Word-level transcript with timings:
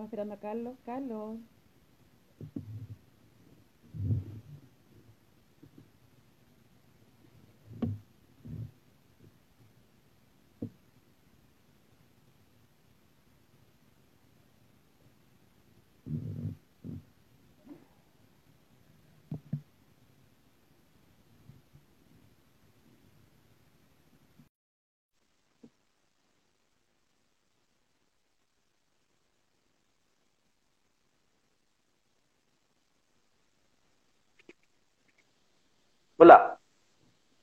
Estamos 0.00 0.12
esperando 0.12 0.32
a 0.32 0.38
Carlos. 0.38 0.78
Carlos. 0.86 1.59
Hola, 36.22 36.60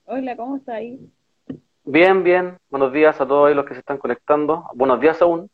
Hola, 0.05 0.37
¿cómo 0.37 0.57
está 0.57 0.75
ahí? 0.75 0.99
bien, 1.83 2.23
bien. 2.23 2.59
Buenos 2.69 2.93
días 2.93 3.19
a 3.19 3.27
todos 3.27 3.55
los 3.55 3.65
que 3.65 3.73
se 3.73 3.79
están 3.79 3.97
conectando. 3.97 4.65
Buenos 4.75 4.99
días 4.99 5.19
aún. 5.19 5.49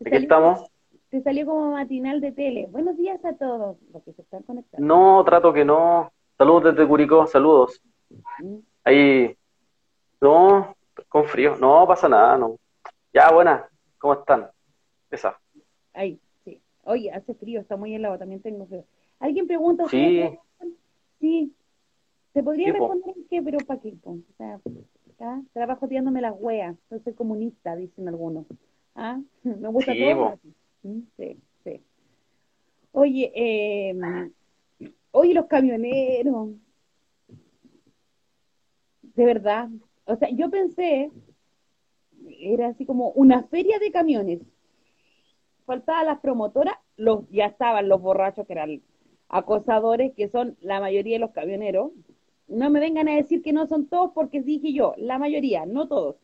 Aquí 0.00 0.08
salió, 0.08 0.18
estamos. 0.20 0.70
te 1.10 1.20
salió 1.20 1.44
como 1.44 1.72
matinal 1.72 2.22
de 2.22 2.32
tele. 2.32 2.66
Buenos 2.70 2.96
días 2.96 3.22
a 3.26 3.34
todos 3.36 3.76
los 3.92 4.02
que 4.04 4.14
se 4.14 4.22
están 4.22 4.42
conectando. 4.44 4.86
No, 4.86 5.22
trato 5.22 5.52
que 5.52 5.66
no. 5.66 6.10
Saludos 6.38 6.74
desde 6.74 6.88
Curicó, 6.88 7.26
saludos. 7.26 7.78
Mm. 8.38 8.56
Ahí, 8.84 9.36
no, 10.22 10.74
con 11.10 11.26
frío. 11.26 11.56
No 11.56 11.86
pasa 11.86 12.08
nada, 12.08 12.38
no. 12.38 12.56
Ya, 13.12 13.30
buenas. 13.30 13.66
¿Cómo 13.98 14.14
están? 14.14 14.48
Esa. 15.10 15.38
Ahí, 15.92 16.18
sí. 16.42 16.58
Oye, 16.84 17.12
hace 17.12 17.34
frío, 17.34 17.60
está 17.60 17.76
muy 17.76 17.94
helado, 17.94 18.16
también 18.16 18.40
tengo 18.40 18.64
frío. 18.64 18.86
¿Alguien 19.20 19.46
pregunta? 19.46 19.84
Sí. 19.90 20.38
Sí. 21.24 21.54
¿Se 22.34 22.42
podría 22.42 22.70
responder 22.70 23.16
en 23.16 23.24
qué? 23.28 23.40
Pero 23.40 23.56
¿para 23.66 23.80
qué? 23.80 23.92
po? 23.92 24.10
O 24.10 24.36
sea, 24.36 24.60
¿ah? 25.20 25.40
Trabajo 25.54 25.88
tirándome 25.88 26.20
las 26.20 26.34
hueas. 26.38 26.76
Yo 26.90 26.98
soy 26.98 27.14
comunista, 27.14 27.74
dicen 27.76 28.06
algunos. 28.08 28.44
¿Ah? 28.94 29.18
Me 29.42 29.68
gusta 29.68 29.94
Sí, 29.94 30.00
todo. 30.00 30.38
Mm, 30.82 31.00
Sí, 31.16 31.40
sí. 31.64 31.82
Oye, 32.92 33.32
eh, 33.34 34.30
oye, 35.12 35.32
los 35.32 35.46
camioneros. 35.46 36.50
De 39.00 39.24
verdad. 39.24 39.70
O 40.04 40.16
sea, 40.16 40.28
yo 40.28 40.50
pensé, 40.50 41.10
era 42.38 42.68
así 42.68 42.84
como 42.84 43.12
una 43.12 43.44
feria 43.44 43.78
de 43.78 43.90
camiones. 43.90 44.42
Faltaban 45.64 46.04
las 46.04 46.20
promotoras, 46.20 46.76
los, 46.98 47.26
ya 47.30 47.46
estaban 47.46 47.88
los 47.88 48.02
borrachos 48.02 48.46
que 48.46 48.52
eran 48.52 48.82
acosadores, 49.34 50.12
que 50.14 50.28
son 50.28 50.56
la 50.60 50.78
mayoría 50.78 51.16
de 51.16 51.18
los 51.18 51.32
camioneros. 51.32 51.90
No 52.46 52.70
me 52.70 52.78
vengan 52.78 53.08
a 53.08 53.16
decir 53.16 53.42
que 53.42 53.52
no 53.52 53.66
son 53.66 53.88
todos 53.88 54.12
porque 54.14 54.40
dije 54.40 54.72
yo, 54.72 54.94
la 54.96 55.18
mayoría, 55.18 55.66
no 55.66 55.88
todos. 55.88 56.16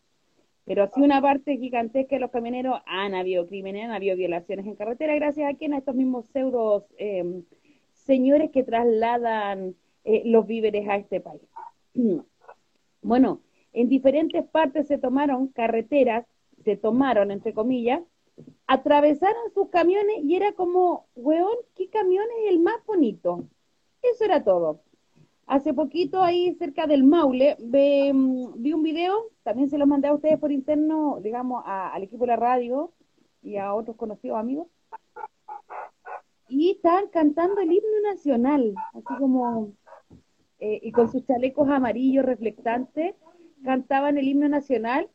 Pero 0.65 0.87
sí 0.87 1.01
una 1.01 1.21
parte 1.21 1.57
gigantesca 1.57 2.15
de 2.15 2.21
los 2.21 2.31
camioneros 2.31 2.81
han 2.87 3.15
habido 3.15 3.49
crímenes, 3.49 3.87
han 3.87 3.91
habido 3.91 4.17
violaciones 4.17 4.65
en 4.65 4.77
carretera, 4.77 5.17
gracias 5.17 5.53
a 5.53 5.57
quien 5.57 5.73
a 5.75 5.79
estos 5.79 5.97
mismos 5.97 6.27
pseudos 6.27 6.85
eh, 6.99 7.43
señores 7.95 8.53
que 8.53 8.63
trasladan 8.63 9.75
eh, 10.05 10.23
los 10.27 10.47
víveres 10.47 10.89
a 10.89 10.97
este 10.97 11.21
país. 11.21 11.43
Bueno, 13.03 13.41
en 13.73 13.89
diferentes 13.89 14.45
partes 14.45 14.87
se 14.87 14.99
tomaron 14.99 15.49
carreteras, 15.49 16.27
se 16.65 16.77
tomaron, 16.77 17.31
entre 17.31 17.55
comillas, 17.55 18.03
atravesaron 18.67 19.51
sus 19.55 19.69
camiones 19.71 20.19
y 20.23 20.37
era 20.37 20.53
como, 20.53 21.07
weón, 21.15 21.57
¿qué 21.75 21.89
camión 21.89 22.25
es 22.43 22.51
el 22.51 22.61
más 22.61 22.85
bonito? 22.87 23.45
Eso 24.03 24.25
era 24.25 24.43
todo. 24.45 24.83
Hace 25.47 25.75
poquito 25.75 26.23
ahí 26.23 26.55
cerca 26.55 26.87
del 26.87 27.03
Maule 27.03 27.57
mm, 27.59 28.63
vi 28.63 28.73
un 28.73 28.83
video, 28.85 29.31
también 29.43 29.69
se 29.69 29.79
lo 29.79 29.87
mandé 29.87 30.07
a 30.07 30.15
ustedes 30.15 30.39
por 30.39 30.53
interno, 30.53 31.19
digamos, 31.21 31.65
al 31.67 32.03
equipo 32.05 32.23
de 32.23 32.29
la 32.29 32.37
radio 32.37 32.93
y 33.43 33.57
a 33.57 33.75
otros 33.75 33.97
conocidos 33.97 34.39
amigos. 34.39 34.69
Y 36.49 36.71
estaban 36.71 37.09
cantando 37.09 37.61
el 37.61 37.73
himno 37.73 38.01
nacional, 38.05 38.75
así 38.95 39.19
como, 39.19 39.73
eh, 40.61 40.79
y 40.83 40.93
con 40.93 41.11
sus 41.11 41.25
chalecos 41.27 41.69
amarillos 41.69 42.25
reflectantes, 42.25 43.15
cantaban 43.65 44.19
el 44.19 44.29
himno 44.29 44.49
nacional. 44.49 45.09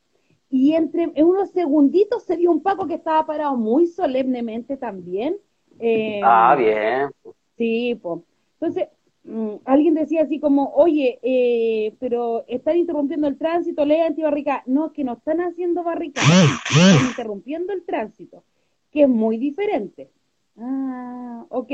Y 0.50 0.73
entre 0.73 1.11
en 1.16 1.25
unos 1.25 1.50
segunditos 1.51 2.23
se 2.23 2.38
vio 2.38 2.51
un 2.51 2.61
Paco 2.61 2.88
que 2.88 2.94
estaba 2.95 3.25
parado 3.25 3.57
muy 3.57 3.88
solemnemente 3.88 4.78
también. 4.78 5.38
eh, 5.79 6.22
Ah, 6.23 6.56
bien. 6.57 7.09
Sí, 7.57 8.00
pues. 8.01 8.22
Entonces, 8.59 8.88
mm, 9.23 9.56
alguien 9.66 9.94
decía 9.95 10.22
así 10.23 10.39
como, 10.39 10.72
oye, 10.75 11.19
eh, 11.23 11.94
pero 12.00 12.45
están 12.47 12.78
interrumpiendo 12.78 13.28
el 13.28 13.38
tránsito, 13.38 13.85
ley 13.85 14.01
antibarricada. 14.01 14.63
No, 14.66 14.88
es 14.88 14.91
que 14.94 15.03
no 15.03 15.13
están 15.13 15.41
haciendo 15.41 15.83
barricadas, 15.83 16.23
están 16.69 17.07
interrumpiendo 17.09 17.73
el 17.73 17.83
tránsito, 17.83 18.44
que 18.91 19.03
es 19.03 19.09
muy 19.09 19.38
diferente. 19.38 20.09
Ah, 20.57 21.45
ok, 21.50 21.72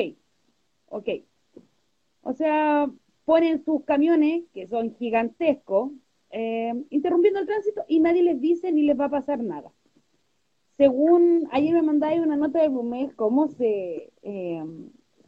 ok. 0.89 1.09
O 2.23 2.33
sea, 2.33 2.89
ponen 3.25 3.63
sus 3.63 3.83
camiones, 3.83 4.43
que 4.53 4.67
son 4.67 4.95
gigantescos, 4.95 5.91
eh, 6.31 6.73
interrumpiendo 6.89 7.39
el 7.39 7.45
tránsito 7.47 7.83
y 7.87 7.99
nadie 7.99 8.23
les 8.23 8.39
dice 8.41 8.71
ni 8.71 8.83
les 8.83 8.99
va 8.99 9.05
a 9.05 9.09
pasar 9.09 9.43
nada. 9.43 9.71
Según 10.77 11.47
ayer 11.51 11.73
me 11.73 11.81
mandáis 11.81 12.21
una 12.21 12.35
nota 12.37 12.61
de 12.61 12.69
Blumel, 12.69 13.15
cómo 13.15 13.47
se, 13.47 14.11
eh, 14.23 14.63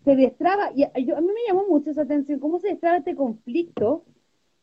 se 0.04 0.16
destraba, 0.16 0.72
y 0.76 0.84
a, 0.84 0.92
yo- 1.00 1.20
mí 1.22 1.28
me 1.28 1.48
llamó 1.48 1.68
mucho 1.68 1.92
esa 1.92 2.02
atención, 2.04 2.40
cómo 2.40 2.60
se 2.60 2.70
destraba 2.70 2.98
este 2.98 3.16
conflicto, 3.16 4.04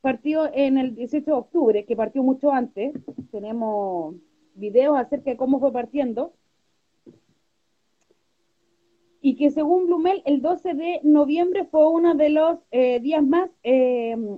partió 0.01 0.51
en 0.53 0.79
el 0.79 0.95
18 0.95 1.27
de 1.27 1.37
octubre, 1.37 1.85
que 1.85 1.95
partió 1.97 2.23
mucho 2.23 2.51
antes, 2.51 2.93
tenemos 3.31 4.15
videos 4.55 4.99
acerca 4.99 5.31
de 5.31 5.37
cómo 5.37 5.61
fue 5.61 5.73
partiendo, 5.73 6.33
y 9.23 9.37
que 9.37 9.51
según 9.51 9.87
Blumel, 9.87 10.23
el 10.25 10.41
12 10.41 10.75
de 10.75 11.01
noviembre 11.03 11.67
fue 11.67 11.89
uno 11.91 12.15
de 12.15 12.31
los 12.31 12.59
eh, 12.71 13.01
días 13.01 13.23
más 13.23 13.51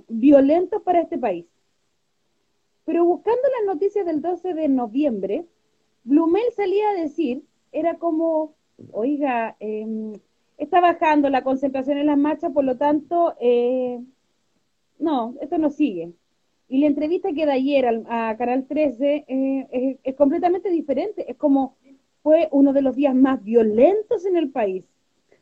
violentos 0.09 0.81
para 0.83 1.01
este 1.01 1.17
país. 1.17 1.45
Pero 2.85 3.05
buscando 3.05 3.41
las 3.59 3.75
noticias 3.75 4.05
del 4.05 4.21
12 4.21 4.53
de 4.53 4.67
noviembre, 4.67 5.45
Blumel 6.03 6.43
salía 6.55 6.89
a 6.89 6.93
decir, 7.01 7.43
era 7.71 7.97
como, 7.97 8.55
oiga, 8.91 9.55
eh, 9.59 10.13
está 10.57 10.81
bajando 10.81 11.29
la 11.29 11.43
concentración 11.43 11.97
en 11.97 12.07
las 12.07 12.17
marchas, 12.17 12.51
por 12.51 12.63
lo 12.65 12.77
tanto, 12.77 13.35
eh, 13.39 13.99
no, 14.99 15.35
esto 15.41 15.57
no 15.57 15.69
sigue. 15.69 16.13
Y 16.67 16.79
la 16.79 16.87
entrevista 16.87 17.33
que 17.33 17.45
da 17.45 17.53
ayer 17.53 17.85
al- 17.85 18.05
a 18.09 18.35
Canal 18.37 18.65
13 18.67 19.25
eh, 19.27 19.67
es, 19.71 19.97
es 20.03 20.15
completamente 20.15 20.69
diferente, 20.69 21.29
es 21.29 21.37
como 21.37 21.75
fue 22.21 22.47
uno 22.51 22.71
de 22.73 22.81
los 22.81 22.95
días 22.95 23.13
más 23.15 23.43
violentos 23.43 24.25
en 24.25 24.37
el 24.37 24.49
país. 24.49 24.85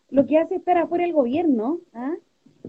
Lo 0.09 0.25
que 0.25 0.37
hace 0.39 0.55
estar 0.55 0.77
afuera 0.77 1.05
el 1.05 1.13
gobierno 1.13 1.79
¿ah? 1.93 2.15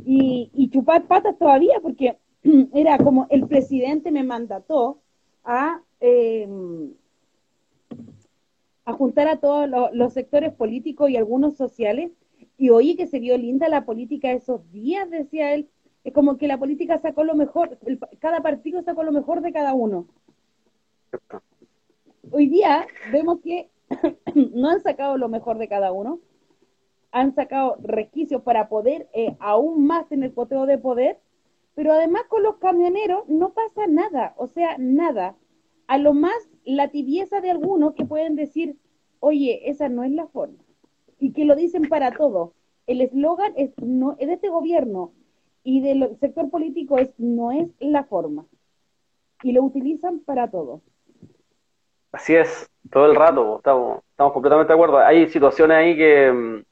y, 0.04 0.50
y 0.54 0.68
chupar 0.70 1.06
patas 1.06 1.38
todavía, 1.38 1.80
porque 1.82 2.18
era 2.74 2.98
como 2.98 3.26
el 3.30 3.46
presidente 3.46 4.10
me 4.10 4.24
mandató 4.24 5.00
a... 5.44 5.80
eh, 6.00 6.48
a 8.84 8.92
juntar 8.94 9.28
a 9.28 9.36
todos 9.38 9.68
lo- 9.68 9.92
los 9.92 10.12
sectores 10.12 10.52
políticos 10.52 11.08
y 11.08 11.16
algunos 11.16 11.56
sociales. 11.56 12.10
Y 12.58 12.70
oí 12.70 12.96
que 12.96 13.06
se 13.06 13.20
vio 13.20 13.36
linda 13.38 13.68
la 13.68 13.84
política 13.84 14.32
esos 14.32 14.70
días, 14.72 15.08
decía 15.08 15.54
él. 15.54 15.68
Es 16.04 16.12
como 16.12 16.36
que 16.36 16.48
la 16.48 16.58
política 16.58 16.98
sacó 16.98 17.22
lo 17.22 17.34
mejor, 17.36 17.78
el- 17.86 18.00
cada 18.18 18.42
partido 18.42 18.82
sacó 18.82 19.04
lo 19.04 19.12
mejor 19.12 19.40
de 19.40 19.52
cada 19.52 19.72
uno. 19.72 20.06
Hoy 22.30 22.48
día 22.48 22.86
vemos 23.12 23.40
que 23.40 23.70
no 24.34 24.68
han 24.70 24.80
sacado 24.80 25.16
lo 25.16 25.28
mejor 25.28 25.58
de 25.58 25.68
cada 25.68 25.92
uno, 25.92 26.18
han 27.12 27.34
sacado 27.34 27.76
resquicios 27.82 28.42
para 28.42 28.68
poder 28.68 29.08
eh, 29.12 29.36
aún 29.38 29.86
más 29.86 30.08
tener 30.08 30.32
poteo 30.32 30.66
de 30.66 30.78
poder, 30.78 31.18
pero 31.74 31.92
además 31.92 32.24
con 32.28 32.42
los 32.42 32.56
camioneros 32.56 33.28
no 33.28 33.52
pasa 33.52 33.86
nada, 33.86 34.34
o 34.36 34.46
sea, 34.48 34.76
nada. 34.78 35.36
A 35.86 35.98
lo 35.98 36.14
más 36.14 36.34
la 36.64 36.88
tibieza 36.88 37.40
de 37.40 37.50
algunos 37.50 37.94
que 37.94 38.04
pueden 38.04 38.36
decir, 38.36 38.76
oye, 39.20 39.68
esa 39.70 39.88
no 39.88 40.04
es 40.04 40.12
la 40.12 40.26
forma, 40.26 40.62
y 41.18 41.32
que 41.32 41.44
lo 41.44 41.54
dicen 41.56 41.88
para 41.88 42.12
todo. 42.12 42.54
El 42.86 43.00
eslogan 43.00 43.52
es 43.56 43.72
no 43.78 44.14
de 44.14 44.32
este 44.32 44.48
gobierno 44.48 45.12
y 45.62 45.80
del 45.80 46.16
sector 46.18 46.50
político 46.50 46.98
es 46.98 47.12
no 47.18 47.52
es 47.52 47.68
la 47.78 48.04
forma. 48.04 48.46
Y 49.42 49.52
lo 49.52 49.62
utilizan 49.62 50.20
para 50.20 50.50
todo. 50.50 50.82
Así 52.12 52.34
es, 52.34 52.68
todo 52.90 53.06
el 53.06 53.16
rato, 53.16 53.56
estamos, 53.56 54.02
estamos 54.10 54.32
completamente 54.32 54.72
de 54.72 54.74
acuerdo. 54.74 54.98
Hay 54.98 55.28
situaciones 55.28 55.76
ahí 55.76 55.96
que... 55.96 56.32
mm, 56.32 56.64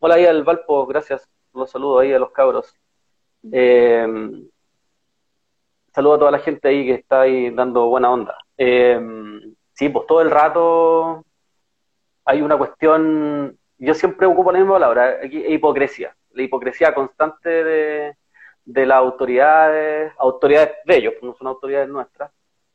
Hola 0.00 0.16
ahí 0.16 0.26
al 0.26 0.44
Valpo, 0.44 0.86
gracias. 0.86 1.28
Los 1.52 1.70
saludo 1.70 1.98
ahí 1.98 2.12
a 2.12 2.18
los 2.18 2.30
cabros. 2.30 2.74
Eh, 3.52 4.06
saludo 5.92 6.14
a 6.14 6.18
toda 6.18 6.30
la 6.30 6.38
gente 6.38 6.68
ahí 6.68 6.86
que 6.86 6.94
está 6.94 7.22
ahí 7.22 7.50
dando 7.50 7.88
buena 7.88 8.10
onda. 8.10 8.36
Eh, 8.56 9.00
sí, 9.72 9.88
pues 9.88 10.06
todo 10.06 10.22
el 10.22 10.30
rato 10.30 11.24
hay 12.24 12.42
una 12.42 12.56
cuestión, 12.56 13.58
yo 13.78 13.94
siempre 13.94 14.26
ocupo 14.26 14.50
la 14.50 14.58
misma 14.58 14.74
palabra, 14.74 15.24
hipocresía, 15.24 16.16
la 16.32 16.42
hipocresía 16.42 16.94
constante 16.94 17.48
de, 17.48 18.16
de 18.64 18.86
las 18.86 18.96
autoridades, 18.96 20.12
autoridades 20.18 20.72
de 20.86 20.96
ellos, 20.96 21.14
no 21.22 21.34
son 21.34 21.48
autoridades 21.48 21.88
nuestras, 21.88 22.30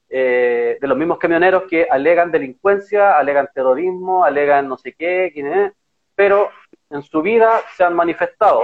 eh, 0.08 0.78
de 0.80 0.88
los 0.88 0.98
mismos 0.98 1.18
camioneros 1.18 1.64
que 1.70 1.88
alegan 1.90 2.32
delincuencia, 2.32 3.18
alegan 3.18 3.50
terrorismo, 3.54 4.24
alegan 4.24 4.68
no 4.68 4.78
sé 4.78 4.94
qué, 4.94 5.32
quién 5.34 5.48
es, 5.52 5.74
pero 6.16 6.50
en 6.90 7.02
su 7.04 7.22
vida 7.22 7.62
se 7.76 7.84
han 7.84 7.96
manifestado, 7.96 8.64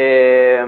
eh, 0.00 0.64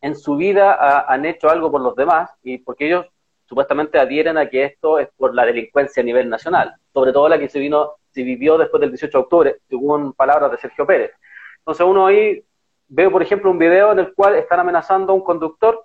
en 0.00 0.14
su 0.14 0.36
vida 0.36 1.02
han 1.12 1.24
hecho 1.24 1.50
algo 1.50 1.72
por 1.72 1.80
los 1.80 1.96
demás 1.96 2.30
y 2.44 2.58
porque 2.58 2.86
ellos 2.86 3.06
supuestamente 3.46 3.98
adhieren 3.98 4.38
a 4.38 4.48
que 4.48 4.62
esto 4.62 5.00
es 5.00 5.08
por 5.16 5.34
la 5.34 5.44
delincuencia 5.44 6.02
a 6.02 6.06
nivel 6.06 6.28
nacional, 6.28 6.76
sobre 6.92 7.12
todo 7.12 7.28
la 7.28 7.36
que 7.36 7.48
se 7.48 7.58
vino, 7.58 7.96
se 8.12 8.22
vivió 8.22 8.56
después 8.58 8.80
del 8.80 8.90
18 8.90 9.18
de 9.18 9.22
octubre, 9.24 9.56
según 9.68 10.12
palabras 10.12 10.52
de 10.52 10.58
Sergio 10.58 10.86
Pérez. 10.86 11.10
Entonces 11.58 11.84
uno 11.84 12.06
ahí 12.06 12.44
veo, 12.86 13.10
por 13.10 13.22
ejemplo, 13.22 13.50
un 13.50 13.58
video 13.58 13.90
en 13.90 13.98
el 13.98 14.14
cual 14.14 14.36
están 14.36 14.60
amenazando 14.60 15.12
a 15.12 15.16
un 15.16 15.24
conductor 15.24 15.84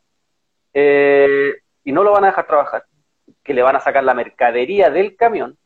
eh, 0.75 1.55
y 1.83 1.91
no 1.91 2.03
lo 2.03 2.11
van 2.11 2.25
a 2.25 2.27
dejar 2.27 2.45
trabajar, 2.45 2.85
que 3.43 3.53
le 3.55 3.63
van 3.63 3.77
a 3.77 3.79
sacar 3.79 4.03
la 4.03 4.13
mercadería 4.13 4.91
del 4.91 5.15
camión 5.15 5.57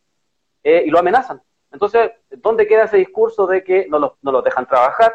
eh, 0.64 0.84
y 0.86 0.90
lo 0.90 1.00
amenazan. 1.00 1.42
Entonces, 1.70 2.12
¿dónde 2.30 2.66
queda 2.66 2.86
ese 2.86 2.96
discurso 2.96 3.46
de 3.46 3.62
que 3.62 3.88
no 3.90 4.00
los, 4.00 4.14
no 4.22 4.32
los 4.32 4.44
dejan 4.44 4.66
trabajar? 4.66 5.12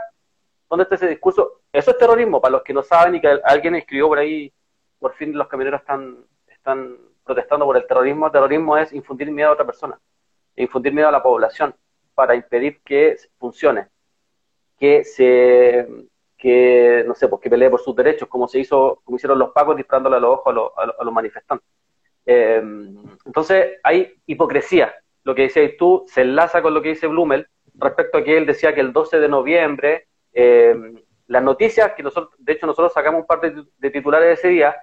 ¿Dónde 0.69 0.83
está 0.85 0.97
ese 0.97 1.09
discurso? 1.09 1.61
Eso 1.73 1.91
es 1.91 1.99
terrorismo, 1.99 2.41
para 2.41 2.53
los 2.53 2.63
que 2.63 2.75
no 2.75 2.83
saben 2.83 3.15
y 3.15 3.21
que 3.21 3.29
alguien 3.45 3.77
escribió 3.77 4.09
por 4.09 4.19
ahí, 4.19 4.53
por 4.99 5.15
fin 5.15 5.37
los 5.37 5.49
camioneros 5.49 5.81
están, 5.81 6.25
están 6.49 6.97
protestando 7.25 7.67
por 7.67 7.77
el 7.77 7.87
terrorismo. 7.87 8.31
Terrorismo 8.31 8.77
es 8.77 8.93
infundir 8.93 9.31
miedo 9.31 9.51
a 9.51 9.53
otra 9.53 9.67
persona, 9.67 9.99
infundir 10.57 10.93
miedo 10.93 11.09
a 11.09 11.13
la 11.13 11.23
población 11.23 11.75
para 12.15 12.35
impedir 12.35 12.81
que 12.83 13.17
funcione, 13.39 13.89
que 14.79 15.05
se, 15.05 15.87
que, 16.37 17.05
no 17.07 17.15
sé, 17.15 17.29
pues 17.29 17.43
que 17.43 17.51
pelee 17.51 17.71
por 17.71 17.81
sus 17.81 17.95
derechos, 17.95 18.29
como 18.29 18.49
se 18.49 18.61
hizo, 18.61 19.01
como 19.05 19.17
hicieron 19.17 19.39
los 19.39 19.51
pacos 19.51 19.77
disparándole 19.77 20.17
a 20.17 20.21
los 20.21 20.39
ojos 20.39 20.73
a 20.77 21.05
los, 21.05 21.13
manifestantes. 21.13 21.69
Eh, 22.25 22.63
entonces 23.25 23.79
hay 23.83 24.15
hipocresía. 24.27 24.95
Lo 25.23 25.35
que 25.35 25.43
decías 25.43 25.73
tú 25.79 26.05
se 26.07 26.23
enlaza 26.23 26.63
con 26.63 26.73
lo 26.73 26.83
que 26.83 26.91
dice 26.91 27.07
Blumel 27.07 27.49
respecto 27.75 28.19
a 28.19 28.25
que 28.25 28.37
él 28.37 28.47
decía 28.47 28.75
que 28.75 28.81
el 28.81 28.93
12 28.93 29.19
de 29.19 29.29
noviembre, 29.29 30.06
eh, 30.37 30.77
las 31.27 31.43
noticias 31.43 31.93
que 31.95 32.03
nosotros, 32.03 32.35
de 32.39 32.53
hecho 32.53 32.67
nosotros 32.67 32.93
sacamos 32.93 33.23
un 33.23 33.27
par 33.27 33.41
de, 33.41 33.91
titulares 33.91 34.39
ese 34.39 34.49
día, 34.49 34.77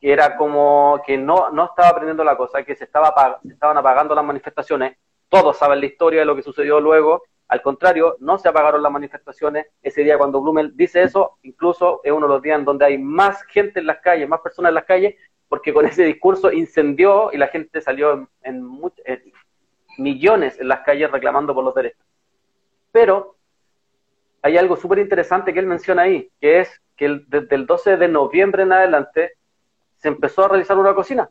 que 0.00 0.12
era 0.12 0.36
como 0.36 1.00
que 1.06 1.16
no, 1.16 1.50
no 1.50 1.66
estaba 1.66 1.90
aprendiendo 1.90 2.24
la 2.24 2.36
cosa, 2.36 2.62
que 2.64 2.74
se, 2.74 2.84
estaba, 2.84 3.38
se 3.42 3.52
estaban 3.52 3.78
apagando 3.78 4.14
las 4.14 4.24
manifestaciones, 4.24 4.96
todos 5.28 5.56
saben 5.56 5.80
la 5.80 5.86
historia 5.86 6.20
de 6.20 6.26
lo 6.26 6.34
que 6.36 6.42
sucedió 6.42 6.80
luego, 6.80 7.22
al 7.48 7.62
contrario, 7.62 8.16
no 8.18 8.38
se 8.38 8.48
apagaron 8.48 8.82
las 8.82 8.90
manifestaciones. 8.90 9.66
Ese 9.80 10.02
día 10.02 10.18
cuando 10.18 10.40
Blumel 10.40 10.76
dice 10.76 11.02
eso, 11.02 11.38
incluso 11.42 12.00
es 12.02 12.10
uno 12.10 12.26
de 12.26 12.34
los 12.34 12.42
días 12.42 12.58
en 12.58 12.64
donde 12.64 12.86
hay 12.86 12.98
más 12.98 13.42
gente 13.44 13.78
en 13.78 13.86
las 13.86 13.98
calles, 14.00 14.28
más 14.28 14.40
personas 14.40 14.70
en 14.70 14.74
las 14.74 14.84
calles, 14.84 15.14
porque 15.48 15.72
con 15.72 15.86
ese 15.86 16.04
discurso 16.04 16.50
incendió 16.50 17.30
y 17.32 17.36
la 17.36 17.46
gente 17.46 17.80
salió 17.80 18.28
en, 18.42 18.64
millones 19.98 20.58
en 20.58 20.68
las 20.68 20.80
calles 20.80 21.10
reclamando 21.10 21.54
por 21.54 21.64
los 21.64 21.74
derechos. 21.74 22.04
Pero 22.90 23.35
hay 24.46 24.56
algo 24.56 24.76
súper 24.76 25.00
interesante 25.00 25.52
que 25.52 25.58
él 25.58 25.66
menciona 25.66 26.02
ahí, 26.02 26.30
que 26.40 26.60
es 26.60 26.80
que 26.96 27.20
desde 27.26 27.56
el 27.56 27.66
12 27.66 27.96
de 27.96 28.06
noviembre 28.06 28.62
en 28.62 28.72
adelante 28.72 29.32
se 29.96 30.06
empezó 30.06 30.44
a 30.44 30.48
realizar 30.48 30.78
una 30.78 30.94
cocina. 30.94 31.28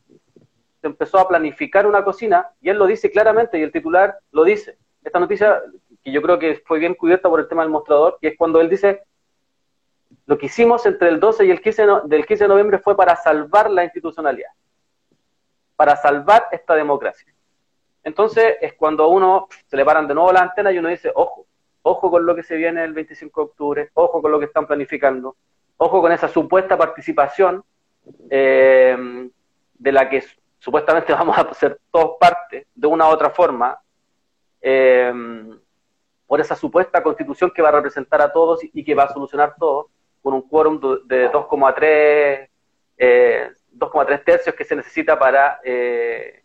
Se 0.81 0.87
empezó 0.87 1.19
a 1.19 1.27
planificar 1.27 1.87
una 1.87 2.03
cocina 2.03 2.49
y 2.59 2.69
él 2.69 2.77
lo 2.77 2.85
dice 2.85 3.09
claramente 3.09 3.57
y 3.57 3.63
el 3.63 3.71
titular 3.71 4.19
lo 4.31 4.43
dice. 4.43 4.77
Esta 5.01 5.19
noticia 5.19 5.61
que 6.03 6.11
yo 6.11 6.21
creo 6.21 6.37
que 6.37 6.61
fue 6.65 6.77
bien 6.77 6.93
cubierta 6.93 7.29
por 7.29 7.39
el 7.39 7.47
tema 7.47 7.61
del 7.61 7.71
mostrador, 7.71 8.17
que 8.19 8.27
es 8.27 8.37
cuando 8.37 8.59
él 8.59 8.69
dice, 8.69 9.03
lo 10.25 10.37
que 10.37 10.47
hicimos 10.47 10.85
entre 10.85 11.07
el 11.07 11.21
12 11.21 11.45
y 11.45 11.51
el 11.51 11.61
15 11.61 11.87
del 12.07 12.25
15 12.25 12.43
de 12.43 12.47
noviembre 12.49 12.79
fue 12.79 12.97
para 12.97 13.15
salvar 13.15 13.71
la 13.71 13.85
institucionalidad, 13.85 14.51
para 15.77 15.95
salvar 15.95 16.47
esta 16.51 16.75
democracia. 16.75 17.33
Entonces 18.03 18.57
es 18.59 18.73
cuando 18.73 19.05
a 19.05 19.07
uno 19.07 19.47
se 19.67 19.77
le 19.77 19.85
paran 19.85 20.05
de 20.05 20.15
nuevo 20.15 20.33
la 20.33 20.41
antena 20.41 20.69
y 20.73 20.79
uno 20.79 20.89
dice, 20.89 21.13
ojo, 21.15 21.44
ojo 21.87 22.09
con 22.09 22.25
lo 22.25 22.35
que 22.35 22.41
se 22.41 22.55
viene 22.55 22.83
el 22.83 22.93
25 22.93 23.41
de 23.41 23.45
octubre, 23.45 23.89
ojo 23.93 24.21
con 24.21 24.31
lo 24.31 24.39
que 24.39 24.45
están 24.45 24.65
planificando, 24.65 25.35
ojo 25.77 26.01
con 26.01 26.11
esa 26.11 26.27
supuesta 26.27 26.75
participación 26.75 27.63
eh, 28.29 29.29
de 29.75 29.91
la 29.91 30.09
que 30.09 30.23
supuestamente 30.57 31.13
vamos 31.13 31.37
a 31.37 31.53
ser 31.53 31.79
todos 31.91 32.17
parte 32.19 32.67
de 32.73 32.87
una 32.87 33.07
u 33.07 33.11
otra 33.11 33.29
forma. 33.29 33.79
Eh, 34.61 35.13
por 36.25 36.41
esa 36.41 36.55
supuesta 36.55 37.03
constitución 37.03 37.51
que 37.51 37.61
va 37.61 37.69
a 37.69 37.73
representar 37.73 38.19
a 38.19 38.33
todos 38.33 38.61
y, 38.63 38.83
que 38.83 38.95
va 38.95 39.03
a 39.03 39.13
solucionar 39.13 39.55
todo, 39.59 39.89
con 40.23 40.33
un 40.33 40.41
quórum 40.41 40.79
de 41.05 41.31
2,3 41.31 42.49
eh, 42.97 43.51
tercios 44.25 44.55
que 44.55 44.63
se 44.63 44.75
necesita 44.75 45.19
para 45.19 45.59
eh, 45.63 46.44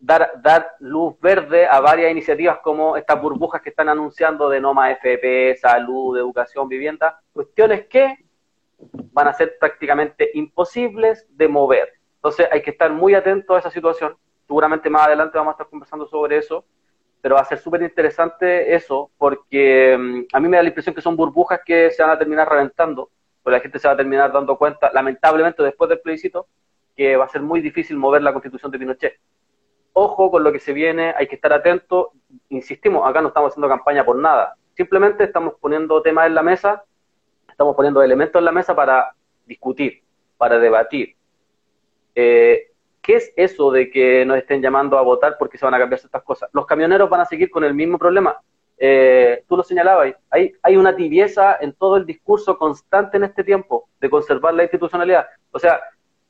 dar, 0.00 0.32
dar 0.42 0.72
luz 0.80 1.14
verde 1.20 1.66
a 1.66 1.80
varias 1.80 2.10
iniciativas 2.10 2.58
como 2.58 2.96
estas 2.96 3.20
burbujas 3.20 3.62
que 3.62 3.70
están 3.70 3.88
anunciando 3.88 4.48
de 4.48 4.60
no 4.60 4.74
más 4.74 4.92
FP, 4.92 5.56
salud, 5.56 6.18
educación, 6.18 6.68
vivienda, 6.68 7.20
cuestiones 7.32 7.86
que 7.86 8.24
van 9.12 9.28
a 9.28 9.32
ser 9.32 9.56
prácticamente 9.60 10.30
imposibles 10.34 11.26
de 11.30 11.48
mover. 11.48 11.92
Entonces 12.16 12.48
hay 12.50 12.62
que 12.62 12.70
estar 12.70 12.90
muy 12.90 13.14
atento 13.14 13.54
a 13.54 13.58
esa 13.58 13.70
situación. 13.70 14.16
Seguramente 14.46 14.90
más 14.90 15.06
adelante 15.06 15.38
vamos 15.38 15.52
a 15.52 15.54
estar 15.54 15.68
conversando 15.68 16.06
sobre 16.06 16.38
eso 16.38 16.64
pero 17.20 17.34
va 17.34 17.42
a 17.42 17.44
ser 17.44 17.58
súper 17.58 17.82
interesante 17.82 18.74
eso, 18.74 19.10
porque 19.18 19.96
mm, 19.98 20.34
a 20.34 20.40
mí 20.40 20.48
me 20.48 20.56
da 20.56 20.62
la 20.62 20.68
impresión 20.68 20.94
que 20.94 21.02
son 21.02 21.16
burbujas 21.16 21.60
que 21.64 21.90
se 21.90 22.02
van 22.02 22.12
a 22.12 22.18
terminar 22.18 22.48
reventando, 22.48 23.10
porque 23.42 23.56
la 23.56 23.62
gente 23.62 23.78
se 23.78 23.88
va 23.88 23.94
a 23.94 23.96
terminar 23.96 24.32
dando 24.32 24.56
cuenta, 24.56 24.90
lamentablemente 24.92 25.62
después 25.62 25.88
del 25.88 26.00
plebiscito, 26.00 26.46
que 26.96 27.16
va 27.16 27.24
a 27.24 27.28
ser 27.28 27.42
muy 27.42 27.60
difícil 27.60 27.96
mover 27.96 28.22
la 28.22 28.32
constitución 28.32 28.70
de 28.70 28.78
Pinochet. 28.78 29.20
Ojo 30.02 30.30
con 30.30 30.42
lo 30.42 30.50
que 30.50 30.60
se 30.60 30.72
viene, 30.72 31.12
hay 31.14 31.26
que 31.26 31.34
estar 31.34 31.52
atento, 31.52 32.12
insistimos, 32.48 33.06
acá 33.06 33.20
no 33.20 33.28
estamos 33.28 33.52
haciendo 33.52 33.68
campaña 33.68 34.02
por 34.02 34.16
nada, 34.16 34.54
simplemente 34.74 35.24
estamos 35.24 35.56
poniendo 35.60 36.00
temas 36.00 36.26
en 36.26 36.34
la 36.34 36.42
mesa, 36.42 36.82
estamos 37.46 37.76
poniendo 37.76 38.02
elementos 38.02 38.40
en 38.40 38.46
la 38.46 38.50
mesa 38.50 38.74
para 38.74 39.14
discutir, 39.44 40.02
para 40.38 40.58
debatir. 40.58 41.14
Eh, 42.14 42.70
¿Qué 43.02 43.16
es 43.16 43.30
eso 43.36 43.70
de 43.70 43.90
que 43.90 44.24
nos 44.24 44.38
estén 44.38 44.62
llamando 44.62 44.96
a 44.96 45.02
votar 45.02 45.36
porque 45.38 45.58
se 45.58 45.66
van 45.66 45.74
a 45.74 45.78
cambiar 45.78 46.00
estas 46.02 46.22
cosas? 46.22 46.48
Los 46.54 46.64
camioneros 46.64 47.10
van 47.10 47.20
a 47.20 47.26
seguir 47.26 47.50
con 47.50 47.62
el 47.64 47.74
mismo 47.74 47.98
problema. 47.98 48.40
Eh, 48.78 49.44
tú 49.46 49.54
lo 49.54 49.62
señalabas, 49.62 50.14
hay, 50.30 50.54
hay 50.62 50.76
una 50.78 50.96
tibieza 50.96 51.58
en 51.60 51.74
todo 51.74 51.98
el 51.98 52.06
discurso 52.06 52.56
constante 52.56 53.18
en 53.18 53.24
este 53.24 53.44
tiempo 53.44 53.90
de 54.00 54.08
conservar 54.08 54.54
la 54.54 54.62
institucionalidad. 54.62 55.26
O 55.52 55.58
sea, 55.58 55.78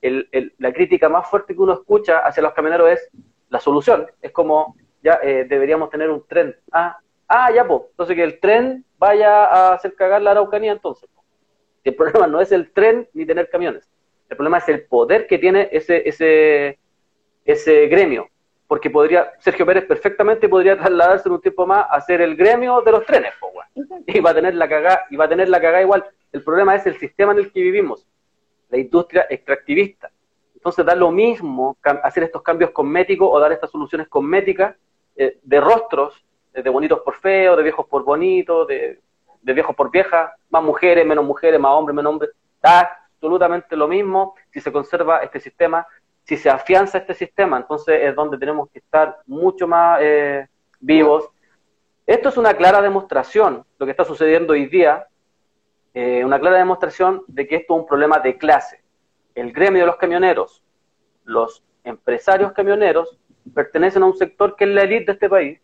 la 0.02 0.72
crítica 0.72 1.08
más 1.08 1.30
fuerte 1.30 1.54
que 1.54 1.60
uno 1.60 1.74
escucha 1.74 2.18
hacia 2.18 2.42
los 2.42 2.52
camioneros 2.52 2.90
es 2.90 3.10
la 3.50 3.61
solución. 3.61 4.07
Es 4.23 4.33
como, 4.33 4.76
ya 5.02 5.21
eh, 5.23 5.45
deberíamos 5.49 5.90
tener 5.90 6.11
un 6.11 6.26
tren. 6.26 6.57
Ah, 6.73 6.99
ah 7.28 7.50
ya, 7.52 7.66
pues. 7.66 7.83
Entonces 7.90 8.16
que 8.16 8.25
el 8.25 8.40
tren 8.40 8.85
vaya 8.99 9.45
a 9.45 9.75
hacer 9.75 9.95
cagar 9.95 10.23
la 10.23 10.30
Araucanía 10.30 10.73
entonces. 10.73 11.11
El 11.85 11.95
problema 11.97 12.26
no 12.26 12.40
es 12.40 12.52
el 12.52 12.73
tren 12.73 13.09
ni 13.12 13.26
tener 13.26 13.50
camiones. 13.50 13.88
El 14.28 14.37
problema 14.37 14.59
es 14.59 14.69
el 14.69 14.85
poder 14.85 15.26
que 15.26 15.38
tiene 15.38 15.69
ese, 15.73 16.09
ese, 16.09 16.78
ese 17.45 17.87
gremio. 17.88 18.28
Porque 18.69 18.88
podría, 18.88 19.33
Sergio 19.40 19.66
Pérez 19.66 19.85
perfectamente 19.85 20.49
podría 20.49 20.78
trasladarse 20.78 21.28
en 21.28 21.35
un 21.35 21.40
tiempo 21.40 21.66
más 21.66 21.87
a 21.90 22.00
ser 22.00 22.21
el 22.21 22.37
gremio 22.37 22.80
de 22.83 22.92
los 22.92 23.04
trenes, 23.04 23.33
y 24.07 24.21
va 24.21 24.30
a 24.30 24.35
tener 24.35 24.54
la 24.54 24.69
cagada, 24.69 25.07
y 25.11 25.16
va 25.16 25.25
a 25.25 25.28
tener 25.28 25.49
la 25.49 25.61
cagada 25.61 25.83
igual. 25.83 26.04
El 26.30 26.45
problema 26.45 26.76
es 26.76 26.87
el 26.87 26.97
sistema 26.97 27.33
en 27.33 27.38
el 27.38 27.52
que 27.52 27.61
vivimos, 27.61 28.07
la 28.69 28.78
industria 28.78 29.26
extractivista. 29.28 30.12
Entonces 30.60 30.84
da 30.84 30.94
lo 30.94 31.10
mismo 31.10 31.78
hacer 32.02 32.24
estos 32.24 32.42
cambios 32.42 32.70
cosméticos 32.70 33.30
o 33.32 33.40
dar 33.40 33.50
estas 33.50 33.70
soluciones 33.70 34.08
cosméticas 34.08 34.76
eh, 35.16 35.38
de 35.42 35.58
rostros, 35.58 36.22
eh, 36.52 36.62
de 36.62 36.68
bonitos 36.68 37.00
por 37.00 37.14
feos, 37.14 37.56
de 37.56 37.62
viejos 37.62 37.86
por 37.86 38.04
bonitos, 38.04 38.66
de, 38.66 39.00
de 39.40 39.52
viejos 39.54 39.74
por 39.74 39.90
viejas, 39.90 40.32
más 40.50 40.62
mujeres, 40.62 41.06
menos 41.06 41.24
mujeres, 41.24 41.58
más 41.58 41.72
hombres, 41.72 41.96
menos 41.96 42.10
hombres. 42.12 42.30
Da 42.60 43.08
absolutamente 43.14 43.74
lo 43.74 43.88
mismo 43.88 44.34
si 44.52 44.60
se 44.60 44.70
conserva 44.70 45.20
este 45.20 45.40
sistema, 45.40 45.86
si 46.24 46.36
se 46.36 46.50
afianza 46.50 46.98
este 46.98 47.14
sistema, 47.14 47.56
entonces 47.56 48.00
es 48.02 48.14
donde 48.14 48.36
tenemos 48.36 48.68
que 48.70 48.80
estar 48.80 49.16
mucho 49.26 49.66
más 49.66 49.98
eh, 50.02 50.46
vivos. 50.78 51.28
Esto 52.06 52.28
es 52.28 52.36
una 52.36 52.54
clara 52.54 52.82
demostración, 52.82 53.64
lo 53.78 53.86
que 53.86 53.92
está 53.92 54.04
sucediendo 54.04 54.52
hoy 54.52 54.66
día, 54.66 55.06
eh, 55.94 56.22
una 56.22 56.38
clara 56.38 56.58
demostración 56.58 57.24
de 57.28 57.48
que 57.48 57.56
esto 57.56 57.74
es 57.74 57.80
un 57.80 57.86
problema 57.86 58.18
de 58.18 58.36
clase. 58.36 58.79
El 59.34 59.52
gremio 59.52 59.82
de 59.82 59.87
los 59.87 59.96
camioneros, 59.96 60.62
los 61.25 61.62
empresarios 61.84 62.52
camioneros, 62.52 63.18
pertenecen 63.54 64.02
a 64.02 64.06
un 64.06 64.16
sector 64.16 64.56
que 64.56 64.64
es 64.64 64.70
la 64.70 64.82
élite 64.82 65.06
de 65.06 65.12
este 65.12 65.28
país, 65.28 65.60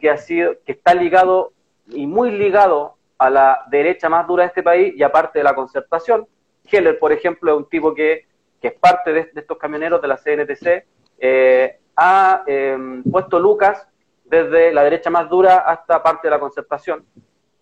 que, 0.00 0.10
ha 0.10 0.16
sido, 0.16 0.54
que 0.64 0.72
está 0.72 0.94
ligado 0.94 1.52
y 1.88 2.06
muy 2.06 2.30
ligado 2.30 2.96
a 3.18 3.30
la 3.30 3.64
derecha 3.70 4.08
más 4.08 4.26
dura 4.26 4.42
de 4.44 4.48
este 4.48 4.62
país 4.62 4.94
y 4.96 5.02
aparte 5.02 5.38
de 5.38 5.44
la 5.44 5.54
concertación, 5.54 6.26
Heller, 6.70 6.98
por 6.98 7.12
ejemplo, 7.12 7.52
es 7.52 7.58
un 7.58 7.68
tipo 7.68 7.94
que, 7.94 8.26
es 8.60 8.72
parte 8.72 9.12
de, 9.12 9.30
estos 9.34 9.58
camioneros 9.58 10.00
de 10.00 10.08
la 10.08 10.16
CNTC, 10.16 10.86
eh, 11.18 11.78
ha 11.96 12.42
em, 12.46 13.02
puesto 13.04 13.38
lucas 13.38 13.86
desde 14.24 14.72
la 14.72 14.82
derecha 14.82 15.10
más 15.10 15.28
dura 15.28 15.58
hasta 15.58 16.02
parte 16.02 16.28
de 16.28 16.30
la 16.30 16.40
concertación. 16.40 17.04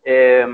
Eh, 0.04 0.46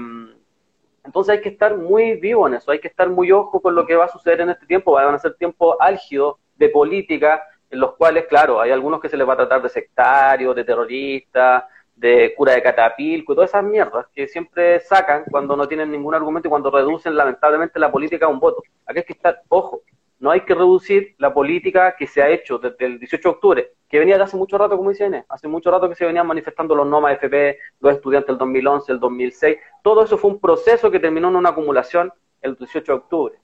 entonces 1.09 1.37
hay 1.37 1.41
que 1.41 1.49
estar 1.49 1.75
muy 1.75 2.17
vivo 2.21 2.47
en 2.47 2.55
eso, 2.55 2.71
hay 2.71 2.81
que 2.81 2.89
estar 2.89 3.09
muy 3.09 3.33
ojo 3.33 3.61
con 3.63 3.75
lo 3.75 3.87
que 3.87 3.97
va 3.97 4.05
a 4.05 4.09
suceder 4.09 4.43
en 4.43 4.51
este 4.51 4.67
tiempo, 4.67 4.93
van 4.93 5.15
a 5.15 5.19
ser 5.19 5.35
tiempos 5.37 5.75
álgidos 5.81 6.37
de 6.57 6.69
política, 6.69 7.43
en 7.71 7.81
los 7.81 7.95
cuales, 7.97 8.27
claro, 8.27 8.61
hay 8.61 8.73
algunos 8.73 9.01
que 9.01 9.09
se 9.09 9.17
les 9.17 9.27
va 9.27 9.33
a 9.33 9.37
tratar 9.39 9.63
de 9.63 9.71
sectarios, 9.71 10.55
de 10.55 10.65
terroristas, 10.65 11.65
de 11.97 12.35
cura 12.37 12.53
de 12.53 12.63
catapilco 12.63 13.33
y 13.33 13.37
todas 13.37 13.49
esas 13.49 13.65
mierdas 13.65 14.07
que 14.15 14.29
siempre 14.29 14.81
sacan 14.81 15.25
cuando 15.31 15.57
no 15.57 15.67
tienen 15.67 15.91
ningún 15.91 16.15
argumento 16.15 16.47
y 16.47 16.51
cuando 16.51 16.71
reducen 16.71 17.17
lamentablemente 17.17 17.81
la 17.81 17.91
política 17.91 18.27
a 18.27 18.29
un 18.29 18.39
voto. 18.39 18.63
Aquí 18.85 18.99
hay 18.99 19.05
que 19.05 19.15
estar, 19.15 19.41
ojo, 19.49 19.81
no 20.19 20.31
hay 20.31 20.43
que 20.43 20.55
reducir 20.55 21.15
la 21.17 21.33
política 21.33 21.97
que 21.97 22.07
se 22.07 22.21
ha 22.21 22.29
hecho 22.29 22.59
desde 22.59 22.85
el 22.85 22.99
18 22.99 23.29
de 23.29 23.35
octubre, 23.35 23.73
que 23.89 23.99
venía 23.99 24.17
de 24.17 24.23
hace 24.23 24.37
mucho 24.37 24.59
rato, 24.59 24.77
como 24.77 24.91
dice 24.91 25.07
Inés, 25.07 25.25
hace 25.29 25.49
mucho 25.49 25.71
rato 25.71 25.89
que 25.89 25.95
se 25.95 26.05
venían 26.05 26.27
manifestando 26.27 26.75
los 26.75 26.87
NOMA 26.87 27.13
FP, 27.13 27.59
los 27.81 27.95
estudiantes 27.95 28.29
del 28.29 28.39
2011, 28.39 28.93
el 28.93 29.01
2006, 29.01 29.57
todo 29.83 30.05
eso 30.05 30.19
fue 30.19 30.31
un 30.31 30.41
proceso 30.41 30.91
que 30.91 31.01
terminó 31.01 31.29
en 31.29 31.37
una 31.37 31.51
acumulación 31.51 32.13
el 32.43 32.55
18 32.55 32.93
de 32.93 32.99
octubre. 32.99 33.35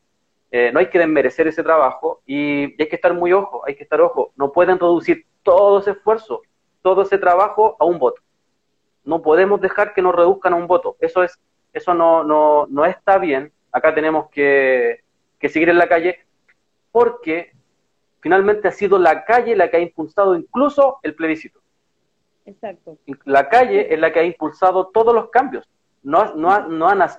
Eh, 0.50 0.70
no 0.72 0.78
hay 0.78 0.88
que 0.88 0.98
desmerecer 0.98 1.48
ese 1.48 1.62
trabajo 1.62 2.20
y, 2.26 2.80
hay 2.80 2.88
que 2.88 2.96
estar 2.96 3.14
muy 3.14 3.32
ojo, 3.32 3.62
hay 3.66 3.74
que 3.74 3.82
estar 3.82 4.00
ojo, 4.00 4.32
no 4.36 4.52
pueden 4.52 4.78
reducir 4.78 5.26
todo 5.42 5.78
ese 5.78 5.92
esfuerzo, 5.92 6.42
todo 6.82 7.02
ese 7.02 7.18
trabajo 7.18 7.76
a 7.80 7.86
un 7.86 7.98
voto. 7.98 8.20
No 9.02 9.22
podemos 9.22 9.60
dejar 9.60 9.94
que 9.94 10.02
nos 10.02 10.14
reduzcan 10.14 10.52
a 10.52 10.56
un 10.56 10.66
voto. 10.66 10.96
Eso 11.00 11.22
es, 11.22 11.38
eso 11.72 11.92
no, 11.94 12.22
no, 12.22 12.66
no 12.68 12.84
está 12.84 13.18
bien. 13.18 13.52
Acá 13.72 13.94
tenemos 13.94 14.28
que, 14.30 15.00
que 15.38 15.48
seguir 15.48 15.70
en 15.70 15.78
la 15.78 15.88
calle 15.88 16.20
porque 16.92 17.53
finalmente 18.24 18.68
ha 18.68 18.70
sido 18.70 18.98
la 18.98 19.22
calle 19.26 19.54
la 19.54 19.70
que 19.70 19.76
ha 19.76 19.80
impulsado 19.80 20.34
incluso 20.34 20.98
el 21.02 21.14
plebiscito. 21.14 21.60
Exacto. 22.46 22.96
La 23.26 23.50
calle 23.50 23.92
es 23.92 24.00
la 24.00 24.14
que 24.14 24.20
ha 24.20 24.24
impulsado 24.24 24.86
todos 24.86 25.14
los 25.14 25.28
cambios. 25.28 25.68
No, 26.02 26.34
no, 26.34 26.66
no 26.66 26.94
la, 26.94 27.14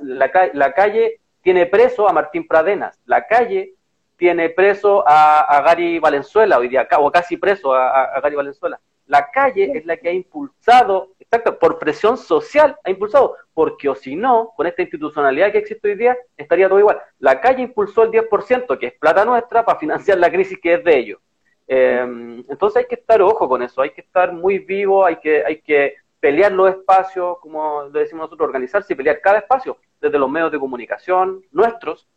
la, 0.54 0.74
calle 0.74 1.20
tiene 1.44 1.68
preso 1.68 2.10
a 2.10 2.14
Martín 2.14 2.48
Pradenas, 2.48 3.00
la 3.06 3.28
calle 3.28 3.76
tiene 4.18 4.50
preso 4.50 5.04
a, 5.06 5.62
Gary 5.64 6.00
Valenzuela 6.00 6.58
hoy 6.58 6.70
día, 6.70 6.88
o 6.98 7.12
casi 7.12 7.38
preso 7.38 7.76
a 7.76 8.20
Gary 8.22 8.36
Valenzuela. 8.36 8.80
La 9.08 9.30
calle 9.30 9.72
es 9.76 9.86
la 9.86 9.98
que 9.98 10.10
ha 10.10 10.14
impulsado, 10.14 11.14
exacto, 11.20 11.60
por 11.60 11.78
presión 11.78 12.18
social 12.18 12.76
ha 12.84 12.90
impulsado, 12.90 13.36
porque 13.54 13.88
o 13.88 13.96
si 13.96 14.16
no, 14.16 14.52
con 14.56 14.66
esta 14.66 14.82
institucionalidad 14.82 15.52
que 15.52 15.60
existe 15.60 15.90
hoy 15.90 15.96
día, 15.96 16.18
estaría 16.36 16.68
todo 16.68 16.80
igual. 16.80 17.00
La 17.20 17.40
calle 17.40 17.62
impulsó 17.62 18.04
el 18.04 18.12
10%, 18.12 18.80
que 18.80 18.88
es 18.88 18.94
plata 18.94 19.24
nuestra, 19.24 19.64
para 19.64 19.78
financiar 19.78 20.18
la 20.18 20.32
crisis 20.32 20.60
que 20.60 20.74
es 20.74 20.84
de 20.84 20.98
ellos. 20.98 21.20
Em, 21.68 22.44
entonces 22.50 22.78
hay 22.78 22.86
que 22.86 22.96
estar 22.96 23.22
ojo 23.22 23.48
con 23.48 23.62
eso, 23.62 23.82
hay 23.82 23.92
que 23.92 24.02
estar 24.02 24.32
muy 24.34 24.60
vivo, 24.60 25.06
hay 25.06 25.18
que, 25.18 25.44
hay 25.46 25.62
que 25.62 25.96
pelear 26.20 26.52
los 26.52 26.70
espacios, 26.70 27.38
como 27.40 27.84
lo 27.84 27.90
decimos 27.92 28.26
nosotros, 28.26 28.48
organizarse 28.48 28.94
y 28.94 28.96
pelear 28.96 29.22
cada 29.22 29.40
espacio, 29.40 29.78
desde 30.02 30.18
los 30.18 30.30
medios 30.30 30.52
de 30.52 30.60
comunicación 30.60 31.44
nuestros, 31.52 32.08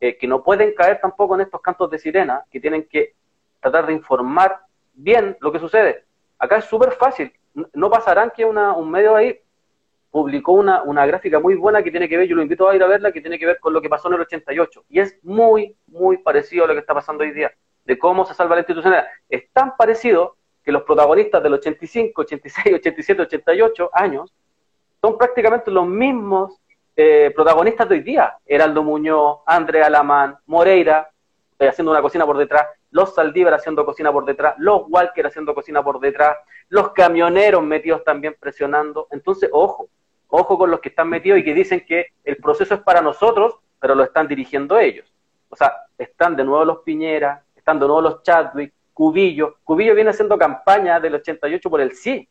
eh, 0.00 0.16
que 0.16 0.28
no 0.28 0.44
pueden 0.44 0.74
caer 0.74 1.00
tampoco 1.00 1.34
en 1.34 1.40
estos 1.42 1.60
cantos 1.60 1.90
de 1.90 1.98
sirena, 1.98 2.44
que 2.50 2.60
tienen 2.60 2.86
que 2.88 3.14
tratar 3.60 3.86
de 3.86 3.92
informar 3.92 4.60
bien 4.94 5.36
lo 5.40 5.50
que 5.50 5.58
sucede. 5.58 6.04
Acá 6.38 6.58
es 6.58 6.64
súper 6.66 6.92
fácil. 6.92 7.32
No 7.72 7.90
pasarán 7.90 8.30
que 8.34 8.44
un 8.44 8.90
medio 8.90 9.16
ahí 9.16 9.40
publicó 10.10 10.52
una, 10.52 10.82
una, 10.82 11.04
gráfica 11.06 11.38
muy 11.38 11.54
buena 11.54 11.82
que 11.82 11.90
tiene 11.90 12.08
que 12.08 12.16
ver, 12.16 12.26
yo 12.26 12.36
lo 12.36 12.42
invito 12.42 12.68
a 12.68 12.74
ir 12.74 12.82
a 12.82 12.86
verla, 12.86 13.12
que 13.12 13.20
tiene 13.20 13.38
que 13.38 13.46
ver 13.46 13.58
con 13.60 13.72
lo 13.72 13.82
que 13.82 13.88
pasó 13.88 14.08
en 14.08 14.14
el 14.14 14.20
88. 14.22 14.84
Y 14.88 15.00
es 15.00 15.18
muy, 15.22 15.76
muy 15.86 16.18
parecido 16.18 16.64
a 16.64 16.68
lo 16.68 16.74
que 16.74 16.80
está 16.80 16.94
pasando 16.94 17.24
hoy 17.24 17.32
día, 17.32 17.52
de 17.84 17.98
cómo 17.98 18.24
se 18.24 18.34
salva 18.34 18.54
la 18.54 18.60
institucionalidad. 18.60 19.08
Es 19.28 19.50
tan 19.52 19.76
parecido 19.76 20.36
que 20.64 20.72
los 20.72 20.82
protagonistas 20.82 21.42
del 21.42 21.54
85, 21.54 22.22
86, 22.22 22.74
87, 22.76 23.22
88 23.22 23.90
años 23.92 24.32
son 25.00 25.18
prácticamente 25.18 25.70
los 25.70 25.86
mismos 25.86 26.60
eh, 26.96 27.32
protagonistas 27.34 27.88
de 27.88 27.96
hoy 27.96 28.02
día. 28.02 28.36
Heraldo 28.44 28.82
Muñoz, 28.82 29.38
Andrea 29.46 29.86
Alamán, 29.86 30.36
Moreira, 30.46 31.10
eh, 31.58 31.68
haciendo 31.68 31.90
una 31.90 32.02
cocina 32.02 32.26
por 32.26 32.36
detrás, 32.36 32.66
los 32.90 33.14
Saldívar 33.14 33.54
haciendo 33.54 33.84
cocina 33.84 34.12
por 34.12 34.24
detrás, 34.24 34.54
los 34.58 34.82
Walker 34.88 35.26
haciendo 35.26 35.54
cocina 35.54 35.82
por 35.82 36.00
detrás, 36.00 36.36
los 36.68 36.92
camioneros 36.92 37.62
metidos 37.62 38.04
también 38.04 38.36
presionando. 38.38 39.06
Entonces, 39.10 39.50
ojo, 39.52 39.88
ojo 40.28 40.58
con 40.58 40.70
los 40.70 40.80
que 40.80 40.88
están 40.90 41.08
metidos 41.08 41.38
y 41.38 41.44
que 41.44 41.54
dicen 41.54 41.84
que 41.86 42.08
el 42.24 42.36
proceso 42.36 42.74
es 42.74 42.80
para 42.80 43.00
nosotros, 43.00 43.56
pero 43.80 43.94
lo 43.94 44.04
están 44.04 44.26
dirigiendo 44.28 44.78
ellos. 44.78 45.12
O 45.50 45.56
sea, 45.56 45.72
están 45.96 46.36
de 46.36 46.44
nuevo 46.44 46.64
los 46.64 46.78
Piñera, 46.80 47.44
están 47.56 47.78
de 47.78 47.86
nuevo 47.86 48.00
los 48.00 48.22
Chadwick, 48.22 48.72
Cubillo. 48.92 49.58
Cubillo 49.64 49.94
viene 49.94 50.10
haciendo 50.10 50.36
campaña 50.36 51.00
del 51.00 51.14
88 51.14 51.70
por 51.70 51.80
el 51.80 51.92
sí 51.92 52.28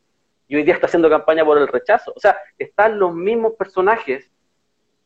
y 0.47 0.55
hoy 0.55 0.63
día 0.63 0.75
está 0.75 0.87
haciendo 0.87 1.09
campaña 1.09 1.43
por 1.43 1.57
el 1.57 1.67
rechazo. 1.67 2.13
O 2.15 2.19
sea, 2.19 2.37
están 2.57 2.99
los 2.99 3.13
mismos 3.13 3.53
personajes 3.53 4.29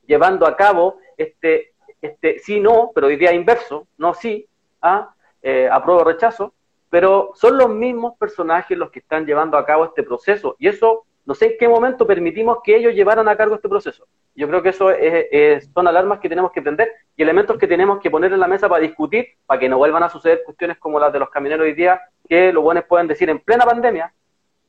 llevando 0.05 0.45
a 0.45 0.55
cabo 0.55 0.97
este, 1.17 1.73
este 2.01 2.39
sí, 2.39 2.59
no, 2.59 2.91
pero 2.93 3.07
hoy 3.07 3.15
día 3.15 3.33
inverso, 3.33 3.87
no 3.97 4.13
sí, 4.13 4.47
a 4.81 5.13
eh, 5.41 5.69
apruebo 5.71 6.01
o 6.01 6.03
rechazo, 6.03 6.53
pero 6.89 7.31
son 7.35 7.57
los 7.57 7.69
mismos 7.69 8.17
personajes 8.17 8.77
los 8.77 8.91
que 8.91 8.99
están 8.99 9.25
llevando 9.25 9.57
a 9.57 9.65
cabo 9.65 9.85
este 9.85 10.03
proceso. 10.03 10.55
Y 10.59 10.67
eso, 10.67 11.05
no 11.25 11.33
sé 11.33 11.45
en 11.45 11.53
qué 11.59 11.67
momento 11.67 12.05
permitimos 12.05 12.57
que 12.63 12.75
ellos 12.75 12.93
llevaran 12.93 13.27
a 13.29 13.35
cargo 13.35 13.55
este 13.55 13.69
proceso. 13.69 14.07
Yo 14.35 14.47
creo 14.47 14.61
que 14.61 14.69
eso 14.69 14.91
es, 14.91 15.69
son 15.73 15.87
alarmas 15.87 16.19
que 16.19 16.29
tenemos 16.29 16.51
que 16.51 16.61
prender 16.61 16.91
y 17.15 17.23
elementos 17.23 17.57
que 17.57 17.67
tenemos 17.67 17.99
que 17.99 18.11
poner 18.11 18.33
en 18.33 18.39
la 18.39 18.47
mesa 18.47 18.67
para 18.67 18.81
discutir, 18.81 19.27
para 19.45 19.59
que 19.59 19.69
no 19.69 19.77
vuelvan 19.77 20.03
a 20.03 20.09
suceder 20.09 20.43
cuestiones 20.45 20.77
como 20.77 20.99
las 20.99 21.13
de 21.13 21.19
los 21.19 21.29
camioneros 21.29 21.65
hoy 21.65 21.73
día, 21.73 22.01
que 22.27 22.51
los 22.51 22.63
buenos 22.63 22.85
pueden 22.85 23.07
decir 23.07 23.29
en 23.29 23.39
plena 23.39 23.65
pandemia. 23.65 24.13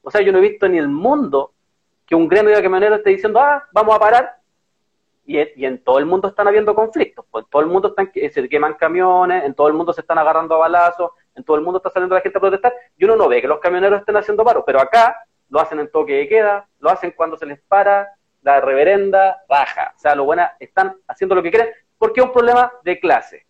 O 0.03 0.11
sea, 0.11 0.21
yo 0.21 0.33
no 0.33 0.39
he 0.39 0.43
visto 0.43 0.69
ni 0.69 0.79
el 0.79 0.89
mundo 0.89 1.53
que 2.07 2.15
un 2.15 2.29
gremio 2.29 2.55
de 2.55 2.63
camioneros 2.63 2.99
esté 2.99 3.11
diciendo, 3.11 3.41
ah, 3.41 3.65
vamos 3.73 3.97
a 3.97 3.99
parar 3.99 4.42
y, 5.25 5.39
en 5.39 5.83
todo 5.83 5.99
el 5.99 6.07
mundo 6.07 6.29
están 6.29 6.49
habiendo 6.49 6.75
conflictos, 6.75 7.25
pues 7.31 7.45
en 7.45 7.51
todo 7.51 7.63
el 7.63 7.69
mundo 7.69 7.89
están, 7.89 8.11
se 8.13 8.49
queman 8.49 8.75
camiones, 8.75 9.45
en 9.45 9.55
todo 9.55 9.69
el 9.69 9.75
mundo 9.75 9.93
se 9.93 10.01
están 10.01 10.19
agarrando 10.19 10.55
a 10.55 10.59
balazos, 10.59 11.13
en 11.35 11.45
todo 11.45 11.57
el 11.57 11.63
mundo 11.63 11.79
está 11.79 11.91
saliendo 11.91 12.15
la 12.15 12.21
gente 12.21 12.39
a 12.39 12.41
protestar, 12.41 12.73
y 12.97 13.05
uno 13.05 13.17
no 13.17 13.29
ve 13.29 13.41
que 13.41 13.49
los 13.49 13.61
camioneros 13.61 14.01
estén 14.01 14.17
haciendo 14.17 14.45
paro, 14.45 14.65
pero 14.65 14.81
acá 14.81 15.17
lo 15.49 15.61
hacen 15.61 15.79
en 15.79 15.91
toque 15.91 16.15
de 16.15 16.29
queda, 16.29 16.67
lo 16.81 16.91
hacen 16.91 17.13
cuando 17.17 17.37
se 17.37 17.47
les 17.47 17.61
para 17.61 18.09
la 18.43 18.61
reverenda 18.61 19.43
baja, 19.49 19.93
o 19.97 19.99
sea, 19.99 20.15
lo 20.15 20.25
buena, 20.25 20.57
están 20.59 20.97
haciendo 21.07 21.35
lo 21.35 21.43
que 21.43 21.51
quieren, 21.51 21.69
porque 21.99 22.21
es 22.21 22.27
un 22.27 22.33
problema 22.33 22.73
de 22.83 22.99
clase. 22.99 23.47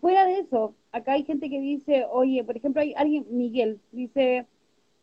Fuera 0.00 0.24
de 0.24 0.40
eso, 0.40 0.74
acá 0.92 1.12
hay 1.12 1.24
gente 1.24 1.50
que 1.50 1.60
dice, 1.60 2.06
oye, 2.10 2.42
por 2.42 2.56
ejemplo, 2.56 2.80
hay 2.80 2.94
alguien, 2.96 3.26
Miguel, 3.30 3.80
dice 3.92 4.46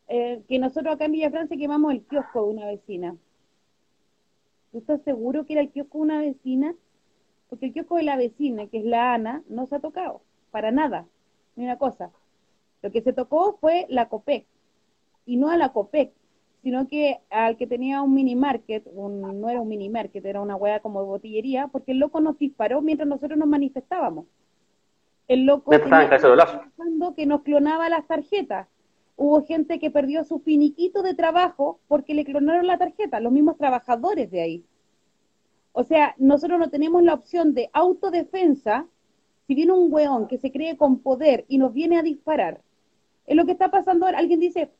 eh, 0.08 0.42
que 0.48 0.60
nosotros 0.60 0.96
acá 0.96 1.06
en 1.06 1.14
Villa 1.14 1.30
Francia 1.30 1.58
quemamos 1.58 1.94
el 1.94 2.04
kiosco 2.06 2.46
de 2.46 2.54
una 2.54 2.66
vecina. 2.66 3.16
¿Tú 4.76 4.80
estás 4.80 5.02
seguro 5.04 5.46
que 5.46 5.54
era 5.54 5.62
el 5.62 5.70
kiosco 5.70 6.00
de 6.00 6.04
una 6.04 6.20
vecina? 6.20 6.76
Porque 7.48 7.68
el 7.68 7.72
kiosco 7.72 7.96
de 7.96 8.04
la 8.04 8.18
vecina, 8.18 8.68
que 8.68 8.80
es 8.80 8.84
la 8.84 9.14
Ana, 9.14 9.42
no 9.48 9.68
se 9.68 9.76
ha 9.76 9.80
tocado, 9.80 10.20
para 10.52 10.70
nada, 10.70 11.06
ni 11.56 11.64
una 11.64 11.78
cosa. 11.78 12.12
Lo 12.82 12.92
que 12.92 13.02
se 13.02 13.14
tocó 13.14 13.58
fue 13.62 13.86
la 13.88 14.10
COPEC, 14.10 14.46
y 15.26 15.38
no 15.38 15.50
a 15.50 15.56
la 15.56 15.72
COPEC, 15.72 16.12
sino 16.62 16.90
que 16.90 17.22
al 17.30 17.56
que 17.56 17.68
tenía 17.68 18.02
un 18.02 18.14
mini 18.14 18.36
market, 18.36 18.86
no 18.92 19.50
era 19.50 19.62
un 19.62 19.70
mini 19.70 19.88
market, 19.88 20.26
era 20.26 20.42
una 20.42 20.58
hueá 20.58 20.82
como 20.82 21.00
de 21.00 21.08
botillería, 21.08 21.70
porque 21.70 21.94
el 21.94 22.00
loco 22.00 22.20
nos 22.20 22.38
disparó 22.38 22.82
mientras 22.82 23.08
nosotros 23.08 23.40
nos 23.40 23.48
manifestábamos. 23.48 24.26
El 25.30 25.46
loco 25.46 25.72
pensando 25.72 27.16
que 27.16 27.26
nos 27.26 27.44
clonaba 27.44 27.88
las 27.88 28.06
tarjetas. 28.08 28.68
Hubo 29.18 29.46
gente 29.46 29.80
que 29.80 29.92
perdió 29.92 30.24
su 30.24 30.40
finiquito 30.40 31.02
de 31.02 31.14
trabajo 31.14 31.80
porque 31.88 32.14
le 32.14 32.26
clonaron 32.26 32.68
la 32.68 32.78
tarjeta, 32.78 33.20
los 33.20 33.32
mismos 33.32 33.58
trabajadores 33.58 34.30
de 34.30 34.42
ahí. 34.42 34.66
O 35.72 35.84
sea, 35.84 36.16
nosotros 36.18 36.60
no 36.60 36.70
tenemos 36.70 37.04
la 37.04 37.14
opción 37.14 37.54
de 37.54 37.70
autodefensa 37.74 38.88
si 39.48 39.56
viene 39.56 39.74
un 39.74 39.92
weón 39.92 40.28
que 40.28 40.38
se 40.38 40.52
cree 40.52 40.78
con 40.78 41.00
poder 41.00 41.46
y 41.48 41.58
nos 41.58 41.74
viene 41.74 41.98
a 41.98 42.04
disparar. 42.04 42.62
Es 43.26 43.36
lo 43.36 43.46
que 43.46 43.52
está 43.52 43.70
pasando 43.70 44.06
ahora. 44.06 44.20
Alguien 44.20 44.40
dice, 44.40 44.72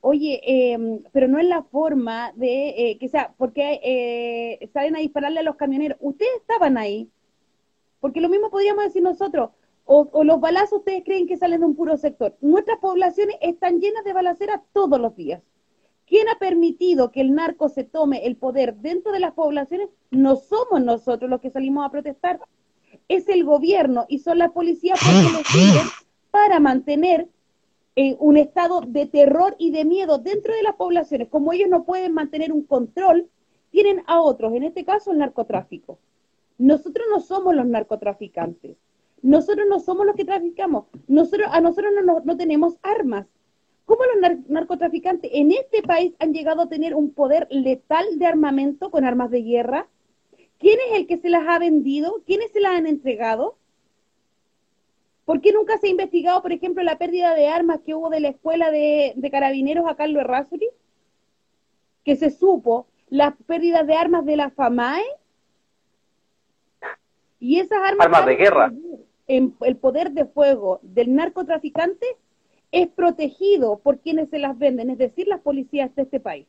oye, 0.00 0.40
em, 0.44 1.02
pero 1.12 1.28
no 1.28 1.38
es 1.38 1.46
la 1.46 1.62
forma 1.62 2.32
de 2.36 2.90
eh, 2.90 2.98
que 2.98 3.08
sea, 3.08 3.34
porque 3.36 3.80
eh, 3.82 4.68
salen 4.72 4.96
a 4.96 5.00
dispararle 5.00 5.40
a 5.40 5.44
los 5.44 5.56
camioneros. 5.56 5.98
Ustedes 6.00 6.32
estaban 6.40 6.78
ahí. 6.78 7.10
Porque 8.00 8.20
lo 8.20 8.28
mismo 8.28 8.50
podríamos 8.50 8.84
decir 8.84 9.02
nosotros, 9.02 9.50
o, 9.86 10.24
los 10.24 10.40
balazos 10.40 10.78
ustedes 10.78 11.04
creen 11.04 11.26
que 11.26 11.36
salen 11.36 11.60
de 11.60 11.66
un 11.66 11.76
puro 11.76 11.96
sector. 11.96 12.36
Nuestras 12.40 12.78
poblaciones 12.78 13.36
están 13.40 13.80
llenas 13.80 14.04
de 14.04 14.12
balaceras 14.12 14.60
todos 14.72 14.98
los 14.98 15.14
días. 15.14 15.42
¿Quién 16.06 16.28
ha 16.28 16.38
permitido 16.38 17.10
que 17.10 17.20
el 17.20 17.34
narco 17.34 17.68
se 17.68 17.84
tome 17.84 18.26
el 18.26 18.36
poder 18.36 18.76
dentro 18.76 19.12
de 19.12 19.20
las 19.20 19.32
poblaciones? 19.32 19.88
No 20.10 20.36
somos 20.36 20.82
nosotros 20.82 21.30
los 21.30 21.40
que 21.40 21.50
salimos 21.50 21.84
a 21.84 21.90
protestar. 21.90 22.40
Es 23.08 23.28
el 23.28 23.44
gobierno 23.44 24.06
y 24.08 24.18
son 24.18 24.38
las 24.38 24.52
policías 24.52 24.98
porque 25.00 25.32
lo 25.32 25.44
siguen 25.44 25.86
para 26.30 26.60
mantener 26.60 27.28
eh, 27.96 28.16
un 28.18 28.36
estado 28.36 28.80
de 28.80 29.06
terror 29.06 29.54
y 29.58 29.70
de 29.70 29.84
miedo 29.84 30.18
dentro 30.18 30.54
de 30.54 30.62
las 30.62 30.74
poblaciones. 30.74 31.28
Como 31.28 31.52
ellos 31.52 31.68
no 31.68 31.84
pueden 31.84 32.12
mantener 32.12 32.52
un 32.52 32.64
control, 32.64 33.28
tienen 33.70 34.02
a 34.06 34.20
otros, 34.20 34.52
en 34.54 34.62
este 34.62 34.84
caso 34.84 35.12
el 35.12 35.18
narcotráfico. 35.18 35.98
Nosotros 36.58 37.06
no 37.10 37.20
somos 37.20 37.54
los 37.54 37.66
narcotraficantes. 37.66 38.76
Nosotros 39.24 39.66
no 39.66 39.80
somos 39.80 40.04
los 40.04 40.16
que 40.16 40.26
traficamos. 40.26 40.84
Nosotros, 41.08 41.48
a 41.50 41.62
nosotros 41.62 41.94
no, 42.04 42.20
no, 42.20 42.36
tenemos 42.36 42.76
armas. 42.82 43.26
¿Cómo 43.86 44.02
los 44.04 44.38
narcotraficantes 44.48 45.30
en 45.32 45.50
este 45.50 45.82
país 45.82 46.12
han 46.18 46.34
llegado 46.34 46.60
a 46.60 46.68
tener 46.68 46.94
un 46.94 47.10
poder 47.10 47.48
letal 47.50 48.18
de 48.18 48.26
armamento 48.26 48.90
con 48.90 49.02
armas 49.02 49.30
de 49.30 49.40
guerra? 49.40 49.88
¿Quién 50.58 50.78
es 50.90 50.98
el 50.98 51.06
que 51.06 51.16
se 51.16 51.30
las 51.30 51.48
ha 51.48 51.58
vendido? 51.58 52.22
¿Quiénes 52.26 52.52
se 52.52 52.60
las 52.60 52.72
han 52.72 52.86
entregado? 52.86 53.56
¿Por 55.24 55.40
qué 55.40 55.54
nunca 55.54 55.78
se 55.78 55.86
ha 55.86 55.90
investigado, 55.90 56.42
por 56.42 56.52
ejemplo, 56.52 56.82
la 56.82 56.98
pérdida 56.98 57.34
de 57.34 57.48
armas 57.48 57.80
que 57.80 57.94
hubo 57.94 58.10
de 58.10 58.20
la 58.20 58.28
escuela 58.28 58.70
de, 58.70 59.16
carabineros 59.30 59.86
a 59.88 59.96
Carlos 59.96 60.20
Errázuri? 60.20 60.68
Que 62.04 62.16
se 62.16 62.28
supo 62.28 62.88
las 63.08 63.34
pérdidas 63.46 63.86
de 63.86 63.94
armas 63.94 64.26
de 64.26 64.36
la 64.36 64.50
FAMAE. 64.50 65.02
Y 67.40 67.58
esas 67.60 67.78
armas... 67.78 68.04
Armas 68.04 68.26
de 68.26 68.36
guerra. 68.36 68.70
En 69.26 69.56
el 69.60 69.76
poder 69.76 70.12
de 70.12 70.26
fuego 70.26 70.80
del 70.82 71.14
narcotraficante 71.14 72.06
es 72.72 72.88
protegido 72.88 73.78
por 73.78 74.00
quienes 74.00 74.28
se 74.30 74.38
las 74.38 74.58
venden, 74.58 74.90
es 74.90 74.98
decir, 74.98 75.28
las 75.28 75.40
policías 75.40 75.94
de 75.94 76.02
este 76.02 76.20
país. 76.20 76.46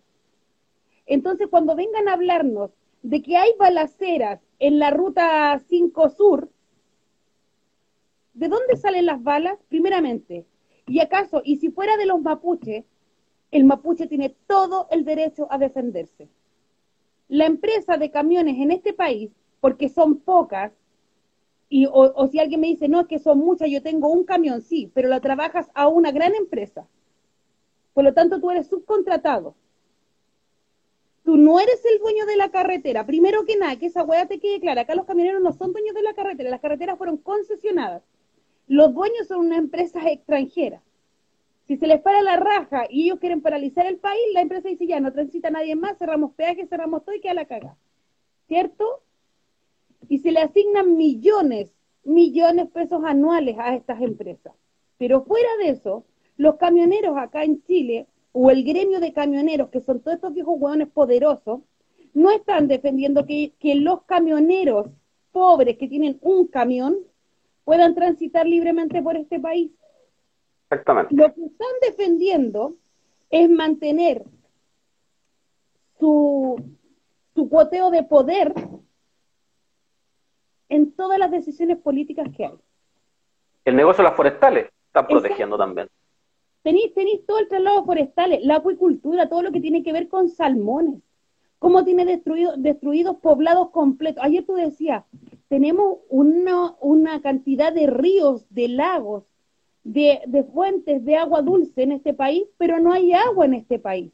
Entonces, 1.06 1.48
cuando 1.50 1.76
vengan 1.76 2.08
a 2.08 2.14
hablarnos 2.14 2.72
de 3.04 3.22
que 3.22 3.38
hay 3.38 3.52
balaceras 3.60 4.42
en 4.60 4.80
la 4.80 4.90
ruta 4.90 5.62
5 5.68 6.10
Sur, 6.10 6.50
¿de 8.34 8.48
dónde 8.48 8.76
salen 8.76 9.06
las 9.06 9.24
balas? 9.24 9.60
Primeramente, 9.70 10.46
¿y 10.88 11.00
acaso, 11.00 11.42
y 11.46 11.58
si 11.58 11.70
fuera 11.70 11.96
de 11.98 12.08
los 12.08 12.22
mapuches, 12.22 12.86
el 13.52 13.64
mapuche 13.64 14.08
tiene 14.08 14.36
todo 14.48 14.88
el 14.90 15.06
derecho 15.06 15.48
a 15.52 15.60
defenderse? 15.60 16.28
La 17.28 17.46
empresa 17.46 17.98
de 17.98 18.10
camiones 18.10 18.58
en 18.58 18.72
este 18.72 18.94
país, 18.94 19.30
porque 19.60 19.90
son 19.90 20.20
pocas, 20.20 20.72
y, 21.68 21.88
o, 21.92 22.28
si 22.28 22.40
alguien 22.40 22.62
me 22.62 22.68
dice, 22.68 22.88
no, 22.88 23.02
es 23.02 23.08
que 23.08 23.20
son 23.20 23.40
muchas, 23.40 23.70
yo 23.70 23.82
tengo 23.82 24.10
un 24.10 24.24
camión, 24.24 24.62
sí, 24.62 24.92
pero 24.94 25.10
lo 25.10 25.20
trabajas 25.20 25.70
a 25.74 25.88
una 25.88 26.12
gran 26.12 26.36
empresa. 26.36 26.88
Por 27.94 28.04
lo 28.04 28.14
tanto, 28.14 28.40
tú 28.40 28.52
eres 28.52 28.68
subcontratado. 28.68 29.56
Tú 31.24 31.38
no 31.38 31.60
eres 31.60 31.84
el 31.86 32.00
dueño 32.00 32.26
de 32.28 32.38
la 32.38 32.50
carretera. 32.50 33.06
Primero 33.06 33.46
que 33.46 33.58
nada, 33.58 33.78
que 33.78 33.88
esa 33.88 34.04
hueá 34.04 34.28
te 34.28 34.40
quede 34.40 34.60
clara. 34.60 34.82
Acá 34.82 34.94
los 34.94 35.06
camioneros 35.06 35.42
no 35.42 35.54
son 35.54 35.72
dueños 35.72 35.96
de 35.96 36.04
la 36.04 36.14
carretera. 36.14 36.52
Las 36.52 36.62
carreteras 36.62 36.98
fueron 37.00 37.18
concesionadas. 37.18 38.04
Los 38.68 38.94
dueños 38.94 39.28
son 39.28 39.40
una 39.40 39.58
empresa 39.58 40.08
extranjera. 40.10 40.84
Si 41.68 41.78
se 41.78 41.88
les 41.88 42.00
para 42.02 42.22
la 42.22 42.36
raja 42.36 42.86
y 42.90 43.06
ellos 43.06 43.20
quieren 43.20 43.42
paralizar 43.42 43.88
el 43.88 43.98
país, 43.98 44.22
la 44.34 44.42
empresa 44.42 44.68
dice 44.68 44.86
ya, 44.86 45.00
no 45.00 45.12
transita 45.12 45.50
nadie 45.50 45.76
más, 45.76 45.98
cerramos 45.98 46.34
peajes, 46.34 46.70
cerramos 46.70 47.04
todo 47.04 47.16
y 47.16 47.22
queda 47.22 47.34
la 47.34 47.46
caga. 47.46 47.76
¿Cierto? 48.48 49.02
Y 50.10 50.20
se 50.20 50.32
le 50.32 50.42
asignan 50.42 50.96
millones, 50.96 51.72
millones 52.04 52.66
de 52.66 52.72
pesos 52.72 53.04
anuales 53.04 53.56
a 53.60 53.76
estas 53.76 54.02
empresas. 54.02 54.54
Pero 54.98 55.24
fuera 55.24 55.50
de 55.60 55.70
eso, 55.70 56.06
los 56.38 56.56
camioneros 56.56 57.18
acá 57.18 57.44
en 57.44 57.64
Chile, 57.64 58.08
o 58.32 58.52
el 58.52 58.64
gremio 58.64 59.00
de 59.00 59.14
camioneros, 59.14 59.70
que 59.70 59.82
son 59.82 60.02
todos 60.02 60.16
estos 60.16 60.34
viejos 60.34 60.56
hueones 60.58 60.90
poderosos, 60.90 61.62
no 62.14 62.32
están 62.32 62.68
defendiendo 62.68 63.26
que, 63.26 63.54
que 63.60 63.76
los 63.76 64.04
camioneros 64.04 64.88
pobres 65.32 65.78
que 65.78 65.88
tienen 65.88 66.18
un 66.22 66.48
camión 66.48 66.98
puedan 67.64 67.96
transitar 67.96 68.46
libremente 68.46 69.02
por 69.02 69.18
este 69.18 69.40
país. 69.40 69.72
Exactamente. 70.70 71.14
Lo 71.16 71.34
que 71.34 71.46
están 71.46 71.68
defendiendo 71.82 72.76
es 73.30 73.50
mantener 73.50 74.24
su, 76.00 76.56
su 77.34 77.50
cuoteo 77.50 77.92
de 77.92 78.04
poder 78.04 78.54
en 80.70 80.92
todas 80.92 81.20
las 81.20 81.32
decisiones 81.32 81.78
políticas 81.78 82.28
que 82.36 82.46
hay. 82.46 82.60
El 83.66 83.76
negocio 83.76 84.04
de 84.04 84.10
las 84.10 84.18
forestales 84.18 84.70
está 84.88 85.08
protegiendo 85.08 85.58
también. 85.58 85.88
Tenéis, 86.64 86.94
tenéis 86.94 87.26
todo 87.26 87.40
el 87.40 87.48
traslado 87.48 87.86
forestales, 87.86 88.44
la 88.44 88.56
acuicultura, 88.56 89.30
todo 89.30 89.44
lo 89.44 89.52
que 89.52 89.62
tiene 89.62 89.84
que 89.84 89.94
ver 89.94 90.08
con 90.08 90.30
salmones. 90.30 91.02
Cómo 91.60 91.84
tiene 91.84 92.06
destruido, 92.06 92.58
destruidos 92.58 93.18
poblados 93.18 93.70
completos. 93.70 94.24
Ayer 94.24 94.46
tú 94.46 94.56
decías, 94.56 95.04
tenemos 95.48 96.00
una, 96.10 96.76
una 96.80 97.22
cantidad 97.22 97.72
de 97.72 97.88
ríos, 97.88 98.46
de 98.50 98.68
lagos, 98.68 99.24
de, 99.84 100.22
de 100.28 100.44
fuentes 100.44 101.06
de 101.06 101.16
agua 101.16 101.42
dulce 101.42 101.84
en 101.84 101.92
este 101.92 102.14
país, 102.14 102.44
pero 102.58 102.80
no 102.80 102.92
hay 102.92 103.14
agua 103.14 103.46
en 103.46 103.54
este 103.54 103.80
país. 103.80 104.12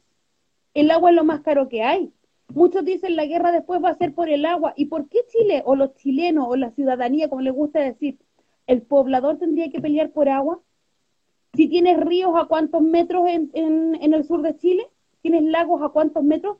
El 0.74 0.90
agua 0.90 1.10
es 1.10 1.16
lo 1.16 1.24
más 1.24 1.40
caro 1.40 1.68
que 1.68 1.82
hay. 1.82 2.12
Muchos 2.54 2.84
dicen 2.84 3.16
la 3.16 3.26
guerra 3.26 3.50
después 3.50 3.82
va 3.82 3.90
a 3.90 3.96
ser 3.96 4.14
por 4.14 4.28
el 4.28 4.44
agua. 4.44 4.74
¿Y 4.76 4.86
por 4.86 5.08
qué 5.08 5.20
Chile 5.28 5.62
o 5.64 5.74
los 5.74 5.94
chilenos 5.94 6.46
o 6.48 6.56
la 6.56 6.70
ciudadanía, 6.70 7.28
como 7.28 7.40
les 7.40 7.54
gusta 7.54 7.80
decir, 7.80 8.18
el 8.66 8.82
poblador 8.82 9.38
tendría 9.38 9.70
que 9.70 9.80
pelear 9.80 10.10
por 10.10 10.28
agua? 10.28 10.60
Si 11.54 11.68
tienes 11.68 11.98
ríos 12.00 12.32
a 12.36 12.46
cuántos 12.46 12.82
metros 12.82 13.26
en, 13.28 13.50
en, 13.54 14.14
el 14.14 14.24
sur 14.24 14.42
de 14.42 14.56
Chile, 14.56 14.88
tienes 15.20 15.42
lagos 15.44 15.82
a 15.82 15.90
cuántos 15.90 16.24
metros, 16.24 16.58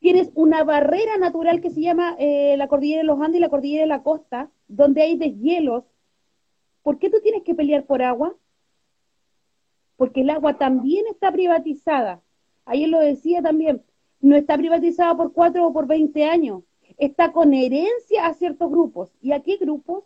tienes 0.00 0.30
una 0.34 0.64
barrera 0.64 1.16
natural 1.18 1.60
que 1.60 1.70
se 1.70 1.80
llama 1.80 2.16
eh, 2.18 2.56
la 2.56 2.68
cordillera 2.68 3.02
de 3.02 3.06
los 3.06 3.20
Andes 3.20 3.38
y 3.38 3.40
la 3.40 3.48
cordillera 3.48 3.82
de 3.82 3.88
la 3.88 4.02
costa, 4.02 4.50
donde 4.68 5.02
hay 5.02 5.16
deshielos. 5.16 5.84
¿Por 6.82 6.98
qué 6.98 7.10
tú 7.10 7.18
tienes 7.22 7.42
que 7.42 7.54
pelear 7.54 7.84
por 7.84 8.02
agua? 8.02 8.34
Porque 9.96 10.20
el 10.20 10.30
agua 10.30 10.58
también 10.58 11.06
está 11.08 11.32
privatizada. 11.32 12.20
Ayer 12.64 12.88
lo 12.88 12.98
decía 12.98 13.42
también, 13.42 13.82
no 14.20 14.36
está 14.36 14.56
privatizado 14.56 15.16
por 15.16 15.32
cuatro 15.32 15.66
o 15.66 15.72
por 15.72 15.86
veinte 15.86 16.24
años, 16.24 16.62
está 16.98 17.32
con 17.32 17.54
herencia 17.54 18.26
a 18.26 18.34
ciertos 18.34 18.70
grupos. 18.70 19.10
¿Y 19.20 19.32
a 19.32 19.40
qué 19.40 19.56
grupos? 19.56 20.04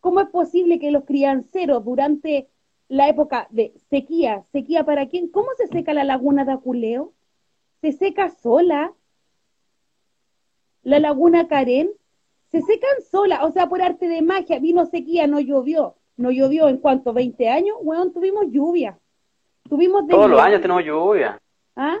¿Cómo 0.00 0.20
es 0.20 0.28
posible 0.28 0.78
que 0.78 0.90
los 0.90 1.04
crianceros 1.04 1.84
durante 1.84 2.48
la 2.88 3.08
época 3.08 3.46
de 3.50 3.74
sequía, 3.88 4.44
sequía 4.52 4.84
para 4.84 5.08
quién? 5.08 5.28
¿Cómo 5.28 5.48
se 5.56 5.66
seca 5.68 5.94
la 5.94 6.04
laguna 6.04 6.44
de 6.44 6.52
Aculeo? 6.52 7.12
¿Se 7.80 7.92
seca 7.92 8.30
sola? 8.30 8.92
¿La 10.82 10.98
laguna 10.98 11.48
Carén? 11.48 11.90
Se 12.50 12.62
secan 12.62 13.02
sola, 13.10 13.44
o 13.44 13.52
sea, 13.52 13.68
por 13.68 13.80
arte 13.80 14.08
de 14.08 14.22
magia, 14.22 14.58
vino 14.58 14.84
sequía, 14.86 15.26
no 15.26 15.38
llovió. 15.38 15.96
No 16.16 16.30
llovió 16.30 16.68
en 16.68 16.78
cuánto, 16.78 17.12
20 17.12 17.48
años, 17.48 17.76
weón, 17.80 18.12
tuvimos 18.12 18.46
lluvia. 18.50 18.98
Tuvimos 19.68 20.06
Todos 20.08 20.28
los 20.28 20.40
años 20.40 20.60
tenemos 20.60 20.84
lluvia. 20.84 21.40
¿Ah? 21.76 21.98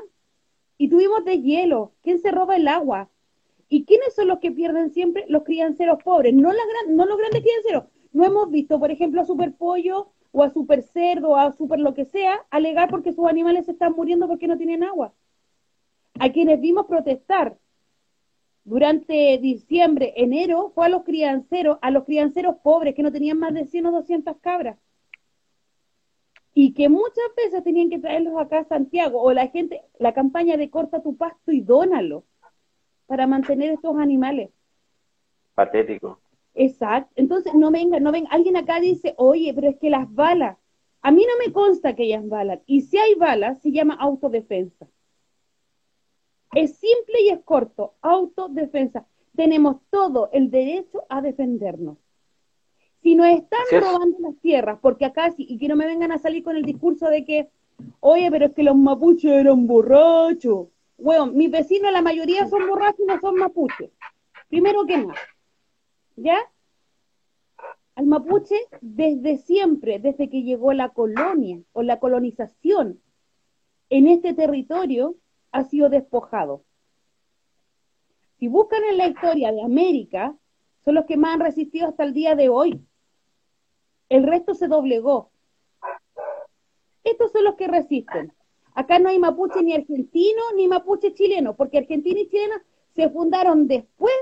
Y 0.80 0.88
tuvimos 0.88 1.26
de 1.26 1.42
hielo. 1.42 1.92
¿Quién 2.02 2.20
se 2.20 2.30
roba 2.30 2.56
el 2.56 2.66
agua? 2.66 3.10
¿Y 3.68 3.84
quiénes 3.84 4.14
son 4.14 4.28
los 4.28 4.38
que 4.38 4.50
pierden 4.50 4.88
siempre? 4.88 5.26
Los 5.28 5.44
crianceros 5.44 6.02
pobres, 6.02 6.32
no, 6.32 6.50
la 6.54 6.62
no 6.88 7.04
los 7.04 7.18
grandes 7.18 7.42
crianceros. 7.42 7.84
No 8.14 8.24
hemos 8.24 8.50
visto, 8.50 8.80
por 8.80 8.90
ejemplo, 8.90 9.20
a 9.20 9.26
Super 9.26 9.52
Pollo 9.52 10.08
o 10.32 10.42
a 10.42 10.48
Super 10.48 10.82
Cerdo 10.82 11.32
o 11.32 11.36
a 11.36 11.52
Super 11.52 11.80
lo 11.80 11.92
que 11.92 12.06
sea, 12.06 12.46
alegar 12.48 12.88
porque 12.88 13.12
sus 13.12 13.26
animales 13.26 13.66
se 13.66 13.72
están 13.72 13.92
muriendo 13.92 14.26
porque 14.26 14.48
no 14.48 14.56
tienen 14.56 14.82
agua. 14.82 15.12
A 16.18 16.32
quienes 16.32 16.58
vimos 16.62 16.86
protestar 16.86 17.58
durante 18.64 19.36
diciembre, 19.36 20.14
enero, 20.16 20.72
fue 20.74 20.86
a 20.86 20.88
los 20.88 21.02
crianceros, 21.02 21.76
a 21.82 21.90
los 21.90 22.04
crianceros 22.04 22.56
pobres 22.62 22.94
que 22.94 23.02
no 23.02 23.12
tenían 23.12 23.38
más 23.38 23.52
de 23.52 23.66
100 23.66 23.84
o 23.84 23.92
200 23.92 24.34
cabras 24.38 24.78
y 26.54 26.72
que 26.74 26.88
muchas 26.88 27.34
veces 27.36 27.62
tenían 27.62 27.90
que 27.90 27.98
traerlos 27.98 28.38
acá 28.38 28.60
a 28.60 28.64
Santiago, 28.64 29.22
o 29.22 29.32
la 29.32 29.48
gente, 29.48 29.82
la 29.98 30.12
campaña 30.12 30.56
de 30.56 30.70
corta 30.70 31.02
tu 31.02 31.16
pasto 31.16 31.52
y 31.52 31.60
dónalo 31.60 32.24
para 33.06 33.26
mantener 33.26 33.72
estos 33.72 33.96
animales. 33.96 34.50
Patético. 35.54 36.20
Exacto. 36.54 37.12
Entonces, 37.16 37.54
no 37.54 37.70
venga, 37.70 38.00
no 38.00 38.12
venga. 38.12 38.30
Alguien 38.30 38.56
acá 38.56 38.80
dice, 38.80 39.14
oye, 39.16 39.52
pero 39.54 39.68
es 39.68 39.78
que 39.78 39.90
las 39.90 40.12
balas, 40.12 40.58
a 41.02 41.10
mí 41.10 41.24
no 41.24 41.44
me 41.44 41.52
consta 41.52 41.94
que 41.94 42.04
ellas 42.04 42.28
balas. 42.28 42.60
Y 42.66 42.82
si 42.82 42.98
hay 42.98 43.14
balas, 43.14 43.60
se 43.60 43.72
llama 43.72 43.94
autodefensa. 43.94 44.88
Es 46.52 46.76
simple 46.76 47.22
y 47.22 47.28
es 47.30 47.40
corto, 47.44 47.94
autodefensa. 48.02 49.06
Tenemos 49.36 49.76
todo 49.90 50.30
el 50.32 50.50
derecho 50.50 51.04
a 51.08 51.22
defendernos. 51.22 51.96
Si 53.02 53.14
nos 53.14 53.28
están 53.28 53.60
robando 53.70 54.18
las 54.20 54.36
tierras, 54.40 54.78
porque 54.80 55.06
acá 55.06 55.30
sí, 55.30 55.46
y 55.48 55.58
que 55.58 55.68
no 55.68 55.76
me 55.76 55.86
vengan 55.86 56.12
a 56.12 56.18
salir 56.18 56.42
con 56.42 56.56
el 56.56 56.64
discurso 56.64 57.08
de 57.08 57.24
que, 57.24 57.48
oye, 58.00 58.30
pero 58.30 58.46
es 58.46 58.52
que 58.52 58.62
los 58.62 58.76
mapuches 58.76 59.32
eran 59.32 59.66
borrachos. 59.66 60.68
Bueno, 60.98 61.26
mis 61.26 61.50
vecinos, 61.50 61.92
la 61.92 62.02
mayoría 62.02 62.46
son 62.46 62.68
borrachos 62.68 63.00
y 63.00 63.06
no 63.06 63.18
son 63.20 63.36
mapuches. 63.36 63.90
Primero 64.48 64.84
que 64.84 64.98
nada. 64.98 65.14
¿Ya? 66.16 66.38
Al 67.94 68.06
mapuche, 68.06 68.56
desde 68.80 69.38
siempre, 69.38 69.98
desde 69.98 70.28
que 70.28 70.42
llegó 70.42 70.72
la 70.72 70.90
colonia 70.90 71.60
o 71.72 71.82
la 71.82 71.98
colonización 71.98 73.00
en 73.88 74.08
este 74.08 74.34
territorio, 74.34 75.16
ha 75.52 75.64
sido 75.64 75.88
despojado. 75.88 76.64
Si 78.38 78.48
buscan 78.48 78.82
en 78.84 78.98
la 78.98 79.08
historia 79.08 79.52
de 79.52 79.62
América, 79.62 80.34
son 80.84 80.94
los 80.94 81.04
que 81.04 81.16
más 81.16 81.34
han 81.34 81.40
resistido 81.40 81.88
hasta 81.88 82.04
el 82.04 82.14
día 82.14 82.34
de 82.34 82.48
hoy. 82.48 82.80
El 84.10 84.24
resto 84.24 84.54
se 84.54 84.68
doblegó. 84.68 85.30
Estos 87.04 87.32
son 87.32 87.44
los 87.44 87.54
que 87.54 87.68
resisten. 87.68 88.34
Acá 88.74 88.98
no 88.98 89.08
hay 89.08 89.18
mapuche 89.18 89.62
ni 89.62 89.72
argentino 89.72 90.42
ni 90.56 90.68
mapuche 90.68 91.14
chileno, 91.14 91.56
porque 91.56 91.78
Argentina 91.78 92.20
y 92.20 92.28
Chilena 92.28 92.62
se 92.94 93.08
fundaron 93.08 93.68
después 93.68 94.12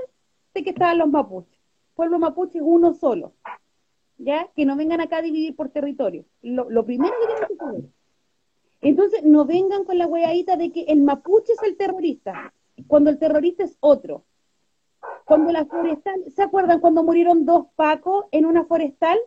de 0.53 0.63
que 0.63 0.69
estaban 0.69 0.99
los 0.99 1.09
mapuches. 1.09 1.59
Pueblo 1.95 2.19
mapuche 2.19 2.59
es 2.59 2.63
uno 2.65 2.93
solo. 2.93 3.33
¿Ya? 4.17 4.49
Que 4.55 4.65
no 4.65 4.75
vengan 4.75 5.01
acá 5.01 5.17
a 5.17 5.21
dividir 5.21 5.55
por 5.55 5.69
territorio. 5.69 6.23
Lo, 6.41 6.85
primero 6.85 7.13
que 7.19 7.27
tenemos 7.27 7.49
que 7.49 7.55
saber. 7.55 7.81
Entonces, 8.81 9.23
no 9.23 9.45
vengan 9.45 9.85
con 9.85 9.97
la 9.97 10.07
weadita 10.07 10.55
de 10.55 10.71
que 10.71 10.83
el 10.83 11.01
mapuche 11.01 11.53
es 11.53 11.63
el 11.63 11.77
terrorista, 11.77 12.53
cuando 12.87 13.09
el 13.09 13.17
terrorista 13.17 13.63
es 13.63 13.75
otro. 13.79 14.23
Cuando 15.25 15.51
la 15.51 15.65
forestal, 15.65 16.23
¿se 16.35 16.43
acuerdan 16.43 16.79
cuando 16.79 17.03
murieron 17.03 17.45
dos 17.45 17.67
pacos 17.75 18.25
en 18.31 18.45
una 18.45 18.65
forestal? 18.65 19.19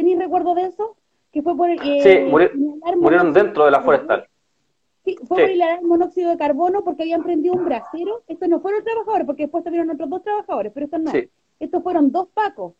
¿Tenéis 0.00 0.18
recuerdo 0.18 0.54
de 0.54 0.62
eso? 0.62 0.96
Que 1.30 1.42
fue 1.42 1.54
por 1.54 1.68
eh, 1.68 1.76
sí, 2.02 2.96
murieron 2.96 3.34
dentro 3.34 3.66
de 3.66 3.70
la 3.70 3.82
forestal. 3.82 4.26
Sí, 5.04 5.14
fue 5.28 5.42
por 5.42 5.50
el 5.50 5.62
monóxido 5.82 6.30
de 6.30 6.38
carbono 6.38 6.82
porque 6.82 7.02
habían 7.02 7.22
prendido 7.22 7.54
un 7.54 7.66
brasero. 7.66 8.22
Estos 8.26 8.48
no 8.48 8.60
fueron 8.60 8.82
trabajadores, 8.82 9.26
porque 9.26 9.42
después 9.42 9.62
tuvieron 9.62 9.90
otros 9.90 10.08
dos 10.08 10.22
trabajadores, 10.22 10.72
pero 10.72 10.86
estos 10.86 11.00
no. 11.02 11.12
Estos 11.58 11.82
fueron 11.82 12.10
dos 12.12 12.28
pacos 12.32 12.72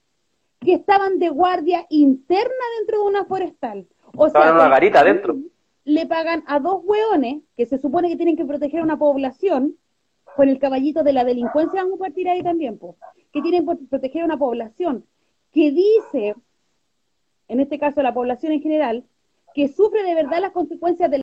que 0.61 0.73
estaban 0.73 1.19
de 1.19 1.29
guardia 1.29 1.85
interna 1.91 2.65
dentro 2.79 3.03
de 3.03 3.09
una 3.11 3.27
forestal. 3.27 3.87
O 4.17 4.27
estaban 4.27 4.49
sea, 4.49 4.57
en 4.57 4.61
una 4.63 4.71
garita 4.71 5.01
adentro. 5.01 5.37
Le 5.85 6.07
pagan 6.07 6.43
a 6.47 6.59
dos 6.59 6.81
hueones 6.83 7.43
que 7.55 7.67
se 7.67 7.77
supone 7.77 8.09
que 8.09 8.17
tienen 8.17 8.39
que 8.39 8.47
proteger 8.47 8.81
a 8.81 8.85
una 8.85 8.99
población 8.99 9.77
con 10.37 10.49
el 10.49 10.59
caballito 10.59 11.03
de 11.03 11.13
la 11.13 11.25
delincuencia, 11.25 11.83
vamos 11.83 12.01
a 12.01 12.05
partir 12.05 12.31
ahí 12.31 12.43
también, 12.43 12.79
pues, 12.79 12.97
que 13.31 13.43
tienen 13.43 13.67
que 13.67 13.77
proteger 13.91 14.23
a 14.23 14.25
una 14.25 14.39
población 14.39 15.05
que 15.53 15.71
dice, 15.71 16.35
en 17.51 17.59
este 17.59 17.81
caso 17.81 18.01
la 18.01 18.15
población 18.15 18.53
en 18.53 18.63
general, 18.63 19.05
que 19.55 19.67
sufre 19.67 20.05
de 20.05 20.15
verdad 20.15 20.41
las 20.41 20.53
consecuencias 20.53 21.11
del 21.11 21.23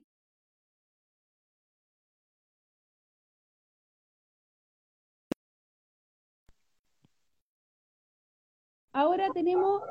Ahora 8.91 9.29
tenemos 9.33 9.83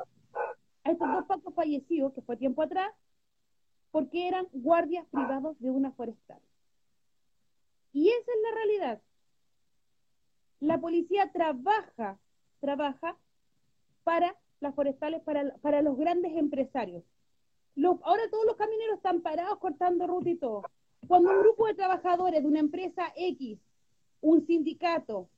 a 0.83 0.91
estos 0.91 1.11
dos 1.11 1.25
pacos 1.25 1.55
fallecidos, 1.55 2.13
que 2.13 2.21
fue 2.21 2.37
tiempo 2.37 2.61
atrás, 2.61 2.93
porque 3.91 4.27
eran 4.27 4.47
guardias 4.51 5.07
privados 5.07 5.59
de 5.59 5.71
una 5.71 5.91
forestal. 5.91 6.41
Y 7.93 8.09
esa 8.09 8.31
es 8.31 8.37
la 8.43 8.55
realidad. 8.55 9.01
La 10.59 10.79
policía 10.79 11.31
trabaja, 11.31 12.19
trabaja 12.59 13.17
para 14.03 14.35
las 14.59 14.75
forestales, 14.75 15.21
para, 15.21 15.55
para 15.57 15.81
los 15.81 15.97
grandes 15.97 16.35
empresarios. 16.35 17.03
Los, 17.75 17.97
ahora 18.03 18.23
todos 18.31 18.45
los 18.45 18.55
camineros 18.55 18.97
están 18.97 19.21
parados 19.21 19.59
cortando 19.59 20.07
ruta 20.07 20.29
y 20.29 20.35
todo. 20.35 20.63
Cuando 21.07 21.31
un 21.31 21.41
grupo 21.41 21.67
de 21.67 21.75
trabajadores 21.75 22.41
de 22.41 22.47
una 22.47 22.59
empresa 22.59 23.13
X, 23.15 23.59
un 24.21 24.45
sindicato, 24.45 25.29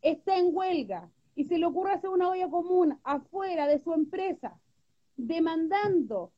está 0.00 0.36
en 0.36 0.54
huelga, 0.54 1.10
y 1.34 1.44
se 1.44 1.58
le 1.58 1.66
ocurre 1.66 1.92
hacer 1.92 2.10
una 2.10 2.28
olla 2.28 2.48
común 2.48 2.98
afuera 3.04 3.66
de 3.66 3.82
su 3.82 3.92
empresa, 3.92 4.58
demandando 5.16 6.32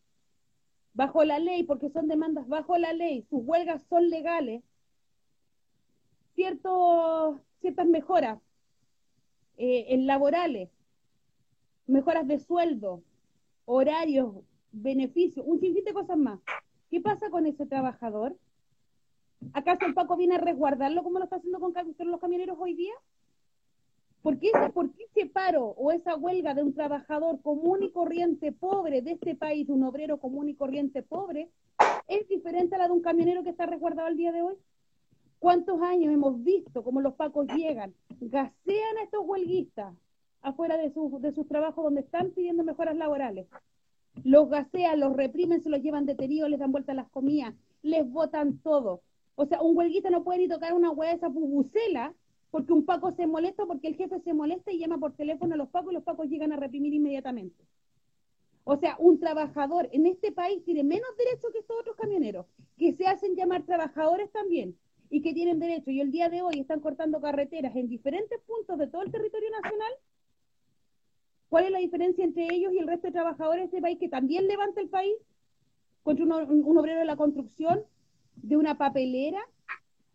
bajo 0.92 1.24
la 1.24 1.38
ley, 1.38 1.64
porque 1.64 1.90
son 1.90 2.06
demandas 2.06 2.46
bajo 2.48 2.78
la 2.78 2.92
ley, 2.92 3.26
sus 3.28 3.40
huelgas 3.44 3.82
son 3.88 4.08
legales, 4.08 4.62
ciertos, 6.34 7.40
ciertas 7.60 7.86
mejoras 7.86 8.40
eh, 9.56 9.86
en 9.88 10.06
laborales, 10.06 10.70
mejoras 11.86 12.26
de 12.26 12.38
sueldo, 12.38 13.02
horarios, 13.64 14.34
beneficios, 14.72 15.44
un 15.46 15.60
sinfín 15.60 15.84
de 15.84 15.92
cosas 15.92 16.18
más. 16.18 16.40
¿Qué 16.90 17.00
pasa 17.00 17.30
con 17.30 17.46
ese 17.46 17.66
trabajador? 17.66 18.36
¿Acaso 19.52 19.86
el 19.86 19.94
Paco 19.94 20.16
viene 20.16 20.36
a 20.36 20.38
resguardarlo 20.38 21.02
como 21.02 21.18
lo 21.18 21.24
está 21.24 21.36
haciendo 21.36 21.60
con 21.60 21.74
los 22.10 22.20
camioneros 22.20 22.56
hoy 22.58 22.74
día? 22.74 22.94
¿Por 24.22 24.38
qué, 24.38 24.50
¿Por 24.72 24.90
qué 24.92 25.04
ese 25.14 25.26
paro 25.26 25.66
o 25.76 25.92
esa 25.92 26.16
huelga 26.16 26.54
de 26.54 26.62
un 26.62 26.72
trabajador 26.72 27.42
común 27.42 27.82
y 27.82 27.90
corriente 27.90 28.52
pobre 28.52 29.02
de 29.02 29.12
este 29.12 29.34
país, 29.34 29.68
un 29.68 29.82
obrero 29.84 30.18
común 30.18 30.48
y 30.48 30.54
corriente 30.54 31.02
pobre, 31.02 31.50
es 32.08 32.26
diferente 32.28 32.74
a 32.74 32.78
la 32.78 32.86
de 32.86 32.94
un 32.94 33.02
camionero 33.02 33.42
que 33.42 33.50
está 33.50 33.66
resguardado 33.66 34.08
al 34.08 34.16
día 34.16 34.32
de 34.32 34.40
hoy? 34.40 34.56
¿Cuántos 35.38 35.82
años 35.82 36.14
hemos 36.14 36.42
visto 36.42 36.82
cómo 36.82 37.02
los 37.02 37.14
pacos 37.16 37.46
llegan, 37.48 37.94
gasean 38.18 38.96
a 38.98 39.02
estos 39.02 39.20
huelguistas 39.26 39.94
afuera 40.44 40.76
de, 40.76 40.92
de 41.20 41.32
sus 41.32 41.48
trabajos 41.48 41.84
donde 41.84 42.02
están 42.02 42.30
pidiendo 42.30 42.62
mejoras 42.64 42.96
laborales? 42.96 43.48
Los 44.22 44.48
gasean, 44.48 45.00
los 45.00 45.16
reprimen, 45.16 45.62
se 45.62 45.70
los 45.70 45.82
llevan 45.82 46.06
detenidos, 46.06 46.48
les 46.48 46.60
dan 46.60 46.72
vuelta 46.72 46.94
las 46.94 47.08
comidas, 47.10 47.54
les 47.82 48.08
botan 48.08 48.58
todo. 48.58 49.02
O 49.34 49.46
sea, 49.46 49.60
un 49.60 49.76
huelguista 49.76 50.10
no 50.10 50.22
puede 50.22 50.38
ni 50.38 50.48
tocar 50.48 50.72
una 50.74 50.90
hueá 50.90 51.10
de 51.10 51.16
esa 51.16 51.30
pubucela 51.30 52.14
porque 52.54 52.72
un 52.72 52.84
Paco 52.84 53.10
se 53.10 53.26
molesta, 53.26 53.66
porque 53.66 53.88
el 53.88 53.96
jefe 53.96 54.20
se 54.20 54.32
molesta 54.32 54.70
y 54.70 54.78
llama 54.78 54.98
por 54.98 55.16
teléfono 55.16 55.54
a 55.54 55.56
los 55.56 55.70
Pacos 55.70 55.90
y 55.90 55.94
los 55.94 56.04
Pacos 56.04 56.28
llegan 56.28 56.52
a 56.52 56.56
reprimir 56.56 56.94
inmediatamente. 56.94 57.64
O 58.62 58.76
sea, 58.76 58.96
un 59.00 59.18
trabajador 59.18 59.88
en 59.92 60.06
este 60.06 60.30
país 60.30 60.64
tiene 60.64 60.84
menos 60.84 61.08
derechos 61.18 61.50
que 61.52 61.58
estos 61.58 61.76
otros 61.80 61.96
camioneros, 61.96 62.46
que 62.78 62.92
se 62.92 63.06
hacen 63.06 63.34
llamar 63.34 63.64
trabajadores 63.64 64.30
también 64.30 64.76
y 65.10 65.20
que 65.20 65.34
tienen 65.34 65.58
derecho 65.58 65.90
y 65.90 66.00
el 66.00 66.12
día 66.12 66.28
de 66.30 66.42
hoy 66.42 66.60
están 66.60 66.80
cortando 66.80 67.20
carreteras 67.20 67.74
en 67.76 67.88
diferentes 67.88 68.40
puntos 68.42 68.78
de 68.78 68.86
todo 68.86 69.02
el 69.02 69.10
territorio 69.10 69.50
nacional. 69.50 69.92
¿Cuál 71.54 71.66
es 71.66 71.70
la 71.70 71.78
diferencia 71.78 72.24
entre 72.24 72.52
ellos 72.52 72.72
y 72.72 72.78
el 72.78 72.88
resto 72.88 73.06
de 73.06 73.12
trabajadores 73.12 73.60
de 73.60 73.64
este 73.66 73.80
país 73.80 73.96
que 74.00 74.08
también 74.08 74.48
levanta 74.48 74.80
el 74.80 74.88
país? 74.88 75.14
Contra 76.02 76.24
un 76.24 76.78
obrero 76.78 76.98
de 76.98 77.04
la 77.04 77.14
construcción, 77.14 77.84
de 78.34 78.56
una 78.56 78.76
papelera, 78.76 79.40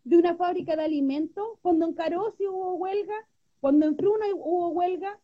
de 0.04 0.18
una 0.18 0.36
fábrica 0.36 0.76
de 0.76 0.84
alimentos, 0.84 1.46
cuando 1.62 1.86
en 1.86 1.94
Carosi 1.94 2.46
hubo 2.46 2.74
huelga, 2.74 3.14
cuando 3.58 3.86
en 3.86 3.96
Fruna 3.96 4.26
hubo 4.34 4.68
huelga, 4.68 5.18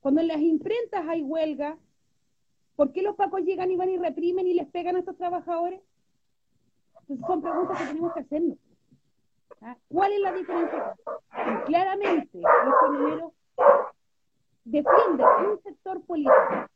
cuando 0.00 0.22
en 0.22 0.28
las 0.28 0.40
imprentas 0.40 1.06
hay 1.06 1.20
huelga, 1.20 1.76
¿por 2.74 2.92
qué 2.92 3.02
los 3.02 3.16
pacos 3.16 3.42
llegan 3.42 3.70
y 3.70 3.76
van 3.76 3.90
y 3.90 3.98
reprimen 3.98 4.46
y 4.46 4.54
les 4.54 4.66
pegan 4.68 4.96
a 4.96 5.00
estos 5.00 5.18
trabajadores? 5.18 5.82
Entonces 7.00 7.26
son 7.26 7.42
preguntas 7.42 7.78
que 7.78 7.86
tenemos 7.88 8.14
que 8.14 8.20
hacernos. 8.20 8.56
¿Ah? 9.60 9.76
¿Cuál 9.88 10.12
es 10.12 10.20
la 10.20 10.32
diferencia? 10.32 10.94
claramente 11.66 12.38
los 12.40 12.74
camioneros 12.80 13.32
defienden 14.70 15.26
un 15.50 15.62
sector 15.62 16.02
político, 16.02 16.66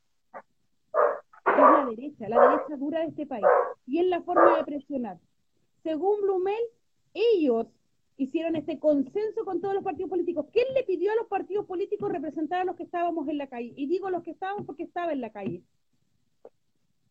que 1.45 1.51
es 1.51 1.57
la 1.57 1.87
derecha, 1.89 2.29
la 2.29 2.49
derecha 2.49 2.77
dura 2.77 3.01
de 3.01 3.07
este 3.07 3.27
país, 3.27 3.47
y 3.87 4.01
es 4.01 4.07
la 4.07 4.23
forma 4.23 4.57
de 4.57 4.65
presionar 4.65 5.19
según 5.83 6.21
Blumel, 6.23 6.63
ellos 7.15 7.67
hicieron 8.17 8.57
este 8.57 8.79
consenso 8.79 9.45
con 9.45 9.61
todos 9.61 9.75
los 9.75 9.85
partidos 9.85 10.11
políticos. 10.11 10.47
¿Quién 10.53 10.73
le 10.75 10.85
pidió 10.85 11.13
a 11.13 11.17
los 11.17 11.27
partidos 11.27 11.67
políticos 11.67 12.11
representar 12.11 12.61
a 12.61 12.65
los 12.65 12.77
que 12.77 12.85
estábamos 12.85 13.29
en 13.29 13.39
la 13.39 13.49
calle? 13.49 13.73
Y 13.77 13.87
digo 13.87 14.11
los 14.11 14.23
que 14.23 14.31
estábamos 14.31 14.67
porque 14.67 14.85
estaba 14.85 15.13
en 15.13 15.21
la 15.21 15.31
calle. 15.31 15.63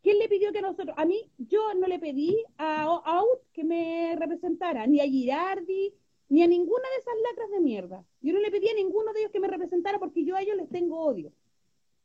¿Quién 0.02 0.18
le 0.18 0.30
pidió 0.30 0.52
que 0.52 0.62
nosotros, 0.62 0.96
a 0.98 1.06
mí, 1.06 1.30
yo 1.38 1.74
no 1.76 1.88
le 1.88 2.00
pedí 2.00 2.44
a 2.58 2.84
Out 2.84 3.42
que 3.54 3.64
me 3.64 4.16
representara, 4.18 4.88
ni 4.88 5.00
a 5.00 5.04
Girardi, 5.04 5.94
ni 6.32 6.44
a 6.44 6.48
ninguna 6.48 6.84
de 6.96 7.02
esas 7.02 7.14
lacras 7.30 7.52
de 7.52 7.60
mierda. 7.60 8.06
Yo 8.22 8.32
no 8.32 8.40
le 8.40 8.50
pedí 8.50 8.70
a 8.70 8.74
ninguno 8.74 9.12
de 9.12 9.20
ellos 9.20 9.34
que 9.34 9.42
me 9.42 9.50
representara 9.50 10.00
porque 10.00 10.24
yo 10.24 10.38
a 10.38 10.42
ellos 10.42 10.56
les 10.56 10.70
tengo 10.70 11.02
odio. 11.02 11.34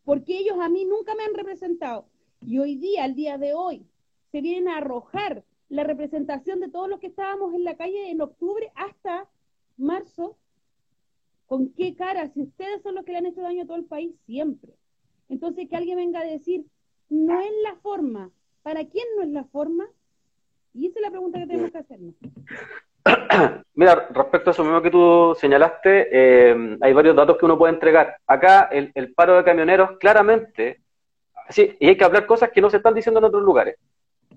Porque 0.04 0.36
ellos 0.36 0.56
a 0.60 0.68
mí 0.68 0.84
nunca 0.84 1.14
me 1.14 1.22
han 1.22 1.32
representado. 1.32 2.08
Y 2.44 2.58
hoy 2.58 2.74
día, 2.74 3.04
al 3.04 3.14
día 3.14 3.38
de 3.38 3.54
hoy, 3.54 3.86
se 4.32 4.40
vienen 4.40 4.66
a 4.66 4.78
arrojar 4.78 5.44
la 5.68 5.84
representación 5.84 6.58
de 6.58 6.68
todos 6.68 6.88
los 6.88 6.98
que 6.98 7.06
estábamos 7.06 7.54
en 7.54 7.62
la 7.62 7.76
calle 7.76 8.10
en 8.10 8.20
octubre 8.20 8.72
hasta 8.74 9.30
marzo, 9.76 10.36
¿con 11.46 11.72
qué 11.74 11.94
cara? 11.94 12.26
Si 12.26 12.42
ustedes 12.42 12.82
son 12.82 12.96
los 12.96 13.04
que 13.04 13.12
le 13.12 13.18
han 13.18 13.26
hecho 13.26 13.42
daño 13.42 13.62
a 13.62 13.66
todo 13.66 13.76
el 13.76 13.84
país, 13.84 14.12
siempre. 14.26 14.72
Entonces, 15.28 15.68
que 15.68 15.76
alguien 15.76 15.98
venga 15.98 16.18
a 16.18 16.24
decir, 16.24 16.66
no 17.08 17.40
es 17.40 17.52
la 17.62 17.76
forma. 17.76 18.32
¿Para 18.64 18.84
quién 18.86 19.06
no 19.16 19.22
es 19.22 19.28
la 19.28 19.44
forma? 19.44 19.88
Y 20.74 20.86
esa 20.86 20.98
es 20.98 21.02
la 21.04 21.10
pregunta 21.12 21.38
que 21.38 21.46
tenemos 21.46 21.70
que 21.70 21.78
hacernos. 21.78 22.14
Mira, 23.74 24.08
respecto 24.10 24.50
a 24.50 24.52
eso 24.52 24.64
mismo 24.64 24.82
que 24.82 24.90
tú 24.90 25.36
señalaste, 25.38 26.08
eh, 26.10 26.78
hay 26.80 26.92
varios 26.92 27.14
datos 27.14 27.36
que 27.38 27.44
uno 27.44 27.58
puede 27.58 27.74
entregar. 27.74 28.16
Acá 28.26 28.68
el, 28.72 29.14
paro 29.14 29.36
de 29.36 29.44
camioneros, 29.44 29.98
claramente, 29.98 30.80
sí, 31.48 31.76
y 31.78 31.88
hay 31.88 31.96
que 31.96 32.04
hablar 32.04 32.26
cosas 32.26 32.50
que 32.50 32.60
no 32.60 32.70
se 32.70 32.78
están 32.78 32.94
diciendo 32.94 33.18
en 33.18 33.24
otros 33.24 33.42
lugares 33.42 33.76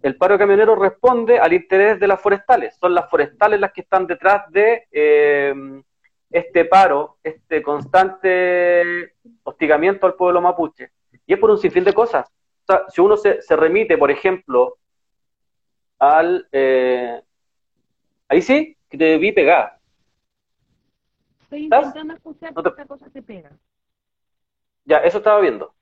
el 0.01 0.15
paro 0.15 0.37
camionero 0.37 0.75
responde 0.75 1.39
al 1.39 1.53
interés 1.53 1.99
de 1.99 2.07
las 2.07 2.21
forestales. 2.21 2.77
Son 2.79 2.93
las 2.93 3.09
forestales 3.09 3.59
las 3.59 3.73
que 3.73 3.81
están 3.81 4.07
detrás 4.07 4.49
de 4.51 4.87
eh, 4.91 5.53
este 6.29 6.65
paro, 6.65 7.17
este 7.23 7.61
constante 7.61 9.13
hostigamiento 9.43 10.05
al 10.05 10.15
pueblo 10.15 10.41
mapuche. 10.41 10.91
Y 11.25 11.33
es 11.33 11.39
por 11.39 11.51
un 11.51 11.57
sinfín 11.57 11.83
de 11.83 11.93
cosas. 11.93 12.27
O 12.29 12.65
sea, 12.65 12.83
si 12.89 13.01
uno 13.01 13.17
se, 13.17 13.41
remite, 13.55 13.97
por 13.97 14.11
ejemplo, 14.11 14.77
al... 15.99 16.47
Eh, 16.51 17.21
ahí 18.29 18.41
sí, 18.41 18.77
que 18.89 18.97
te 18.97 19.17
vi 19.17 19.31
pegar. 19.31 19.77
Estoy 21.41 21.63
intentando 21.63 22.13
escuchar 22.13 22.53
no 22.53 22.61
esta 22.69 22.85
cosa 22.85 23.09
te 23.09 23.21
pega. 23.21 23.51
Ya, 24.85 24.99
eso 24.99 25.17
estaba 25.17 25.41
viendo. 25.41 25.73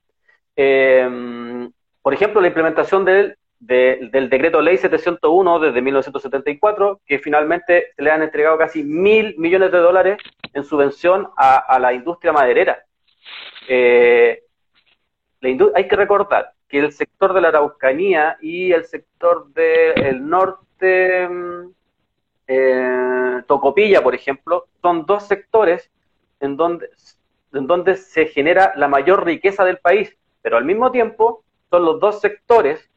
Eh, 0.56 1.70
por 2.02 2.12
ejemplo, 2.12 2.40
la 2.40 2.48
implementación 2.48 3.04
del 3.04 3.38
del 3.60 4.30
decreto 4.30 4.60
ley 4.60 4.76
701 4.76 5.58
desde 5.58 5.82
1974, 5.82 7.00
que 7.04 7.18
finalmente 7.18 7.92
se 7.96 8.02
le 8.02 8.10
han 8.10 8.22
entregado 8.22 8.56
casi 8.56 8.84
mil 8.84 9.34
millones 9.38 9.72
de 9.72 9.78
dólares 9.78 10.18
en 10.52 10.64
subvención 10.64 11.28
a, 11.36 11.78
la 11.80 11.92
industria 11.92 12.32
maderera. 12.32 12.84
Eh, 13.68 14.42
hay 15.40 15.88
que 15.88 15.96
recordar 15.96 16.52
que 16.68 16.78
el 16.78 16.92
sector 16.92 17.32
de 17.32 17.40
la 17.40 17.48
Araucanía 17.48 18.36
y 18.40 18.72
el 18.72 18.84
sector 18.84 19.52
del 19.52 20.26
norte, 20.28 21.28
mm, 21.28 21.72
eh, 22.48 23.42
Tocopilla, 23.46 24.02
por 24.02 24.14
ejemplo, 24.14 24.66
son 24.82 25.06
dos 25.06 25.26
sectores 25.26 25.90
en 26.40 26.56
donde, 26.56 26.88
en 27.52 27.66
donde 27.66 27.96
se 27.96 28.26
genera 28.26 28.72
la 28.76 28.88
mayor 28.88 29.24
riqueza 29.24 29.64
del 29.64 29.78
país, 29.78 30.16
pero 30.42 30.56
al 30.56 30.64
mismo 30.64 30.90
tiempo 30.90 31.44
son 31.70 31.84
los 31.84 32.00
dos 32.00 32.20
sectores, 32.20 32.90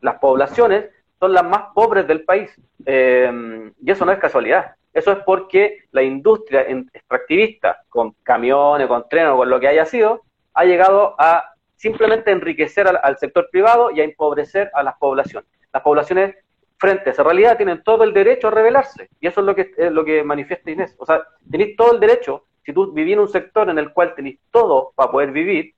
las 0.00 0.18
poblaciones, 0.18 0.90
son 1.20 1.32
las 1.32 1.44
más 1.44 1.66
pobres 1.74 2.06
del 2.06 2.24
país. 2.24 2.50
Eh, 2.86 3.70
y 3.82 3.90
eso 3.90 4.04
no 4.04 4.12
es 4.12 4.18
casualidad. 4.18 4.74
Eso 4.92 5.10
es 5.10 5.18
porque 5.26 5.84
la 5.90 6.02
industria 6.02 6.62
extractivista, 6.62 7.82
con 7.88 8.12
camiones, 8.22 8.86
con 8.86 9.08
trenes, 9.08 9.32
con 9.32 9.50
lo 9.50 9.58
que 9.58 9.68
haya 9.68 9.84
sido, 9.84 10.22
ha 10.54 10.64
llegado 10.64 11.16
a 11.18 11.54
simplemente 11.76 12.30
enriquecer 12.30 12.86
al, 12.86 13.18
sector 13.18 13.48
privado 13.50 13.90
y 13.90 14.00
a 14.00 14.04
empobrecer 14.04 14.70
a 14.72 14.82
las 14.84 14.96
poblaciones. 14.96 15.50
Las 15.72 15.82
poblaciones 15.82 16.36
frente 16.78 17.10
a 17.10 17.12
esa 17.12 17.22
realidad 17.22 17.56
tienen 17.56 17.82
todo 17.82 18.04
el 18.04 18.12
derecho 18.12 18.48
a 18.48 18.50
rebelarse. 18.50 19.08
Y 19.20 19.26
eso 19.26 19.40
es 19.40 19.46
lo 19.46 19.54
que, 19.54 19.72
es 19.76 19.92
lo 19.92 20.04
que 20.04 20.22
manifiesta 20.22 20.70
Inés. 20.70 20.94
O 20.98 21.06
sea, 21.06 21.22
tenéis 21.50 21.76
todo 21.76 21.92
el 21.92 22.00
derecho, 22.00 22.44
si 22.64 22.72
tú 22.72 22.92
vivís 22.92 23.14
en 23.14 23.20
un 23.20 23.28
sector 23.28 23.68
en 23.68 23.78
el 23.78 23.92
cual 23.92 24.14
tenéis 24.14 24.38
todo 24.50 24.92
para 24.94 25.10
poder 25.10 25.30
vivir, 25.30 25.74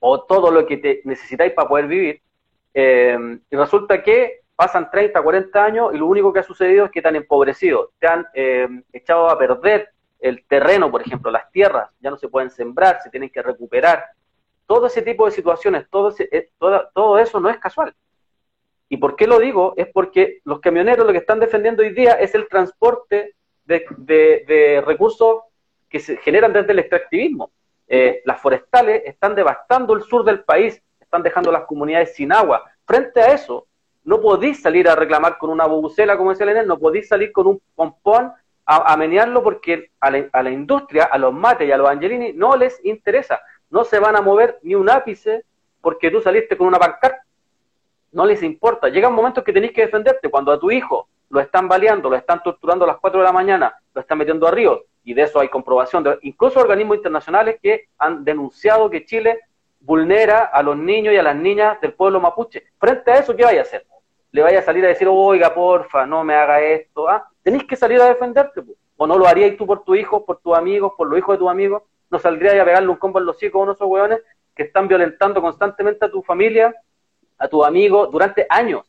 o 0.00 0.22
todo 0.24 0.50
lo 0.50 0.66
que 0.66 0.76
te 0.76 1.00
necesitáis 1.04 1.52
para 1.52 1.68
poder 1.68 1.86
vivir, 1.86 2.22
eh, 2.74 3.18
y 3.50 3.56
resulta 3.56 4.02
que 4.02 4.42
pasan 4.54 4.90
30, 4.90 5.22
40 5.22 5.64
años 5.64 5.90
y 5.94 5.98
lo 5.98 6.06
único 6.06 6.32
que 6.32 6.40
ha 6.40 6.42
sucedido 6.42 6.86
es 6.86 6.90
que 6.90 7.00
te 7.00 7.08
han 7.08 7.16
empobrecido, 7.16 7.92
te 8.00 8.08
han 8.08 8.26
eh, 8.34 8.68
echado 8.92 9.30
a 9.30 9.38
perder 9.38 9.90
el 10.18 10.44
terreno, 10.46 10.90
por 10.90 11.00
ejemplo, 11.00 11.30
las 11.30 11.50
tierras, 11.52 11.90
ya 12.00 12.10
no 12.10 12.16
se 12.16 12.28
pueden 12.28 12.50
sembrar, 12.50 13.00
se 13.00 13.10
tienen 13.10 13.30
que 13.30 13.40
recuperar. 13.40 14.04
Todo 14.66 14.88
ese 14.88 15.02
tipo 15.02 15.26
de 15.26 15.30
situaciones, 15.30 15.88
todo, 15.88 16.12
eh, 16.18 16.50
todo, 16.58 17.18
eso 17.18 17.38
no 17.38 17.48
es 17.48 17.58
casual. 17.58 17.94
¿Y 18.88 18.96
por 18.96 19.16
qué 19.16 19.26
lo 19.26 19.38
digo? 19.38 19.74
Es 19.76 19.88
porque 19.92 20.40
los 20.44 20.60
camioneros 20.60 21.06
lo 21.06 21.12
que 21.12 21.18
están 21.18 21.40
defendiendo 21.40 21.82
hoy 21.82 21.90
día 21.90 22.12
es 22.12 22.34
el 22.34 22.48
transporte 22.48 23.34
de, 23.64 24.82
recursos 24.84 25.42
que 25.88 26.00
se 26.00 26.16
generan 26.18 26.52
desde 26.52 26.72
el 26.72 26.78
extractivismo. 26.78 27.50
Eh, 27.86 28.22
las 28.24 28.40
forestales 28.40 29.02
están 29.04 29.34
devastando 29.34 29.94
el 29.94 30.02
sur 30.02 30.24
del 30.24 30.44
país, 30.44 30.82
están 31.00 31.22
dejando 31.22 31.52
las 31.52 31.64
comunidades 31.64 32.14
sin 32.14 32.32
agua. 32.32 32.64
Frente 32.86 33.20
a 33.20 33.32
eso, 33.32 33.66
no 34.04 34.20
podéis 34.20 34.62
salir 34.62 34.88
a 34.88 34.94
reclamar 34.94 35.36
con 35.36 35.50
una 35.50 35.66
bubucela, 35.66 36.16
como 36.16 36.30
decía 36.30 36.46
Lenin, 36.46 36.66
no 36.66 36.78
podéis 36.78 37.08
salir 37.08 37.30
con 37.30 37.46
un 37.46 37.60
pompón 37.74 38.32
a, 38.70 38.96
menearlo 38.98 39.42
porque 39.42 39.90
a 39.98 40.10
la, 40.10 40.50
industria, 40.50 41.04
a 41.04 41.16
los 41.16 41.32
mates 41.32 41.66
y 41.66 41.72
a 41.72 41.78
los 41.78 41.88
angelini 41.88 42.34
no 42.34 42.54
les 42.54 42.84
interesa. 42.84 43.40
No 43.70 43.84
se 43.84 43.98
van 43.98 44.14
a 44.14 44.20
mover 44.20 44.58
ni 44.62 44.74
un 44.74 44.90
ápice 44.90 45.44
porque 45.80 46.10
tú 46.10 46.20
saliste 46.20 46.56
con 46.56 46.66
una 46.66 46.78
pancarta. 46.78 47.24
No 48.12 48.24
les 48.26 48.42
importa. 48.42 48.88
Llega 48.88 49.08
un 49.08 49.14
momento 49.14 49.44
que 49.44 49.52
tenéis 49.52 49.72
que 49.72 49.82
defenderte. 49.82 50.30
Cuando 50.30 50.52
a 50.52 50.58
tu 50.58 50.70
hijo 50.70 51.08
lo 51.30 51.40
están 51.40 51.68
baleando, 51.68 52.08
lo 52.08 52.16
están 52.16 52.42
torturando 52.42 52.84
a 52.84 52.88
las 52.88 52.98
4 52.98 53.20
de 53.20 53.26
la 53.26 53.32
mañana, 53.32 53.74
lo 53.94 54.00
están 54.00 54.18
metiendo 54.18 54.46
a 54.46 54.50
ríos, 54.50 54.80
y 55.04 55.12
de 55.12 55.22
eso 55.22 55.40
hay 55.40 55.48
comprobación, 55.48 56.02
de, 56.02 56.18
incluso 56.22 56.58
organismos 56.58 56.96
internacionales 56.96 57.58
que 57.62 57.88
han 57.98 58.24
denunciado 58.24 58.88
que 58.88 59.04
Chile 59.04 59.40
vulnera 59.80 60.44
a 60.44 60.62
los 60.62 60.76
niños 60.76 61.12
y 61.12 61.18
a 61.18 61.22
las 61.22 61.36
niñas 61.36 61.80
del 61.82 61.92
pueblo 61.92 62.18
mapuche. 62.18 62.64
Frente 62.78 63.10
a 63.10 63.18
eso, 63.18 63.36
¿qué 63.36 63.44
vaya 63.44 63.60
a 63.60 63.62
hacer? 63.62 63.84
le 64.30 64.42
vaya 64.42 64.58
a 64.58 64.62
salir 64.62 64.84
a 64.84 64.88
decir, 64.88 65.08
oiga, 65.10 65.54
porfa, 65.54 66.06
no 66.06 66.24
me 66.24 66.34
haga 66.34 66.60
esto. 66.60 67.08
¿ah? 67.08 67.28
Tenéis 67.42 67.64
que 67.64 67.76
salir 67.76 68.00
a 68.00 68.06
defenderte. 68.06 68.62
O 68.96 69.06
no 69.06 69.16
lo 69.16 69.26
haríais 69.26 69.56
tú 69.56 69.66
por 69.66 69.84
tu 69.84 69.94
hijo, 69.94 70.24
por 70.24 70.38
tus 70.40 70.56
amigos, 70.56 70.92
por 70.96 71.08
los 71.08 71.18
hijos 71.18 71.34
de 71.34 71.38
tus 71.38 71.50
amigos. 71.50 71.82
No 72.10 72.18
saldríais 72.18 72.60
a 72.60 72.64
pegarle 72.64 72.88
un 72.88 72.96
combo 72.96 73.18
en 73.18 73.26
los 73.26 73.42
hijos 73.42 73.60
a 73.60 73.62
unos 73.62 73.76
esos 73.76 73.88
hueones 73.88 74.20
que 74.54 74.64
están 74.64 74.88
violentando 74.88 75.40
constantemente 75.40 76.04
a 76.04 76.10
tu 76.10 76.22
familia, 76.22 76.74
a 77.38 77.48
tus 77.48 77.64
amigos, 77.66 78.10
durante 78.10 78.46
años. 78.48 78.84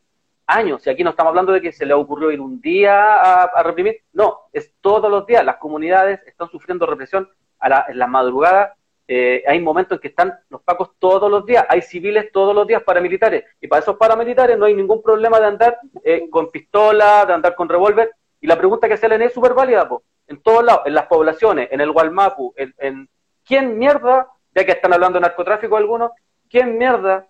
Años. 0.46 0.86
Y 0.86 0.90
aquí 0.90 1.04
no 1.04 1.10
estamos 1.10 1.30
hablando 1.30 1.52
de 1.52 1.60
que 1.60 1.72
se 1.72 1.86
le 1.86 1.94
ocurrió 1.94 2.30
ir 2.30 2.40
un 2.40 2.60
día 2.60 3.44
a, 3.44 3.62
reprimir. 3.62 3.98
No, 4.12 4.40
es 4.52 4.74
todos 4.80 5.10
los 5.10 5.26
días. 5.26 5.44
Las 5.44 5.56
comunidades 5.56 6.20
están 6.26 6.48
sufriendo 6.50 6.86
represión 6.86 7.28
a 7.58 7.68
la, 7.68 7.86
en 7.88 7.98
las 7.98 8.08
madrugadas 8.08 8.70
eh, 9.12 9.42
hay 9.44 9.58
momentos 9.58 9.96
en 9.96 10.02
que 10.02 10.06
están 10.06 10.38
los 10.50 10.62
pacos 10.62 10.90
todos 11.00 11.28
los 11.28 11.44
días, 11.44 11.66
hay 11.68 11.82
civiles 11.82 12.30
todos 12.30 12.54
los 12.54 12.64
días 12.64 12.84
paramilitares, 12.84 13.42
y 13.60 13.66
para 13.66 13.82
esos 13.82 13.96
paramilitares 13.96 14.56
no 14.56 14.66
hay 14.66 14.74
ningún 14.76 15.02
problema 15.02 15.40
de 15.40 15.46
andar 15.46 15.80
eh, 16.04 16.30
con 16.30 16.48
pistola, 16.52 17.26
de 17.26 17.32
andar 17.32 17.56
con 17.56 17.68
revólver, 17.68 18.12
y 18.40 18.46
la 18.46 18.56
pregunta 18.56 18.88
que 18.88 18.96
se 18.96 19.08
le 19.08 19.24
es 19.24 19.34
súper 19.34 19.52
válida, 19.52 19.88
en 20.28 20.40
todos 20.40 20.62
lados, 20.62 20.82
en 20.86 20.94
las 20.94 21.06
poblaciones, 21.06 21.72
en 21.72 21.80
el 21.80 21.90
Gualmapu, 21.90 22.54
en, 22.56 23.08
¿quién 23.44 23.76
mierda, 23.78 24.28
ya 24.54 24.64
que 24.64 24.70
están 24.70 24.92
hablando 24.92 25.18
de 25.18 25.22
narcotráfico 25.22 25.76
algunos, 25.76 26.12
quién 26.48 26.78
mierda 26.78 27.26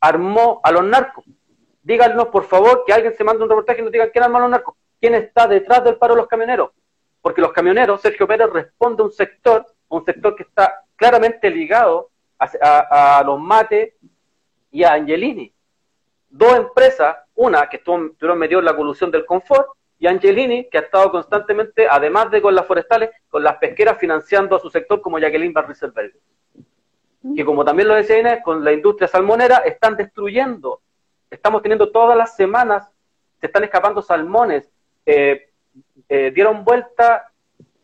armó 0.00 0.60
a 0.62 0.72
los 0.72 0.84
narcos? 0.84 1.24
Díganos, 1.82 2.28
por 2.28 2.44
favor, 2.44 2.84
que 2.86 2.92
alguien 2.92 3.14
se 3.14 3.24
mande 3.24 3.42
un 3.42 3.48
reportaje 3.48 3.80
y 3.80 3.82
nos 3.82 3.92
diga 3.92 4.10
quién 4.10 4.24
armó 4.24 4.38
a 4.38 4.42
los 4.42 4.50
narcos, 4.50 4.74
quién 5.00 5.14
está 5.14 5.46
detrás 5.46 5.82
del 5.84 5.96
paro 5.96 6.14
de 6.14 6.20
los 6.20 6.28
camioneros, 6.28 6.70
porque 7.20 7.40
los 7.40 7.52
camioneros, 7.52 8.00
Sergio 8.00 8.26
Pérez 8.26 8.50
responde 8.50 9.02
a 9.02 9.06
un 9.06 9.12
sector, 9.12 9.66
un 9.88 10.04
sector 10.04 10.36
que 10.36 10.42
está 10.42 10.84
claramente 10.96 11.50
ligado 11.50 12.10
a, 12.38 13.22
los 13.24 13.38
mates 13.38 13.94
y 14.70 14.84
a 14.84 14.92
Angelini. 14.92 15.52
Dos 16.28 16.54
empresas, 16.54 17.16
una 17.34 17.68
que 17.68 17.78
estuvieron 17.78 18.38
metidos 18.38 18.60
en 18.60 18.66
la 18.66 18.76
colusión 18.76 19.10
del 19.10 19.26
confort, 19.26 19.68
y 19.98 20.06
Angelini, 20.06 20.68
que 20.70 20.78
ha 20.78 20.82
estado 20.82 21.10
constantemente, 21.10 21.86
además 21.88 22.30
de 22.30 22.40
con 22.40 22.54
las 22.54 22.66
forestales, 22.66 23.10
con 23.28 23.42
las 23.42 23.56
pesqueras 23.56 23.98
financiando 23.98 24.56
a 24.56 24.60
su 24.60 24.70
sector 24.70 25.02
como 25.02 25.18
Jacqueline 25.18 25.52
Van 25.52 25.66
Que 27.36 27.44
como 27.44 27.64
también 27.64 27.88
lo 27.88 27.94
decía 27.94 28.18
Inés, 28.18 28.40
con 28.42 28.64
la 28.64 28.72
industria 28.72 29.06
salmonera 29.06 29.58
están 29.58 29.96
destruyendo. 29.96 30.80
Estamos 31.30 31.62
teniendo 31.62 31.90
todas 31.90 32.16
las 32.16 32.34
semanas, 32.34 32.90
se 33.40 33.46
están 33.46 33.64
escapando 33.64 34.00
salmones. 34.00 34.70
Eh, 35.04 35.50
eh, 36.08 36.30
dieron 36.34 36.64
vuelta 36.64 37.30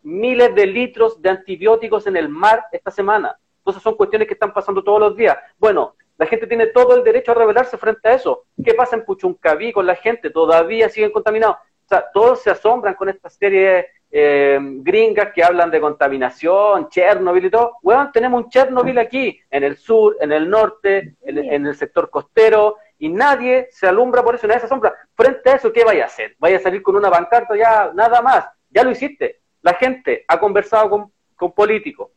miles 0.02 0.54
de 0.54 0.66
litros 0.66 1.20
de 1.20 1.30
antibióticos 1.30 2.06
en 2.06 2.16
el 2.16 2.28
mar 2.28 2.64
esta 2.72 2.90
semana. 2.90 3.38
Entonces 3.58 3.82
son 3.82 3.94
cuestiones 3.94 4.28
que 4.28 4.34
están 4.34 4.52
pasando 4.52 4.82
todos 4.82 5.00
los 5.00 5.16
días. 5.16 5.36
Bueno, 5.58 5.94
la 6.18 6.26
gente 6.26 6.46
tiene 6.46 6.68
todo 6.68 6.96
el 6.96 7.04
derecho 7.04 7.32
a 7.32 7.34
rebelarse 7.34 7.76
frente 7.76 8.08
a 8.08 8.14
eso. 8.14 8.44
¿Qué 8.64 8.72
pasa 8.72 8.96
en 8.96 9.04
Puchuncaví 9.04 9.72
con 9.72 9.84
la 9.84 9.96
gente? 9.96 10.30
Todavía 10.30 10.88
siguen 10.88 11.10
contaminados. 11.10 11.56
O 11.56 11.88
sea, 11.88 12.04
todos 12.12 12.42
se 12.42 12.50
asombran 12.50 12.94
con 12.94 13.08
esta 13.08 13.28
serie 13.28 13.86
eh, 14.10 14.58
gringas 14.60 15.32
que 15.32 15.42
hablan 15.42 15.70
de 15.70 15.80
contaminación, 15.80 16.88
Chernobyl 16.88 17.46
y 17.46 17.50
todo. 17.50 17.78
Bueno, 17.82 18.10
tenemos 18.12 18.44
un 18.44 18.50
Chernobyl 18.50 18.98
aquí, 18.98 19.38
en 19.50 19.64
el 19.64 19.76
sur, 19.76 20.16
en 20.20 20.32
el 20.32 20.48
norte, 20.48 21.16
en, 21.22 21.66
el 21.66 21.74
sector 21.74 22.08
costero, 22.08 22.76
y 22.98 23.08
nadie 23.08 23.68
se 23.70 23.86
alumbra 23.86 24.22
por 24.22 24.34
eso, 24.34 24.46
nadie 24.46 24.60
se 24.60 24.66
asombra. 24.66 24.94
Frente 25.14 25.50
a 25.50 25.54
eso, 25.56 25.72
¿qué 25.72 25.84
vaya 25.84 26.04
a 26.04 26.06
hacer? 26.06 26.36
¿Vaya 26.38 26.56
a 26.56 26.60
salir 26.60 26.82
con 26.82 26.96
una 26.96 27.10
pancarta? 27.10 27.56
Ya, 27.56 27.90
nada 27.94 28.22
más. 28.22 28.46
Ya 28.70 28.84
lo 28.84 28.90
hiciste. 28.90 29.40
La 29.62 29.74
gente 29.74 30.24
ha 30.28 30.38
conversado 30.38 31.10
con, 31.36 31.52
políticos, 31.52 32.10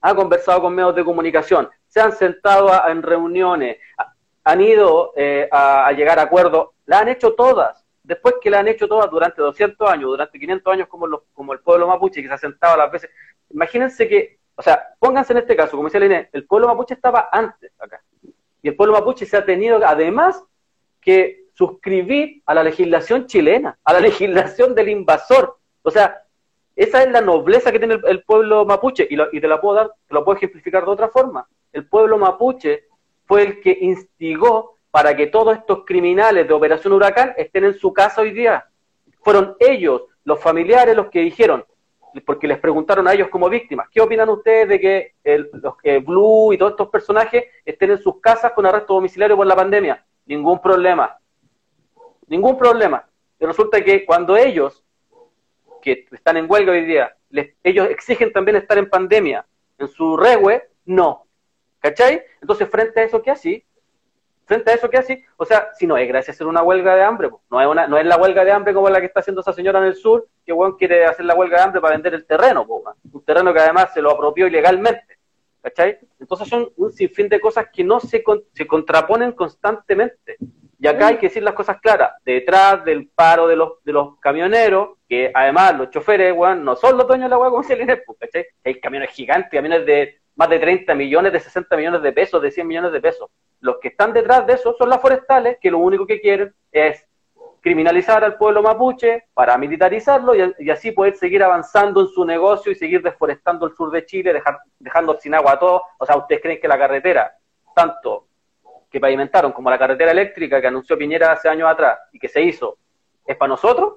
ha 0.00 0.14
conversado 0.14 0.62
con 0.62 0.74
medios 0.74 0.94
de 0.94 1.04
comunicación, 1.04 1.70
se 1.86 2.00
han 2.00 2.12
sentado 2.12 2.70
en 2.88 3.02
reuniones, 3.02 3.78
han 4.44 4.60
ido 4.60 5.12
eh, 5.16 5.48
a, 5.52 5.92
llegar 5.92 6.18
a 6.18 6.22
acuerdos, 6.22 6.70
la 6.86 6.98
han 6.98 7.08
hecho 7.08 7.34
todas. 7.34 7.79
Después 8.10 8.34
que 8.42 8.50
la 8.50 8.58
han 8.58 8.66
hecho 8.66 8.88
todas 8.88 9.08
durante 9.08 9.40
200 9.40 9.88
años, 9.88 10.10
durante 10.10 10.36
500 10.36 10.72
años 10.72 10.88
como, 10.88 11.22
como 11.32 11.52
el 11.52 11.60
pueblo 11.60 11.86
mapuche 11.86 12.20
que 12.20 12.26
se 12.26 12.34
ha 12.34 12.38
sentado 12.38 12.76
las 12.76 12.90
veces, 12.90 13.08
imagínense 13.50 14.08
que, 14.08 14.40
o 14.56 14.62
sea, 14.62 14.82
pónganse 14.98 15.32
en 15.32 15.38
este 15.38 15.54
caso, 15.54 15.76
como 15.76 15.88
decía 15.88 16.04
Inés, 16.04 16.28
el 16.32 16.44
pueblo 16.44 16.66
mapuche 16.66 16.94
estaba 16.94 17.28
antes 17.30 17.70
acá. 17.78 18.02
Y 18.62 18.66
el 18.66 18.74
pueblo 18.74 18.94
mapuche 18.94 19.26
se 19.26 19.36
ha 19.36 19.44
tenido 19.44 19.80
además 19.86 20.42
que 21.00 21.44
suscribir 21.54 22.42
a 22.46 22.54
la 22.54 22.64
legislación 22.64 23.28
chilena, 23.28 23.78
a 23.84 23.92
la 23.92 24.00
legislación 24.08 24.74
del 24.74 24.88
invasor. 24.88 25.58
O 25.82 25.90
sea, 25.92 26.24
esa 26.74 27.04
es 27.04 27.12
la 27.12 27.20
nobleza 27.20 27.70
que 27.70 27.78
tiene 27.78 28.00
el, 28.08 28.24
pueblo 28.24 28.64
mapuche 28.64 29.06
y, 29.08 29.40
te 29.40 29.46
la 29.46 29.60
puedo 29.60 29.76
dar, 29.76 29.92
te 30.08 30.14
lo 30.14 30.24
puedo 30.24 30.36
ejemplificar 30.36 30.84
de 30.84 30.90
otra 30.90 31.10
forma. 31.10 31.46
El 31.72 31.86
pueblo 31.86 32.18
mapuche 32.18 32.88
fue 33.24 33.42
el 33.42 33.60
que 33.60 33.78
instigó 33.80 34.79
para 34.90 35.16
que 35.16 35.26
todos 35.26 35.56
estos 35.56 35.84
criminales 35.84 36.48
de 36.48 36.54
Operación 36.54 36.92
Huracán 36.92 37.34
estén 37.36 37.64
en 37.64 37.74
su 37.74 37.92
casa 37.92 38.22
hoy 38.22 38.32
día. 38.32 38.66
Fueron 39.22 39.56
ellos, 39.60 40.02
los 40.24 40.40
familiares, 40.40 40.96
los 40.96 41.10
que 41.10 41.20
dijeron, 41.20 41.64
porque 42.26 42.48
les 42.48 42.58
preguntaron 42.58 43.06
a 43.06 43.12
ellos 43.12 43.28
como 43.28 43.48
víctimas, 43.48 43.88
¿qué 43.90 44.00
opinan 44.00 44.28
ustedes 44.28 44.68
de 44.68 44.80
que 44.80 45.14
los 45.52 45.74
Blue 46.04 46.52
y 46.52 46.58
todos 46.58 46.72
estos 46.72 46.88
personajes 46.88 47.44
estén 47.64 47.92
en 47.92 47.98
sus 47.98 48.20
casas 48.20 48.52
con 48.52 48.66
arresto 48.66 48.94
domiciliario 48.94 49.36
por 49.36 49.46
la 49.46 49.54
pandemia? 49.54 50.04
Ningún 50.26 50.60
problema. 50.60 51.18
Ningún 52.26 52.58
problema. 52.58 53.08
Y 53.38 53.46
resulta 53.46 53.82
que 53.82 54.04
cuando 54.04 54.36
ellos 54.36 54.84
que 55.80 56.06
están 56.12 56.36
en 56.36 56.46
huelga 56.50 56.72
hoy 56.72 56.84
día, 56.84 57.16
ellos 57.62 57.88
exigen 57.88 58.32
también 58.32 58.56
estar 58.56 58.76
en 58.76 58.90
pandemia, 58.90 59.46
en 59.78 59.88
su 59.88 60.16
regue, 60.16 60.64
no. 60.84 61.26
¿Cachai? 61.78 62.22
Entonces, 62.42 62.68
frente 62.68 63.00
a 63.00 63.04
eso, 63.04 63.22
¿qué 63.22 63.30
así? 63.30 63.64
Frente 64.50 64.72
a 64.72 64.74
eso, 64.74 64.90
¿qué 64.90 64.96
así? 64.96 65.24
O 65.36 65.44
sea, 65.44 65.68
si 65.78 65.86
no 65.86 65.96
es 65.96 66.08
gracias 66.08 66.34
a 66.34 66.36
hacer 66.36 66.48
una 66.48 66.64
huelga 66.64 66.96
de 66.96 67.04
hambre, 67.04 67.30
no 67.50 67.60
es, 67.96 68.04
la 68.04 68.16
huelga 68.16 68.44
de 68.44 68.50
hambre 68.50 68.74
como 68.74 68.90
la 68.90 68.98
que 68.98 69.06
está 69.06 69.20
haciendo 69.20 69.42
esa 69.42 69.52
señora 69.52 69.78
en 69.78 69.84
el 69.84 69.94
sur, 69.94 70.26
que 70.44 70.52
bueno 70.52 70.76
quiere 70.76 71.06
hacer 71.06 71.24
la 71.24 71.36
huelga 71.36 71.58
de 71.58 71.62
hambre 71.62 71.80
para 71.80 71.94
vender 71.94 72.14
el 72.14 72.26
terreno, 72.26 72.66
un 72.66 73.24
terreno 73.24 73.54
que 73.54 73.60
además 73.60 73.94
se 73.94 74.02
lo 74.02 74.10
apropió 74.10 74.48
ilegalmente. 74.48 75.18
¿cachai? 75.62 76.00
Entonces 76.18 76.48
son 76.48 76.68
un 76.78 76.90
sinfín 76.90 77.28
de 77.28 77.38
cosas 77.38 77.66
que 77.72 77.84
no 77.84 78.00
se, 78.00 78.24
se 78.52 78.66
contraponen 78.66 79.30
constantemente. 79.30 80.36
Y 80.80 80.88
acá 80.88 81.06
hay 81.06 81.18
que 81.18 81.28
decir 81.28 81.44
las 81.44 81.54
cosas 81.54 81.80
claras. 81.80 82.14
Detrás 82.24 82.84
del 82.84 83.06
paro 83.06 83.46
de 83.46 83.54
los, 83.54 83.84
de 83.84 83.92
los 83.92 84.18
camioneros, 84.18 84.98
que 85.08 85.30
además 85.32 85.78
los 85.78 85.90
choferes, 85.90 86.34
weón, 86.36 86.64
no 86.64 86.74
son 86.74 86.98
los 86.98 87.06
dueños 87.06 87.26
de 87.26 87.30
la 87.30 87.38
weá 87.38 87.50
como 87.50 87.62
se 87.62 87.76
le 87.76 87.86
¿cachai? 87.86 88.46
Hay 88.64 88.80
camiones 88.80 89.10
gigantes, 89.10 89.52
camiones 89.52 89.86
de 89.86 90.18
más 90.34 90.50
de 90.50 90.58
30 90.58 90.92
millones, 90.96 91.32
de 91.32 91.38
60 91.38 91.76
millones 91.76 92.02
de 92.02 92.12
pesos, 92.12 92.42
de 92.42 92.50
100 92.50 92.66
millones 92.66 92.90
de 92.90 93.00
pesos. 93.00 93.30
Los 93.60 93.78
que 93.78 93.88
están 93.88 94.12
detrás 94.12 94.46
de 94.46 94.54
eso 94.54 94.74
son 94.76 94.88
las 94.88 95.00
forestales, 95.00 95.58
que 95.60 95.70
lo 95.70 95.78
único 95.78 96.06
que 96.06 96.20
quieren 96.20 96.54
es 96.72 97.06
criminalizar 97.60 98.24
al 98.24 98.36
pueblo 98.36 98.62
mapuche, 98.62 99.24
paramilitarizarlo 99.34 100.34
y, 100.34 100.54
y 100.60 100.70
así 100.70 100.92
poder 100.92 101.16
seguir 101.16 101.42
avanzando 101.42 102.00
en 102.00 102.08
su 102.08 102.24
negocio 102.24 102.72
y 102.72 102.74
seguir 102.74 103.02
deforestando 103.02 103.66
el 103.66 103.74
sur 103.74 103.90
de 103.90 104.06
Chile, 104.06 104.32
dejar, 104.32 104.60
dejando 104.78 105.18
sin 105.20 105.34
agua 105.34 105.52
a 105.52 105.58
todos. 105.58 105.82
O 105.98 106.06
sea, 106.06 106.16
¿ustedes 106.16 106.40
creen 106.40 106.60
que 106.60 106.68
la 106.68 106.78
carretera, 106.78 107.36
tanto 107.74 108.26
que 108.90 108.98
pavimentaron 108.98 109.52
como 109.52 109.70
la 109.70 109.78
carretera 109.78 110.10
eléctrica 110.10 110.60
que 110.60 110.66
anunció 110.66 110.98
Piñera 110.98 111.32
hace 111.32 111.48
años 111.48 111.68
atrás 111.68 111.98
y 112.12 112.18
que 112.18 112.28
se 112.28 112.42
hizo, 112.42 112.78
es 113.24 113.36
para 113.36 113.50
nosotros? 113.50 113.94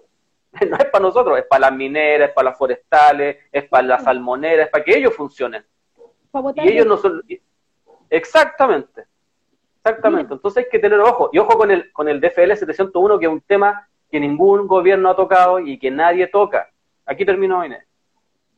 No 0.70 0.78
es 0.78 0.86
para 0.86 1.02
nosotros, 1.02 1.40
es 1.40 1.46
para 1.46 1.62
las 1.62 1.74
mineras, 1.74 2.30
es 2.30 2.36
para 2.36 2.52
las 2.52 2.58
forestales, 2.60 3.38
es 3.52 3.64
para 3.68 3.88
las 3.88 4.04
salmoneras, 4.04 4.68
es 4.68 4.72
para 4.72 4.84
que 4.84 4.96
ellos 4.96 5.16
funcionen. 5.16 5.66
Y 6.58 6.74
ellos 6.74 6.86
no 6.86 6.98
son... 6.98 7.24
Exactamente. 8.08 9.06
Exactamente. 9.84 10.34
Entonces 10.34 10.64
hay 10.64 10.70
que 10.72 10.80
tener 10.80 11.00
ojo. 11.00 11.30
Y 11.34 11.40
ojo 11.40 11.58
con 11.58 11.70
el, 11.70 11.92
con 11.92 12.08
el 12.08 12.22
DFL 12.22 12.54
701, 12.54 13.20
que 13.20 13.26
es 13.26 13.32
un 13.32 13.42
tema 13.42 13.88
que 14.10 14.20
ningún 14.20 14.68
gobierno 14.68 15.10
ha 15.10 15.16
tocado 15.16 15.60
y 15.60 15.78
que 15.78 15.92
nadie 15.92 16.28
toca. 16.28 16.70
Aquí 17.06 17.26
termino, 17.26 17.66
Inés. 17.66 17.86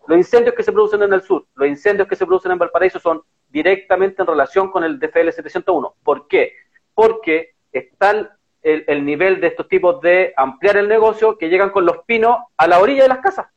Los 0.08 0.18
incendios 0.20 0.54
que 0.54 0.62
se 0.62 0.72
producen 0.72 1.02
en 1.02 1.14
el 1.14 1.24
sur, 1.24 1.46
los 1.56 1.68
incendios 1.68 2.08
que 2.08 2.16
se 2.16 2.28
producen 2.28 2.52
en 2.52 2.60
Valparaíso 2.60 3.00
son 3.00 3.24
directamente 3.50 4.22
en 4.22 4.28
relación 4.28 4.70
con 4.70 4.84
el 4.84 5.00
DFL 5.00 5.32
701. 5.32 5.96
¿Por 6.04 6.28
qué? 6.28 6.54
Porque 6.94 7.56
está 7.72 8.12
el, 8.12 8.30
el, 8.62 9.04
nivel 9.04 9.42
de 9.42 9.48
estos 9.48 9.68
tipos 9.68 10.00
de 10.02 10.32
ampliar 10.38 10.78
el 10.78 10.88
negocio 10.88 11.38
que 11.40 11.50
llegan 11.50 11.72
con 11.72 11.86
los 11.86 12.04
pinos 12.06 12.38
a 12.56 12.68
la 12.68 12.80
orilla 12.80 13.04
de 13.04 13.10
las 13.10 13.20
casas. 13.20 13.48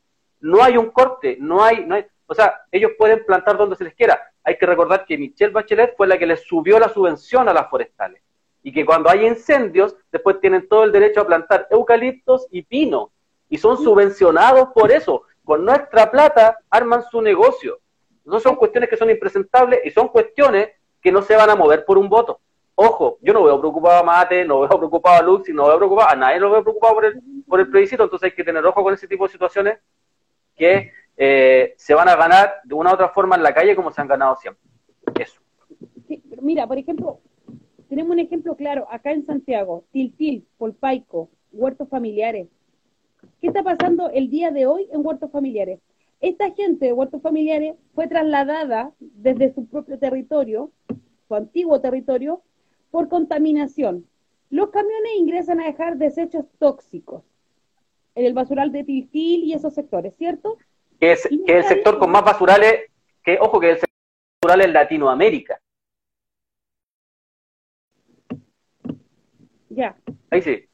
No 0.41 0.63
hay 0.63 0.79
un 0.79 0.91
corte, 0.91 1.37
no 1.39 1.63
hay, 1.63 1.85
no 1.85 1.97
hay, 1.97 2.07
o 2.27 2.35
sea, 2.35 2.63
ellos 2.73 2.93
pueden 2.97 3.27
plantar 3.27 3.59
donde 3.59 3.77
se 3.77 3.85
les 3.85 3.95
quiera. 3.95 4.19
Hay 4.49 4.57
que 4.57 4.65
recordar 4.65 5.05
que 5.05 5.19
Michelle 5.19 5.53
Bachelet 5.53 5.95
fue 5.95 6.07
la 6.07 6.17
que 6.17 6.25
les 6.25 6.41
subió 6.41 6.79
la 6.79 6.89
subvención 6.89 7.51
a 7.51 7.53
las 7.53 7.69
forestales. 7.69 8.23
Y 8.63 8.73
que 8.73 8.87
cuando 8.87 9.11
hay 9.11 9.27
incendios, 9.27 9.95
después 10.11 10.41
tienen 10.41 10.67
todo 10.67 10.85
el 10.85 10.91
derecho 10.91 11.21
a 11.21 11.27
plantar 11.27 11.67
eucaliptos 11.71 12.47
y 12.51 12.63
pino. 12.63 13.11
Y 13.51 13.59
son 13.59 13.77
subvencionados 13.77 14.71
por 14.75 14.91
eso. 14.91 15.25
Con 15.45 15.67
nuestra 15.67 16.11
plata 16.11 16.57
arman 16.71 17.03
su 17.11 17.21
negocio. 17.21 17.79
No 18.25 18.41
son 18.41 18.57
cuestiones 18.57 18.89
que 18.89 18.97
son 18.97 19.11
impresentables 19.11 19.81
y 19.85 19.91
son 19.91 20.09
cuestiones 20.09 20.71
que 21.03 21.13
no 21.13 21.21
se 21.21 21.37
van 21.37 21.51
a 21.51 21.55
mover 21.55 21.85
por 21.85 21.99
un 21.99 22.09
voto. 22.09 22.41
Ojo, 22.75 23.19
yo 23.21 23.35
no 23.35 23.45
veo 23.45 23.61
preocupado 23.61 23.99
a 23.99 24.03
Mate, 24.03 24.47
no 24.47 24.61
veo 24.61 24.79
preocupado 24.79 25.19
a 25.19 25.23
Lux, 25.23 25.51
no 25.51 25.67
veo 25.67 25.77
preocupado 25.77 26.09
a 26.09 26.17
nadie, 26.17 26.41
lo 26.41 26.51
veo 26.51 26.63
preocupado 26.63 26.95
por 26.95 27.05
el, 27.05 27.21
por 27.47 27.61
el 27.61 27.69
plebiscito, 27.69 28.05
entonces 28.05 28.31
hay 28.31 28.35
que 28.35 28.45
tener 28.45 28.65
ojo 28.65 28.83
con 28.83 28.95
ese 28.95 29.07
tipo 29.07 29.27
de 29.27 29.33
situaciones 29.33 29.79
que 30.57 30.91
eh, 31.21 31.75
se 31.77 31.95
van 31.95 32.09
a 32.09 32.15
ganar 32.15 32.61
de 32.63 32.75
una 32.75 32.91
u 32.91 32.95
otra 32.95 33.09
forma 33.09 33.35
en 33.35 33.43
la 33.43 33.53
calle 33.53 33.75
como 33.75 33.91
se 33.91 34.01
han 34.01 34.07
ganado 34.07 34.37
siempre. 34.37 34.63
Eso. 35.19 35.41
mira, 36.41 36.65
por 36.67 36.79
ejemplo, 36.79 37.19
tenemos 37.89 38.13
un 38.13 38.21
ejemplo 38.21 38.55
claro, 38.55 38.87
acá 38.89 39.11
en 39.11 39.27
Santiago, 39.27 39.85
Tiltil, 39.91 40.47
Polpaico, 40.59 41.29
huertos 41.51 41.89
familiares. 41.89 42.47
¿Qué 43.41 43.49
está 43.49 43.65
pasando 43.65 44.11
el 44.11 44.31
día 44.31 44.53
de 44.53 44.67
hoy 44.67 44.89
en 44.93 45.05
huertos 45.05 45.33
familiares? 45.33 45.81
Esta 46.21 46.53
gente 46.53 46.87
de 46.87 46.93
huertos 46.93 47.21
familiares 47.21 47.75
fue 47.95 48.07
trasladada 48.07 48.93
desde 49.01 49.53
su 49.53 49.67
propio 49.67 49.99
territorio, 49.99 50.71
su 51.27 51.35
antiguo 51.35 51.81
territorio, 51.81 52.43
por 52.93 53.09
contaminación. 53.09 54.07
Los 54.51 54.71
camiones 54.71 55.13
ingresan 55.17 55.61
a 55.61 55.67
dejar 55.67 55.97
desechos 55.97 56.45
tóxicos 56.59 57.23
en 58.15 58.25
el 58.25 58.35
basural 58.35 58.71
de 58.71 58.85
Tiltil 58.85 59.45
y 59.45 59.53
esos 59.53 59.75
sectores, 59.75 60.15
¿cierto? 60.17 60.59
Que 60.99 61.13
es, 61.13 61.29
que 61.47 61.59
el 61.59 61.65
sector 61.65 61.99
con 61.99 62.11
más 62.11 62.25
basurales, 62.25 62.91
que 63.23 63.39
ojo 63.41 63.61
que 63.61 63.71
el 63.71 63.77
sector 63.77 63.89
basural 64.43 64.67
en 64.67 64.73
Latinoamérica. 64.73 65.61
Ya. 69.69 69.97
Ahí 70.31 70.43
sí. 70.43 70.65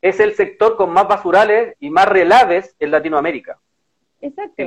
Es 0.00 0.20
el 0.20 0.34
sector 0.34 0.76
con 0.76 0.90
más 0.90 1.08
basurales 1.08 1.76
y 1.80 1.90
más 1.90 2.08
relaves 2.08 2.74
en 2.78 2.90
Latinoamérica. 2.92 3.58
Exacto. 4.20 4.62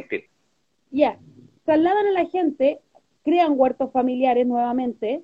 Ya. 0.92 1.18
Trasladan 1.64 2.08
a 2.08 2.12
la 2.12 2.26
gente, 2.26 2.82
crean 3.24 3.54
huertos 3.56 3.92
familiares 3.92 4.46
nuevamente, 4.46 5.24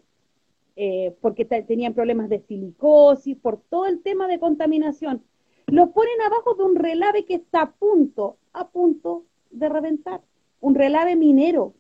eh, 0.76 1.16
porque 1.22 1.44
tenían 1.46 1.94
problemas 1.94 2.30
de 2.30 2.40
silicosis, 2.40 3.38
por 3.38 3.60
todo 3.60 3.86
el 3.88 4.02
tema 4.02 4.28
de 4.28 4.40
contaminación. 4.40 5.24
Los 5.66 5.90
ponen 5.90 6.22
abajo 6.22 6.56
de 6.56 6.64
un 6.64 6.76
relave 6.76 7.26
que 7.26 7.36
está 7.36 7.64
a 7.64 7.72
punto, 7.72 8.38
a 8.54 8.70
punto 8.70 9.26
de 9.52 9.70
reventar, 9.70 10.22
un 10.60 10.76
relave 10.76 11.16
minero. 11.16 11.74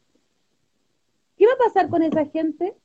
¿Qué 1.37 1.45
va 1.45 1.53
a 1.53 1.65
pasar 1.67 1.89
con 1.89 2.01
esa 2.01 2.25
gente? 2.25 2.75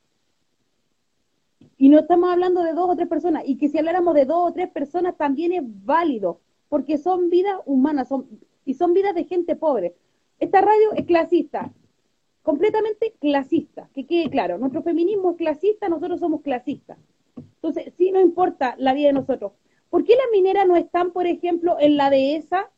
Y 1.77 1.89
no 1.89 1.99
estamos 1.99 2.31
hablando 2.31 2.61
de 2.63 2.73
dos 2.73 2.89
o 2.89 2.95
tres 2.95 3.07
personas, 3.07 3.43
y 3.45 3.57
que 3.57 3.69
si 3.69 3.77
habláramos 3.77 4.13
de 4.13 4.25
dos 4.25 4.49
o 4.49 4.53
tres 4.53 4.69
personas 4.69 5.17
también 5.17 5.53
es 5.53 5.63
válido, 5.63 6.39
porque 6.69 6.97
son 6.97 7.29
vidas 7.29 7.59
humanas 7.65 8.07
son, 8.07 8.27
y 8.65 8.75
son 8.75 8.93
vidas 8.93 9.15
de 9.15 9.25
gente 9.25 9.55
pobre. 9.55 9.95
Esta 10.39 10.61
radio 10.61 10.93
es 10.95 11.05
clasista, 11.05 11.71
completamente 12.41 13.15
clasista, 13.19 13.89
que 13.93 14.05
quede 14.05 14.29
claro, 14.29 14.57
nuestro 14.57 14.83
feminismo 14.83 15.31
es 15.31 15.37
clasista, 15.37 15.89
nosotros 15.89 16.19
somos 16.19 16.41
clasistas. 16.41 16.97
Entonces, 17.35 17.93
sí 17.97 18.11
no 18.11 18.19
importa 18.19 18.75
la 18.77 18.93
vida 18.93 19.07
de 19.07 19.13
nosotros. 19.13 19.53
¿Por 19.89 20.03
qué 20.03 20.15
las 20.15 20.25
mineras 20.31 20.67
no 20.67 20.75
están, 20.75 21.11
por 21.11 21.27
ejemplo, 21.27 21.77
en 21.79 21.97
la 21.97 22.09
dehesa 22.09 22.69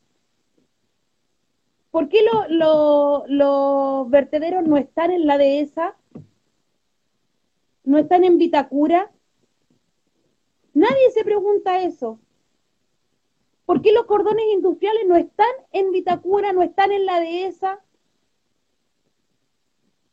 ¿Por 1.95 2.09
qué 2.09 2.19
los 2.49 4.09
vertederos 4.09 4.67
no 4.67 4.75
están 4.75 5.11
en 5.11 5.25
la 5.25 5.37
dehesa? 5.37 5.95
¿No 7.85 7.97
están 7.97 8.25
en 8.25 8.37
Vitacura? 8.37 9.13
Nadie 10.73 11.09
se 11.13 11.23
pregunta 11.23 11.83
eso. 11.83 12.19
¿Por 13.65 13.81
qué 13.81 13.93
los 13.93 14.07
cordones 14.07 14.43
industriales 14.51 15.07
no 15.07 15.15
están 15.15 15.47
en 15.71 15.93
Vitacura, 15.93 16.51
no 16.51 16.63
están 16.63 16.91
en 16.91 17.05
la 17.05 17.21
dehesa? 17.21 17.81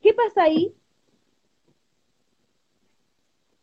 ¿Qué 0.01 0.15
pasa 0.15 0.45
ahí? 0.45 0.77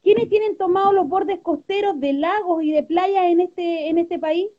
¿Quiénes 0.03 0.27
tienen 0.27 0.58
tomados 0.58 0.93
los 0.93 1.08
bordes 1.08 1.39
costeros 1.39 1.97
de 2.01 2.12
lagos 2.12 2.63
y 2.63 2.73
de 2.73 2.84
playas 2.84 3.27
en 3.27 3.39
este, 3.39 3.88
en 3.88 3.97
este 3.97 4.19
país? 4.19 4.49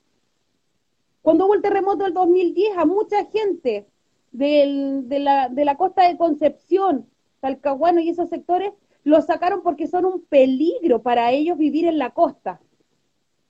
Cuando 1.22 1.46
hubo 1.46 1.54
el 1.54 1.62
terremoto 1.62 2.04
del 2.04 2.14
2010, 2.14 2.78
a 2.78 2.84
mucha 2.84 3.24
gente 3.26 3.86
de, 4.32 5.04
la, 5.18 5.76
costa 5.76 6.08
de 6.08 6.16
Concepción, 6.16 7.06
Talcahuano 7.40 8.00
y 8.00 8.08
esos 8.08 8.28
sectores, 8.28 8.72
los 9.04 9.26
sacaron 9.26 9.62
porque 9.62 9.86
son 9.86 10.04
un 10.04 10.22
peligro 10.22 11.02
para 11.02 11.30
ellos 11.32 11.58
vivir 11.58 11.86
en 11.86 11.98
la 11.98 12.10
costa. 12.10 12.60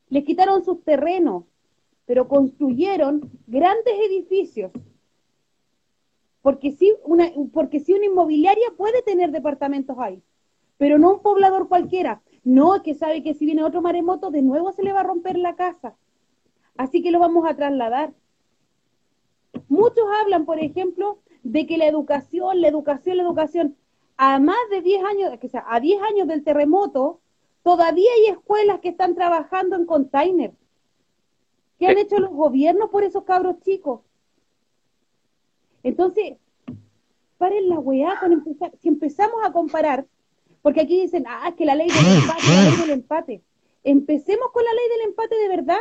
Les 0.08 0.24
quitaron 0.24 0.64
sus 0.64 0.82
terrenos, 0.82 1.44
pero 2.06 2.28
construyeron 2.28 3.30
grandes 3.46 3.94
edificios. 4.08 4.72
Porque 6.42 6.72
sí, 6.72 6.92
una, 7.04 7.30
porque 7.52 7.80
sí 7.80 7.92
una 7.92 8.06
inmobiliaria 8.06 8.66
puede 8.76 9.02
tener 9.02 9.30
departamentos 9.30 9.96
ahí, 9.98 10.22
pero 10.78 10.98
no 10.98 11.14
un 11.14 11.22
poblador 11.22 11.68
cualquiera. 11.68 12.22
No, 12.42 12.82
que 12.82 12.94
sabe 12.94 13.22
que 13.22 13.34
si 13.34 13.44
viene 13.44 13.62
otro 13.62 13.82
maremoto, 13.82 14.30
de 14.30 14.42
nuevo 14.42 14.72
se 14.72 14.82
le 14.82 14.92
va 14.92 15.00
a 15.00 15.04
romper 15.04 15.36
la 15.36 15.54
casa. 15.54 15.94
Así 16.80 17.02
que 17.02 17.10
lo 17.10 17.18
vamos 17.18 17.44
a 17.46 17.54
trasladar. 17.54 18.14
Muchos 19.68 20.04
hablan, 20.22 20.46
por 20.46 20.58
ejemplo, 20.58 21.18
de 21.42 21.66
que 21.66 21.76
la 21.76 21.86
educación, 21.86 22.62
la 22.62 22.68
educación, 22.68 23.18
la 23.18 23.22
educación, 23.22 23.76
a 24.16 24.40
más 24.40 24.56
de 24.70 24.80
10 24.80 25.04
años, 25.04 25.38
que 25.38 25.50
sea, 25.50 25.62
a 25.68 25.78
10 25.78 26.00
años 26.00 26.26
del 26.26 26.42
terremoto, 26.42 27.20
todavía 27.62 28.10
hay 28.16 28.32
escuelas 28.32 28.80
que 28.80 28.88
están 28.88 29.14
trabajando 29.14 29.76
en 29.76 29.84
container. 29.84 30.54
¿Qué 31.78 31.86
han 31.86 31.98
hecho 31.98 32.18
los 32.18 32.30
gobiernos 32.30 32.88
por 32.88 33.04
esos 33.04 33.24
cabros 33.24 33.60
chicos? 33.60 34.00
Entonces, 35.82 36.38
paren 37.36 37.68
la 37.68 37.78
weá 37.78 38.18
con 38.20 38.32
empezar. 38.32 38.72
Si 38.80 38.88
empezamos 38.88 39.44
a 39.44 39.52
comparar, 39.52 40.06
porque 40.62 40.80
aquí 40.80 40.98
dicen, 40.98 41.26
ah, 41.28 41.48
es 41.50 41.56
que 41.56 41.66
la 41.66 41.74
ley 41.74 41.88
del 41.88 42.22
empate, 42.22 42.42
la 42.42 42.70
ley 42.70 42.76
del 42.80 42.90
empate. 42.90 43.42
Empecemos 43.84 44.50
con 44.50 44.64
la 44.64 44.72
ley 44.72 44.88
del 44.88 45.08
empate 45.10 45.36
de 45.36 45.48
verdad 45.48 45.80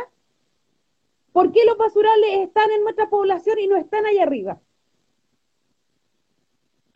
¿Por 1.32 1.52
qué 1.52 1.64
los 1.64 1.76
basurales 1.76 2.40
están 2.40 2.70
en 2.72 2.82
nuestra 2.82 3.08
población 3.08 3.58
y 3.58 3.66
no 3.66 3.76
están 3.76 4.04
ahí 4.06 4.18
arriba? 4.18 4.60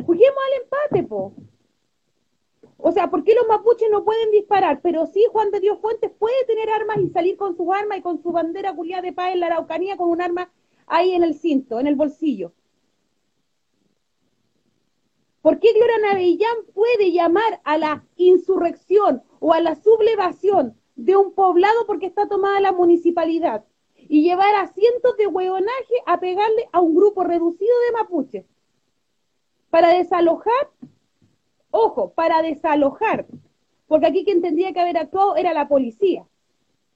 Juguemos 0.04 0.38
al 0.46 0.62
empate, 0.62 1.08
po. 1.08 1.34
O 2.78 2.92
sea, 2.92 3.10
¿por 3.10 3.24
qué 3.24 3.34
los 3.34 3.46
mapuches 3.46 3.88
no 3.90 4.04
pueden 4.04 4.30
disparar? 4.30 4.80
Pero 4.82 5.06
sí 5.06 5.24
Juan 5.30 5.50
de 5.50 5.60
Dios 5.60 5.78
Fuentes 5.80 6.10
puede 6.10 6.44
tener 6.46 6.68
armas 6.68 6.98
y 6.98 7.08
salir 7.08 7.36
con 7.36 7.56
sus 7.56 7.68
armas 7.74 7.98
y 7.98 8.02
con 8.02 8.22
su 8.22 8.32
bandera 8.32 8.74
culiada 8.74 9.02
de 9.02 9.12
paz 9.12 9.32
en 9.32 9.40
la 9.40 9.46
Araucanía 9.46 9.96
con 9.96 10.10
un 10.10 10.20
arma 10.20 10.52
ahí 10.86 11.12
en 11.12 11.22
el 11.22 11.34
cinto, 11.34 11.80
en 11.80 11.86
el 11.86 11.94
bolsillo. 11.94 12.52
¿Por 15.40 15.58
qué 15.60 15.72
Gloria 15.72 15.98
Navellán 15.98 16.56
puede 16.74 17.12
llamar 17.12 17.60
a 17.64 17.78
la 17.78 18.04
insurrección 18.16 19.22
o 19.40 19.52
a 19.52 19.60
la 19.60 19.76
sublevación 19.76 20.78
de 20.96 21.16
un 21.16 21.34
poblado 21.34 21.86
porque 21.86 22.06
está 22.06 22.28
tomada 22.28 22.60
la 22.60 22.72
municipalidad 22.72 23.64
y 24.08 24.22
llevar 24.22 24.54
a 24.56 24.66
cientos 24.68 25.16
de 25.16 25.26
hueonaje 25.26 25.94
a 26.06 26.20
pegarle 26.20 26.68
a 26.72 26.80
un 26.80 26.94
grupo 26.94 27.24
reducido 27.24 27.72
de 27.86 27.92
mapuches? 27.92 28.46
Para 29.70 29.88
desalojar, 29.88 30.70
ojo, 31.70 32.12
para 32.12 32.42
desalojar, 32.42 33.26
porque 33.86 34.06
aquí 34.06 34.24
quien 34.24 34.42
tendría 34.42 34.72
que 34.72 34.80
haber 34.80 34.98
actuado 34.98 35.36
era 35.36 35.52
la 35.52 35.68
policía. 35.68 36.26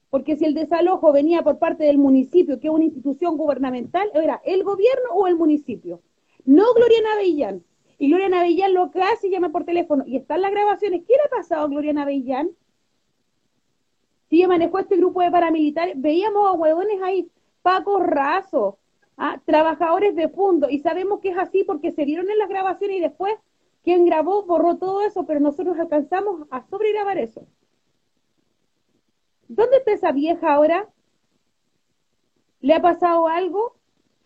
Porque 0.09 0.35
si 0.35 0.45
el 0.45 0.53
desalojo 0.53 1.11
venía 1.11 1.43
por 1.43 1.59
parte 1.59 1.83
del 1.83 1.97
municipio, 1.97 2.59
que 2.59 2.67
es 2.67 2.73
una 2.73 2.85
institución 2.85 3.37
gubernamental, 3.37 4.09
era 4.13 4.41
el 4.43 4.63
gobierno 4.63 5.11
o 5.13 5.27
el 5.27 5.35
municipio. 5.35 6.01
No 6.45 6.73
Gloria 6.73 7.01
Navellán. 7.01 7.63
Y 7.99 8.09
Gloria 8.09 8.29
Navellán 8.29 8.73
lo 8.73 8.89
que 8.91 9.01
hace 9.01 9.29
llama 9.29 9.51
por 9.51 9.65
teléfono. 9.65 10.03
Y 10.07 10.17
están 10.17 10.41
las 10.41 10.51
grabaciones. 10.51 11.03
¿Qué 11.07 11.13
le 11.13 11.21
ha 11.25 11.29
pasado 11.29 11.65
a 11.65 11.67
Gloria 11.67 11.93
Navellán? 11.93 12.49
Ella 14.29 14.47
manejó 14.47 14.79
este 14.79 14.97
grupo 14.97 15.21
de 15.21 15.31
paramilitares, 15.31 15.99
veíamos 15.99 16.47
a 16.47 16.53
huevones 16.53 17.01
ahí, 17.01 17.31
Paco 17.61 17.99
Razo, 17.99 18.77
¿ah? 19.17 19.41
trabajadores 19.45 20.15
de 20.15 20.29
fondo. 20.29 20.69
Y 20.69 20.79
sabemos 20.79 21.19
que 21.19 21.29
es 21.29 21.37
así 21.37 21.63
porque 21.63 21.91
se 21.91 22.05
vieron 22.05 22.29
en 22.29 22.37
las 22.37 22.49
grabaciones 22.49 22.97
y 22.97 23.01
después 23.01 23.33
quien 23.83 24.05
grabó 24.05 24.43
borró 24.43 24.77
todo 24.77 25.01
eso, 25.01 25.25
pero 25.25 25.39
nosotros 25.39 25.77
alcanzamos 25.79 26.47
a 26.51 26.61
sobregrabar 26.67 27.17
eso. 27.17 27.47
¿Dónde 29.47 29.77
está 29.77 29.93
esa 29.93 30.11
vieja 30.11 30.53
ahora? 30.53 30.87
¿Le 32.61 32.73
ha 32.73 32.81
pasado 32.81 33.27
algo? 33.27 33.75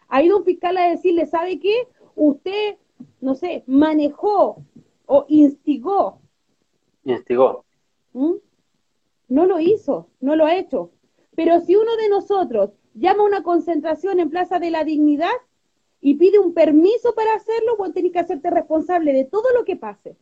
Ha 0.09 0.21
ido 0.21 0.37
un 0.37 0.43
fiscal 0.43 0.75
a 0.77 0.89
decirle, 0.89 1.25
¿sabe 1.27 1.59
qué? 1.59 1.87
Usted, 2.15 2.77
no 3.21 3.35
sé, 3.35 3.63
manejó 3.67 4.63
o 5.05 5.25
instigó. 5.29 6.19
Instigó. 7.05 7.63
¿Mm? 8.13 8.33
No 9.27 9.45
lo 9.45 9.59
hizo, 9.59 10.09
no 10.19 10.35
lo 10.35 10.45
ha 10.45 10.55
hecho. 10.55 10.91
Pero 11.35 11.61
si 11.61 11.75
uno 11.75 11.95
de 11.97 12.09
nosotros 12.09 12.71
llama 12.93 13.23
a 13.23 13.27
una 13.27 13.43
concentración 13.43 14.19
en 14.19 14.29
Plaza 14.29 14.59
de 14.59 14.71
la 14.71 14.83
Dignidad 14.83 15.31
y 16.01 16.15
pide 16.15 16.39
un 16.39 16.53
permiso 16.53 17.15
para 17.15 17.33
hacerlo, 17.33 17.75
pues 17.77 17.93
tenés 17.93 18.11
que 18.11 18.19
hacerte 18.19 18.49
responsable 18.49 19.13
de 19.13 19.25
todo 19.25 19.45
lo 19.55 19.65
que 19.65 19.75
pase. 19.75 20.15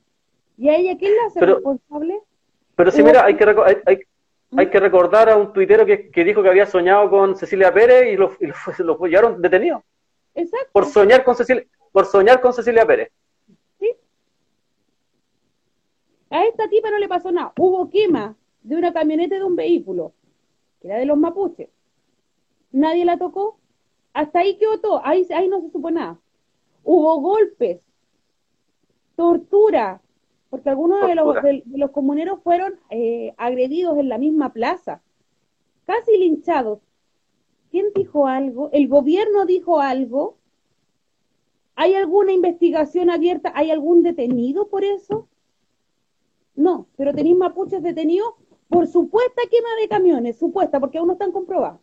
¿Y 0.57 0.69
a 0.69 0.75
ella 0.75 0.97
quién 0.97 1.15
la 1.15 1.25
hace 1.25 1.39
responsable? 1.41 2.21
Pero 2.75 2.91
si 2.91 3.03
mira, 3.03 3.25
hay 3.25 3.35
que, 3.35 3.55
hay, 3.85 3.99
hay 4.57 4.69
que 4.69 4.79
recordar 4.79 5.29
a 5.29 5.37
un 5.37 5.53
tuitero 5.53 5.85
que, 5.85 6.23
dijo 6.23 6.43
que 6.43 6.49
había 6.49 6.65
soñado 6.65 7.09
con 7.09 7.35
Cecilia 7.35 7.73
Pérez 7.73 8.13
y 8.13 8.17
lo, 8.17 8.35
y 8.39 8.47
lo, 8.83 9.05
llevaron 9.05 9.41
detenido. 9.41 9.83
Exacto. 10.35 10.69
Por 10.71 10.85
soñar 10.85 11.23
con 11.23 11.35
Cecilia, 11.35 11.65
por 11.91 12.05
soñar 12.05 12.41
con 12.41 12.53
Cecilia 12.53 12.85
Pérez. 12.85 13.11
Sí. 13.79 13.91
A 16.29 16.45
esta 16.45 16.69
tipa 16.69 16.91
no 16.91 16.99
le 16.99 17.07
pasó 17.07 17.31
nada. 17.31 17.53
Hubo 17.57 17.89
quema 17.89 18.35
de 18.64 18.76
una 18.76 18.93
camioneta 18.93 19.36
de 19.36 19.43
un 19.43 19.55
vehículo, 19.55 20.14
que 20.80 20.88
era 20.88 20.97
de 20.97 21.05
los 21.05 21.18
mapuches. 21.18 21.70
Nadie 22.72 23.05
la 23.05 23.18
tocó. 23.18 23.57
Hasta 24.14 24.39
ahí 24.39 24.57
quedó 24.57 24.80
todo. 24.80 25.01
Ahí, 25.03 25.26
ahí 25.34 25.47
no 25.47 25.62
se 25.62 25.72
supo 25.72 25.91
nada. 25.91 26.20
Hubo 26.84 27.20
golpes, 27.22 27.82
tortura, 29.16 30.01
porque 30.49 30.70
algunos 30.70 31.07
de 31.07 31.16
los, 31.16 31.36
de, 31.41 31.64
los, 31.66 31.91
comuneros 31.91 32.41
fueron 32.43 32.80
eh, 32.89 33.34
agredidos 33.38 33.97
en 33.97 34.09
la 34.09 34.18
misma 34.18 34.51
plaza, 34.51 35.01
casi 35.86 36.18
linchados. 36.18 36.80
¿Quién 37.70 37.88
dijo 37.95 38.28
algo? 38.28 38.70
¿El 38.74 38.88
gobierno 38.88 39.45
dijo 39.45 39.80
algo? 39.80 40.38
¿Hay 41.76 41.93
alguna 41.93 42.34
investigación 42.34 43.09
abierta? 43.09 43.53
¿Hay 43.55 43.72
algún 43.72 44.03
detenido 44.03 44.68
por 44.68 44.84
eso? 44.84 45.28
No, 46.55 46.88
pero 46.97 47.14
tenéis 47.14 47.38
mapuches 47.38 47.82
detenidos 47.82 48.34
por 48.72 48.88
supuesta 48.88 49.41
quema 49.51 49.69
de 49.82 49.89
camiones, 49.89 50.39
supuesta, 50.39 50.80
porque 50.80 50.97
aún 50.97 51.07
no 51.07 51.13
están 51.13 51.34
comprobados. 51.34 51.82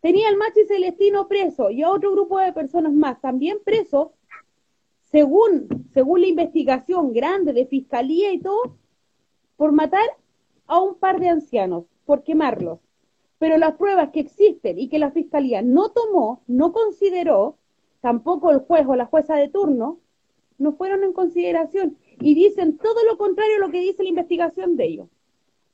Tenía 0.00 0.28
al 0.28 0.36
machi 0.36 0.64
Celestino 0.66 1.28
preso 1.28 1.68
y 1.70 1.82
a 1.82 1.90
otro 1.90 2.10
grupo 2.12 2.38
de 2.38 2.54
personas 2.54 2.94
más 2.94 3.20
también 3.20 3.58
presos 3.62 4.08
según, 5.02 5.68
según 5.92 6.22
la 6.22 6.28
investigación 6.28 7.12
grande 7.12 7.52
de 7.52 7.66
fiscalía 7.66 8.32
y 8.32 8.40
todo, 8.40 8.78
por 9.56 9.72
matar 9.72 10.08
a 10.66 10.80
un 10.80 10.94
par 10.94 11.20
de 11.20 11.28
ancianos, 11.28 11.84
por 12.06 12.22
quemarlos. 12.22 12.78
Pero 13.38 13.58
las 13.58 13.76
pruebas 13.76 14.10
que 14.12 14.20
existen 14.20 14.78
y 14.78 14.88
que 14.88 14.98
la 14.98 15.10
fiscalía 15.10 15.60
no 15.60 15.90
tomó, 15.90 16.42
no 16.46 16.72
consideró, 16.72 17.58
tampoco 18.00 18.50
el 18.52 18.60
juez 18.60 18.86
o 18.88 18.96
la 18.96 19.04
jueza 19.04 19.36
de 19.36 19.50
turno, 19.50 20.00
no 20.56 20.72
fueron 20.72 21.04
en 21.04 21.12
consideración 21.12 21.98
y 22.20 22.34
dicen 22.34 22.78
todo 22.78 23.04
lo 23.04 23.18
contrario 23.18 23.56
a 23.56 23.66
lo 23.66 23.70
que 23.70 23.80
dice 23.80 24.02
la 24.02 24.08
investigación 24.08 24.76
de 24.76 24.84
ellos. 24.86 25.08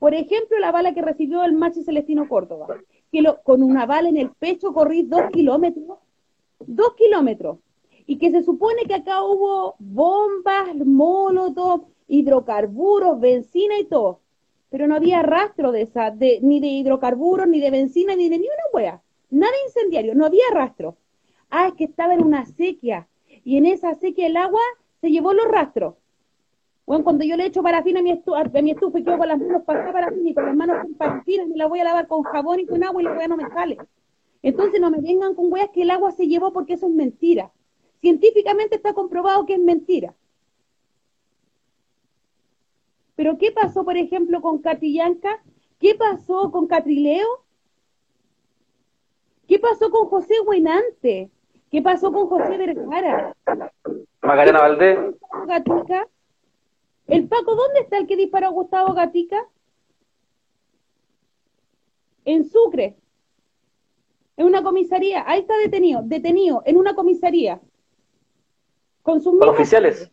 Por 0.03 0.17
ejemplo, 0.17 0.59
la 0.59 0.73
bala 0.73 0.95
que 0.95 1.01
recibió 1.01 1.45
el 1.45 1.53
macho 1.53 1.85
Celestino 1.85 2.29
Córdoba, 2.29 2.67
que 3.13 3.23
lo, 3.23 3.41
con 3.45 3.63
una 3.63 3.87
bala 3.87 4.09
en 4.09 4.17
el 4.17 4.31
pecho 4.31 4.73
corrí 4.73 5.05
dos 5.05 5.31
kilómetros, 5.33 5.97
dos 6.59 6.95
kilómetros, 6.97 7.59
y 8.05 8.19
que 8.19 8.33
se 8.33 8.43
supone 8.43 8.83
que 8.89 8.95
acá 8.95 9.23
hubo 9.23 9.77
bombas, 9.79 10.75
molotov, 10.75 11.85
hidrocarburos, 12.09 13.21
benzina 13.21 13.79
y 13.79 13.85
todo, 13.85 14.19
pero 14.71 14.89
no 14.89 14.97
había 14.97 15.23
rastro 15.23 15.71
de 15.71 15.83
esa, 15.83 16.11
de, 16.11 16.41
ni 16.43 16.59
de 16.59 16.67
hidrocarburos, 16.67 17.47
ni 17.47 17.61
de 17.61 17.71
benzina, 17.71 18.17
ni 18.17 18.29
de 18.29 18.39
ni 18.39 18.47
una 18.47 18.65
wea, 18.75 19.03
nada 19.31 19.55
incendiario, 19.69 20.17
no 20.17 20.27
había 20.27 20.43
rastro. 20.53 20.97
Ah, 21.49 21.69
es 21.69 21.75
que 21.75 21.85
estaba 21.85 22.15
en 22.15 22.25
una 22.25 22.45
sequía, 22.45 23.07
y 23.45 23.57
en 23.57 23.67
esa 23.67 23.95
sequía 23.95 24.27
el 24.27 24.37
agua 24.37 24.63
se 25.01 25.13
llevó 25.13 25.33
los 25.33 25.47
rastros. 25.47 25.95
Bueno, 26.85 27.05
cuando 27.05 27.25
yo 27.25 27.37
le 27.37 27.47
echo 27.47 27.63
parafina 27.63 28.01
a 28.01 28.03
mi, 28.03 28.11
estufa, 28.11 28.41
a 28.41 28.63
mi 28.63 28.73
estufa 28.73 28.99
y 28.99 29.05
quedo 29.05 29.19
con 29.19 29.29
las 29.29 29.39
manos 29.39 29.63
para 29.63 29.93
parafina 29.93 30.31
y 30.31 30.35
con 30.35 30.47
las 30.47 30.57
manos 30.57 30.83
con 30.83 30.95
parafina, 30.95 31.47
me 31.47 31.57
la 31.57 31.67
voy 31.67 31.81
a 31.81 31.85
lavar 31.85 32.09
con 32.09 32.23
jabón 32.25 32.61
y 32.61 32.67
con 32.67 32.83
agua 32.83 33.01
y 33.01 33.05
la 33.05 33.13
wea 33.13 33.29
no 33.29 33.37
me 33.37 33.49
sale. 33.51 33.79
Entonces 34.43 34.81
no 34.81 34.91
me 34.91 35.01
vengan 35.01 35.35
con 35.35 35.53
weas 35.53 35.71
que 35.71 35.83
el 35.83 35.91
agua 35.91 36.11
se 36.11 36.27
llevó 36.27 36.53
porque 36.53 36.75
eso 36.75 36.89
es 36.89 36.93
mentira. 36.93 37.53
Científicamente 38.01 38.75
está 38.75 38.93
comprobado 38.93 39.47
que 39.47 39.55
es 39.55 39.61
mentira. 39.61 40.15
Pero 43.15 43.39
¿qué 43.39 43.53
pasó, 43.53 43.85
por 43.85 43.97
ejemplo, 43.97 44.41
con 44.41 44.59
Catillanca? 44.59 45.41
¿Qué 45.79 45.95
pasó 45.95 46.51
con 46.51 46.67
Catrileo? 46.67 47.27
¿Qué 49.47 49.61
pasó 49.61 49.91
con 49.91 50.09
José 50.09 50.35
Buenante? 50.45 51.31
¿Qué 51.71 51.83
pasó 51.83 52.13
con 52.13 52.27
José 52.27 52.57
Vergara? 52.57 53.37
Macarena 54.23 54.61
Valdés. 54.61 54.99
Gatica. 55.47 56.09
¿El 57.07 57.29
Paco 57.29 57.55
dónde 57.55 57.81
está 57.81 57.99
el 57.99 58.07
que 58.07 58.17
disparó 58.17 58.47
a 58.47 58.51
Gustavo 58.51 58.95
Gatica? 58.95 59.49
En 62.25 62.45
Sucre. 62.45 62.97
En 64.37 64.47
una 64.47 64.63
comisaría. 64.63 65.25
Ahí 65.27 65.41
está 65.41 65.57
detenido. 65.59 66.03
Detenido 66.05 66.63
en 66.65 66.77
una 66.77 66.95
comisaría. 66.95 67.61
Con 69.03 69.21
sus 69.21 69.39
para 69.39 69.51
oficiales. 69.51 70.11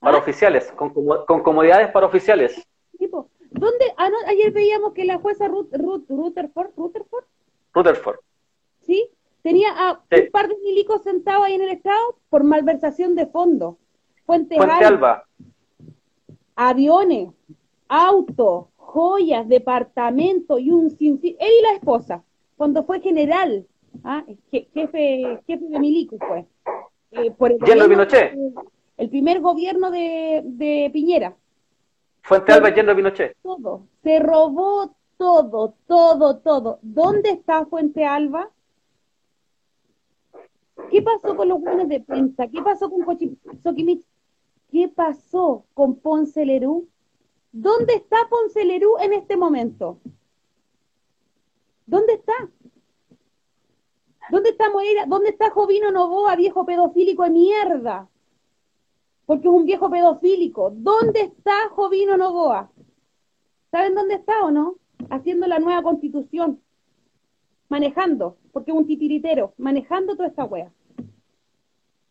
Para 0.00 0.16
¿Ah? 0.16 0.20
oficiales, 0.20 0.72
con, 0.72 0.90
con, 0.90 1.42
comodidades 1.42 1.90
para 1.92 2.06
oficiales. 2.06 2.60
Tipo, 2.98 3.30
¿dónde? 3.50 3.84
Ah, 3.96 4.10
ayer 4.26 4.50
veíamos 4.50 4.92
que 4.92 5.04
la 5.04 5.18
jueza 5.18 5.46
Ruth, 5.46 5.68
Ruth, 5.72 6.06
Rutherford, 6.08 6.72
Rutherford, 6.76 7.24
Rutherford. 7.72 8.18
¿Sí? 8.80 9.08
Tenía 9.42 9.68
a 9.70 9.92
un 9.92 10.30
par 10.32 10.48
de 10.48 10.56
milicos 10.58 11.02
sentados 11.02 11.44
ahí 11.44 11.54
en 11.54 11.62
el 11.62 11.70
Estado 11.70 12.18
por 12.30 12.42
malversación 12.42 13.14
de 13.14 13.26
fondos. 13.26 13.76
Fuente, 14.24 14.56
Fuente 14.56 14.84
Alba. 14.84 15.24
Aviones, 16.54 17.30
autos, 17.88 18.66
joyas, 18.76 19.48
departamento 19.48 20.58
y 20.58 20.70
un 20.70 20.90
sinfín. 20.90 21.36
Él 21.40 21.50
y 21.58 21.62
la 21.62 21.72
esposa, 21.72 22.22
cuando 22.56 22.84
fue 22.84 23.00
general, 23.00 23.66
¿ah? 24.04 24.24
jefe, 24.50 25.40
jefe 25.46 25.64
de 25.64 25.78
milicos 25.78 26.18
fue. 26.26 26.46
Eh, 27.12 27.30
por 27.30 27.52
el, 27.52 27.58
Pinochet. 27.58 28.34
el 28.96 29.08
primer 29.10 29.40
gobierno 29.40 29.90
de, 29.90 30.90
Piñera. 30.92 31.36
Fuente 32.22 32.52
Alba 32.52 32.70
de 32.70 32.94
Pinochet. 32.94 33.36
Todo. 33.42 33.86
Se 34.02 34.18
robó 34.18 34.94
todo, 35.18 35.74
todo, 35.86 36.38
todo. 36.38 36.78
¿Dónde 36.82 37.30
está 37.30 37.66
Fuente 37.66 38.04
Alba? 38.04 38.50
¿Qué 40.90 41.02
pasó 41.02 41.36
con 41.36 41.48
los 41.48 41.60
buenos 41.60 41.88
de 41.88 42.00
prensa? 42.00 42.48
¿Qué 42.48 42.60
pasó 42.62 42.90
con 42.90 43.04
Soquimich? 43.62 44.04
¿Qué 44.72 44.88
pasó 44.88 45.66
con 45.74 45.96
Ponce 45.96 46.46
Lerú? 46.46 46.88
¿Dónde 47.52 47.92
está 47.92 48.16
Ponce 48.30 48.64
Lerú 48.64 48.96
en 48.98 49.12
este 49.12 49.36
momento? 49.36 49.98
¿Dónde 51.84 52.14
está? 52.14 52.32
¿Dónde 54.30 54.48
está 54.48 54.70
Moreira? 54.70 55.04
¿Dónde 55.04 55.28
está 55.28 55.50
Jovino 55.50 55.90
Novoa, 55.90 56.36
viejo 56.36 56.64
pedofílico 56.64 57.22
de 57.24 57.30
mierda? 57.30 58.08
Porque 59.26 59.46
es 59.46 59.52
un 59.52 59.66
viejo 59.66 59.90
pedofílico. 59.90 60.70
¿Dónde 60.74 61.20
está 61.20 61.68
Jovino 61.72 62.16
Novoa? 62.16 62.70
¿Saben 63.70 63.94
dónde 63.94 64.14
está 64.14 64.42
o 64.42 64.50
no? 64.50 64.76
Haciendo 65.10 65.46
la 65.48 65.58
nueva 65.58 65.82
constitución. 65.82 66.62
Manejando, 67.68 68.38
porque 68.52 68.70
es 68.70 68.76
un 68.78 68.86
titiritero, 68.86 69.52
manejando 69.58 70.16
toda 70.16 70.28
esta 70.28 70.44
wea. 70.46 70.72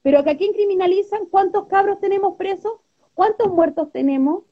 Pero 0.01 0.23
que 0.23 0.31
a 0.31 0.37
quién 0.37 0.53
criminalizan, 0.53 1.25
¿cuántos 1.27 1.67
cabros 1.67 1.99
tenemos 1.99 2.35
presos? 2.35 2.73
¿Cuántos 3.13 3.51
muertos 3.51 3.91
tenemos? 3.91 4.43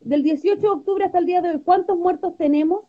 Del 0.00 0.22
18 0.22 0.60
de 0.60 0.68
octubre 0.68 1.04
hasta 1.04 1.18
el 1.18 1.26
día 1.26 1.40
de 1.40 1.50
hoy, 1.50 1.60
¿cuántos 1.62 1.96
muertos 1.96 2.36
tenemos? 2.36 2.84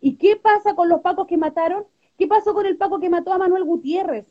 ¿Y 0.00 0.16
qué 0.16 0.36
pasa 0.36 0.74
con 0.74 0.88
los 0.88 1.00
pacos 1.00 1.26
que 1.26 1.36
mataron? 1.36 1.86
¿Qué 2.16 2.26
pasó 2.26 2.54
con 2.54 2.66
el 2.66 2.76
paco 2.76 2.98
que 2.98 3.10
mató 3.10 3.32
a 3.32 3.38
Manuel 3.38 3.64
Gutiérrez? 3.64 4.26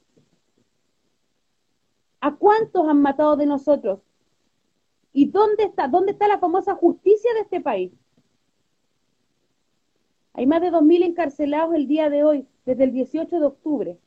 ¿A 2.20 2.36
cuántos 2.36 2.88
han 2.88 3.02
matado 3.02 3.38
de 3.38 3.46
nosotros? 3.46 4.02
¿Y 5.14 5.30
dónde 5.30 5.64
está? 5.64 5.88
¿Dónde 5.88 6.12
está 6.12 6.28
la 6.28 6.40
famosa 6.40 6.76
justicia 6.76 7.34
de 7.34 7.42
este 7.42 7.62
país? 7.62 7.94
Hay 10.34 10.46
más 10.46 10.62
de 10.62 10.72
2.000 10.72 11.04
encarcelados 11.04 11.74
el 11.74 11.88
día 11.88 12.10
de 12.10 12.24
hoy, 12.24 12.48
desde 12.66 12.84
el 12.84 12.92
18 12.92 13.40
de 13.40 13.46
octubre, 13.46 13.98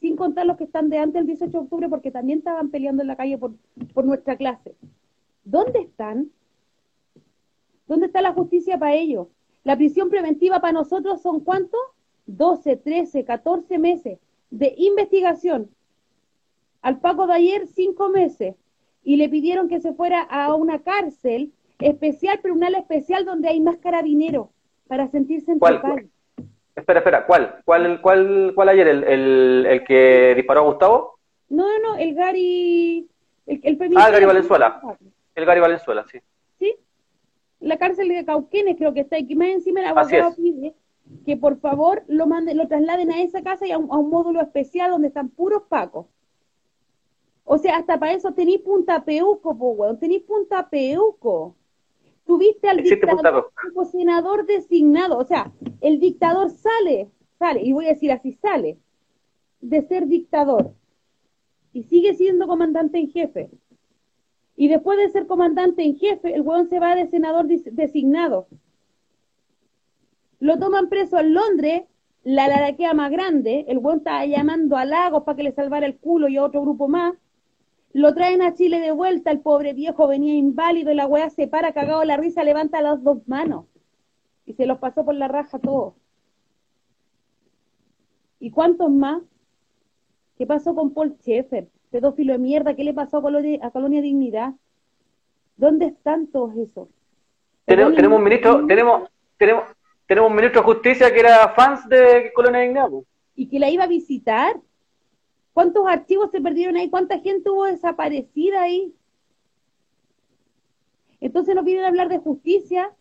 sin 0.00 0.16
contar 0.16 0.46
los 0.46 0.56
que 0.56 0.64
están 0.64 0.90
de 0.90 0.98
antes 0.98 1.14
del 1.14 1.26
18 1.26 1.50
de 1.50 1.58
octubre 1.58 1.88
porque 1.88 2.10
también 2.10 2.38
estaban 2.38 2.70
peleando 2.70 3.02
en 3.02 3.08
la 3.08 3.16
calle 3.16 3.38
por, 3.38 3.52
por 3.92 4.04
nuestra 4.04 4.36
clase. 4.36 4.74
¿Dónde 5.44 5.80
están? 5.80 6.30
¿Dónde 7.86 8.06
está 8.06 8.22
la 8.22 8.32
justicia 8.32 8.78
para 8.78 8.94
ellos? 8.94 9.28
La 9.62 9.76
prisión 9.76 10.10
preventiva 10.10 10.60
para 10.60 10.72
nosotros 10.72 11.22
son 11.22 11.40
cuántos? 11.40 11.80
12, 12.26 12.76
13, 12.76 13.24
14 13.24 13.78
meses 13.78 14.18
de 14.50 14.74
investigación. 14.78 15.70
Al 16.82 17.00
Paco 17.00 17.26
de 17.26 17.34
ayer, 17.34 17.66
cinco 17.66 18.08
meses. 18.08 18.54
Y 19.02 19.16
le 19.16 19.28
pidieron 19.28 19.68
que 19.68 19.80
se 19.80 19.92
fuera 19.92 20.22
a 20.22 20.54
una 20.54 20.82
cárcel 20.82 21.52
especial, 21.78 22.40
pero 22.42 22.54
una 22.54 22.68
especial 22.68 23.24
donde 23.24 23.48
hay 23.48 23.60
más 23.60 23.78
carabineros 23.78 24.48
para 24.86 25.08
sentirse 25.08 25.52
en 25.52 25.58
¿Cuál? 25.58 26.08
Espera, 26.74 27.00
espera, 27.00 27.26
¿cuál? 27.26 27.60
¿Cuál, 27.64 28.00
cuál, 28.00 28.52
cuál 28.54 28.68
ayer? 28.68 28.88
¿El, 28.88 29.04
el, 29.04 29.66
el 29.68 29.84
que 29.84 30.34
disparó 30.34 30.60
a 30.60 30.64
Gustavo? 30.64 31.18
No, 31.48 31.64
no, 31.64 31.78
no, 31.78 31.96
el 31.96 32.14
Gary... 32.14 33.08
El, 33.46 33.60
el 33.62 33.78
ah, 33.96 34.06
el 34.06 34.12
Gary 34.12 34.24
Valenzuela. 34.24 34.80
El 35.34 35.44
Gary 35.44 35.60
Valenzuela, 35.60 36.04
sí. 36.10 36.18
¿Sí? 36.58 36.74
La 37.60 37.76
cárcel 37.76 38.08
de 38.08 38.24
Cauquenes 38.24 38.76
creo 38.76 38.94
que 38.94 39.00
está 39.00 39.16
aquí. 39.16 39.36
Más 39.36 39.48
encima 39.48 39.80
el 39.80 39.86
abogado 39.86 40.34
pide 40.34 40.74
que 41.24 41.36
por 41.36 41.58
favor 41.60 42.02
lo 42.08 42.26
manden, 42.26 42.56
lo 42.56 42.68
trasladen 42.68 43.10
a 43.10 43.22
esa 43.22 43.42
casa 43.42 43.66
y 43.66 43.72
a 43.72 43.78
un, 43.78 44.10
módulo 44.10 44.40
especial 44.40 44.90
donde 44.90 45.08
están 45.08 45.28
puros 45.28 45.62
pacos. 45.68 46.06
O 47.44 47.58
sea, 47.58 47.76
hasta 47.76 47.98
para 47.98 48.12
eso 48.12 48.32
tenéis 48.32 48.60
punta 48.60 49.04
peuco, 49.04 49.56
po, 49.56 49.70
weón, 49.70 49.98
tenéis 49.98 50.22
punta 50.22 50.68
peuco. 50.68 51.54
Tuviste 52.26 52.68
al 52.68 52.82
dictador 52.82 53.52
como 53.62 53.84
senador 53.84 54.46
designado, 54.46 55.18
o 55.18 55.24
sea, 55.24 55.52
el 55.80 56.00
dictador 56.00 56.50
sale, 56.50 57.10
sale, 57.38 57.62
y 57.62 57.72
voy 57.72 57.86
a 57.86 57.90
decir 57.90 58.12
así, 58.12 58.32
sale 58.32 58.78
de 59.60 59.82
ser 59.82 60.06
dictador 60.06 60.74
y 61.72 61.82
sigue 61.84 62.14
siendo 62.14 62.46
comandante 62.46 62.98
en 62.98 63.10
jefe. 63.10 63.50
Y 64.56 64.68
después 64.68 64.98
de 64.98 65.08
ser 65.08 65.26
comandante 65.26 65.82
en 65.82 65.96
jefe, 65.96 66.34
el 66.34 66.42
weón 66.42 66.68
se 66.68 66.78
va 66.78 66.94
de 66.94 67.08
senador 67.08 67.46
designado. 67.46 68.46
Lo 70.38 70.58
toman 70.58 70.88
preso 70.88 71.18
en 71.18 71.34
Londres, 71.34 71.82
la 72.22 72.48
laraquea 72.48 72.94
más 72.94 73.10
grande, 73.10 73.64
el 73.68 73.78
weón 73.78 73.98
estaba 73.98 74.24
llamando 74.24 74.76
a 74.76 74.84
Lagos 74.84 75.24
para 75.24 75.36
que 75.36 75.42
le 75.42 75.52
salvara 75.52 75.86
el 75.86 75.96
culo 75.96 76.28
y 76.28 76.36
a 76.36 76.44
otro 76.44 76.62
grupo 76.62 76.88
más. 76.88 77.14
Lo 77.94 78.12
traen 78.12 78.42
a 78.42 78.54
Chile 78.54 78.80
de 78.80 78.90
vuelta, 78.90 79.30
el 79.30 79.38
pobre 79.38 79.72
viejo 79.72 80.08
venía 80.08 80.34
inválido 80.34 80.90
y 80.90 80.96
la 80.96 81.06
weá 81.06 81.30
se 81.30 81.46
para 81.46 81.72
cagado 81.72 82.02
la 82.02 82.16
risa, 82.16 82.42
levanta 82.42 82.82
las 82.82 83.00
dos 83.04 83.18
manos. 83.28 83.66
Y 84.44 84.54
se 84.54 84.66
los 84.66 84.78
pasó 84.78 85.04
por 85.04 85.14
la 85.14 85.28
raja 85.28 85.60
todo. 85.60 85.94
¿Y 88.40 88.50
cuántos 88.50 88.90
más? 88.90 89.22
¿Qué 90.36 90.44
pasó 90.44 90.74
con 90.74 90.92
Paul 90.92 91.16
Schaeffer? 91.20 91.68
Pedófilo 91.92 92.32
de 92.32 92.40
mierda, 92.40 92.74
¿qué 92.74 92.82
le 92.82 92.92
pasó 92.92 93.18
a 93.18 93.22
Colonia, 93.22 93.60
a 93.62 93.70
Colonia 93.70 94.02
Dignidad? 94.02 94.54
¿Dónde 95.56 95.86
están 95.86 96.26
todos 96.26 96.56
esos? 96.56 96.88
Tenemos, 97.64 97.94
tenemos 97.94 98.18
un 98.18 98.24
ministro, 98.24 98.66
tenemos, 98.66 99.08
tenemos, 99.38 99.64
tenemos 100.04 100.30
un 100.30 100.36
ministro 100.36 100.62
de 100.62 100.66
justicia 100.66 101.14
que 101.14 101.20
era 101.20 101.48
fans 101.50 101.88
de 101.88 102.32
Colonia 102.34 102.62
Dignidad. 102.62 102.88
Y 103.36 103.48
que 103.48 103.60
la 103.60 103.70
iba 103.70 103.84
a 103.84 103.86
visitar. 103.86 104.56
¿Cuántos 105.54 105.86
archivos 105.86 106.32
se 106.32 106.40
perdieron 106.40 106.76
ahí? 106.76 106.90
¿Cuánta 106.90 107.20
gente 107.20 107.48
hubo 107.48 107.64
desaparecida 107.64 108.62
ahí? 108.62 108.92
Entonces 111.20 111.54
nos 111.54 111.64
vienen 111.64 111.84
a 111.84 111.88
hablar 111.88 112.08
de 112.08 112.18
justicia, 112.18 112.92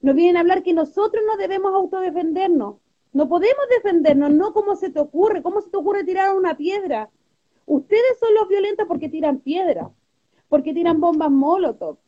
nos 0.00 0.14
vienen 0.14 0.36
a 0.36 0.40
hablar 0.40 0.62
que 0.62 0.72
nosotros 0.72 1.22
no 1.26 1.36
debemos 1.36 1.74
autodefendernos. 1.74 2.76
No 3.12 3.28
podemos 3.28 3.64
defendernos, 3.68 4.30
no 4.30 4.52
como 4.52 4.76
se 4.76 4.90
te 4.90 5.00
ocurre. 5.00 5.42
¿Cómo 5.42 5.60
se 5.60 5.70
te 5.70 5.76
ocurre 5.76 6.04
tirar 6.04 6.36
una 6.36 6.56
piedra? 6.56 7.10
Ustedes 7.66 8.18
son 8.20 8.32
los 8.34 8.48
violentos 8.48 8.86
porque 8.86 9.08
tiran 9.08 9.40
piedra, 9.40 9.90
porque 10.48 10.72
tiran 10.72 11.00
bombas 11.00 11.32
molotov. 11.32 11.98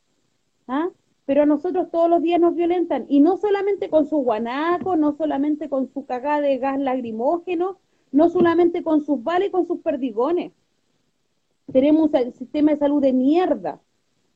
¿Ah? 0.69 0.89
Pero 1.25 1.43
a 1.43 1.45
nosotros 1.45 1.91
todos 1.91 2.09
los 2.09 2.21
días 2.21 2.39
nos 2.39 2.55
violentan. 2.55 3.05
Y 3.09 3.19
no 3.19 3.35
solamente 3.35 3.89
con 3.89 4.05
su 4.07 4.17
guanaco, 4.19 4.95
no 4.95 5.11
solamente 5.11 5.67
con 5.67 5.91
su 5.91 6.05
cagada 6.05 6.39
de 6.39 6.57
gas 6.57 6.79
lagrimógeno, 6.79 7.79
no 8.13 8.29
solamente 8.29 8.83
con 8.83 9.03
sus 9.03 9.21
balas 9.21 9.49
y 9.49 9.51
con 9.51 9.67
sus 9.67 9.81
perdigones. 9.81 10.53
Tenemos 11.71 12.09
un 12.13 12.33
sistema 12.33 12.71
de 12.71 12.77
salud 12.77 13.01
de 13.01 13.11
mierda. 13.11 13.81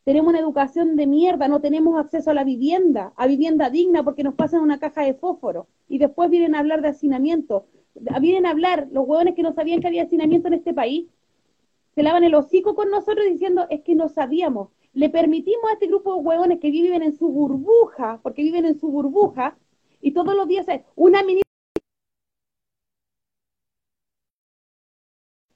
Tenemos 0.03 0.29
una 0.29 0.39
educación 0.39 0.95
de 0.95 1.05
mierda, 1.05 1.47
no 1.47 1.61
tenemos 1.61 1.99
acceso 1.99 2.31
a 2.31 2.33
la 2.33 2.43
vivienda, 2.43 3.13
a 3.15 3.27
vivienda 3.27 3.69
digna 3.69 4.03
porque 4.03 4.23
nos 4.23 4.33
pasan 4.33 4.61
una 4.61 4.79
caja 4.79 5.03
de 5.03 5.13
fósforo 5.13 5.67
y 5.87 5.99
después 5.99 6.29
vienen 6.29 6.55
a 6.55 6.59
hablar 6.59 6.81
de 6.81 6.89
hacinamiento. 6.89 7.67
Vienen 8.21 8.45
a 8.45 8.51
hablar 8.51 8.87
los 8.91 9.07
hueones 9.07 9.35
que 9.35 9.43
no 9.43 9.53
sabían 9.53 9.79
que 9.79 9.87
había 9.87 10.03
hacinamiento 10.03 10.47
en 10.47 10.55
este 10.55 10.73
país. 10.73 11.07
Se 11.93 12.03
lavan 12.03 12.23
el 12.23 12.35
hocico 12.35 12.73
con 12.73 12.89
nosotros 12.89 13.25
diciendo 13.25 13.67
es 13.69 13.81
que 13.81 13.95
no 13.95 14.09
sabíamos. 14.09 14.69
Le 14.93 15.09
permitimos 15.09 15.69
a 15.69 15.73
este 15.73 15.87
grupo 15.87 16.15
de 16.15 16.21
hueones 16.21 16.59
que 16.59 16.71
viven 16.71 17.03
en 17.03 17.13
su 17.13 17.27
burbuja, 17.27 18.19
porque 18.23 18.41
viven 18.41 18.65
en 18.65 18.79
su 18.79 18.87
burbuja, 18.89 19.57
y 20.01 20.11
todos 20.11 20.35
los 20.35 20.47
días 20.47 20.65
una 20.95 21.21
ministra 21.21 21.46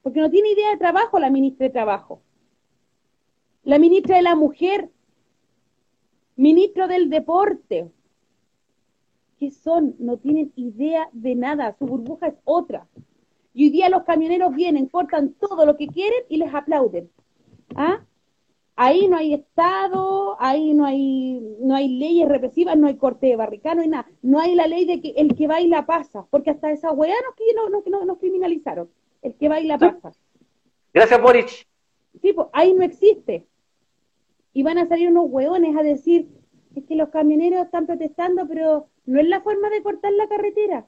porque 0.02 0.20
no 0.20 0.30
tiene 0.30 0.50
idea 0.50 0.70
de 0.70 0.76
trabajo 0.76 1.18
la 1.18 1.30
ministra 1.30 1.66
de 1.66 1.72
Trabajo. 1.72 2.20
La 3.64 3.78
ministra 3.78 4.16
de 4.16 4.22
la 4.22 4.34
Mujer, 4.34 4.90
ministro 6.36 6.88
del 6.88 7.08
Deporte. 7.08 7.90
¿Qué 9.38 9.50
son? 9.50 9.94
No 9.98 10.16
tienen 10.18 10.52
idea 10.56 11.08
de 11.12 11.34
nada, 11.34 11.76
su 11.78 11.86
burbuja 11.86 12.28
es 12.28 12.34
otra. 12.44 12.88
Y 13.54 13.64
hoy 13.64 13.70
día 13.70 13.88
los 13.88 14.04
camioneros 14.04 14.54
vienen, 14.54 14.88
cortan 14.88 15.34
todo 15.34 15.66
lo 15.66 15.76
que 15.76 15.86
quieren 15.86 16.20
y 16.28 16.38
les 16.38 16.52
aplauden. 16.52 17.10
¿Ah? 17.76 18.04
Ahí 18.74 19.06
no 19.06 19.18
hay 19.18 19.34
Estado, 19.34 20.36
ahí 20.40 20.74
no 20.74 20.86
hay, 20.86 21.56
no 21.60 21.74
hay 21.74 21.88
leyes 21.88 22.28
represivas, 22.28 22.76
no 22.76 22.86
hay 22.88 22.96
corte 22.96 23.26
de 23.26 23.36
barricada, 23.36 23.76
no 23.76 23.82
hay 23.82 23.88
nada. 23.88 24.06
No 24.22 24.40
hay 24.40 24.54
la 24.54 24.66
ley 24.66 24.86
de 24.86 25.00
que 25.00 25.10
el 25.16 25.36
que 25.36 25.46
baila 25.46 25.86
pasa, 25.86 26.26
porque 26.30 26.50
hasta 26.50 26.72
esa 26.72 26.90
weá 26.90 27.14
nos, 27.60 27.70
no, 27.70 27.82
no, 27.86 28.04
nos 28.04 28.18
criminalizaron 28.18 28.88
el 29.22 29.34
que 29.36 29.48
baila 29.48 29.78
pasa. 29.78 30.12
Gracias, 30.92 31.22
Boric. 31.22 31.66
Sí, 32.20 32.32
pues 32.32 32.48
ahí 32.52 32.74
no 32.74 32.82
existe. 32.82 33.46
Y 34.52 34.62
van 34.62 34.78
a 34.78 34.86
salir 34.86 35.08
unos 35.08 35.26
hueones 35.28 35.76
a 35.76 35.82
decir, 35.82 36.28
es 36.74 36.84
que 36.84 36.96
los 36.96 37.08
camioneros 37.08 37.64
están 37.64 37.86
protestando, 37.86 38.46
pero 38.46 38.88
no 39.06 39.20
es 39.20 39.26
la 39.26 39.40
forma 39.40 39.70
de 39.70 39.82
cortar 39.82 40.12
la 40.12 40.28
carretera. 40.28 40.86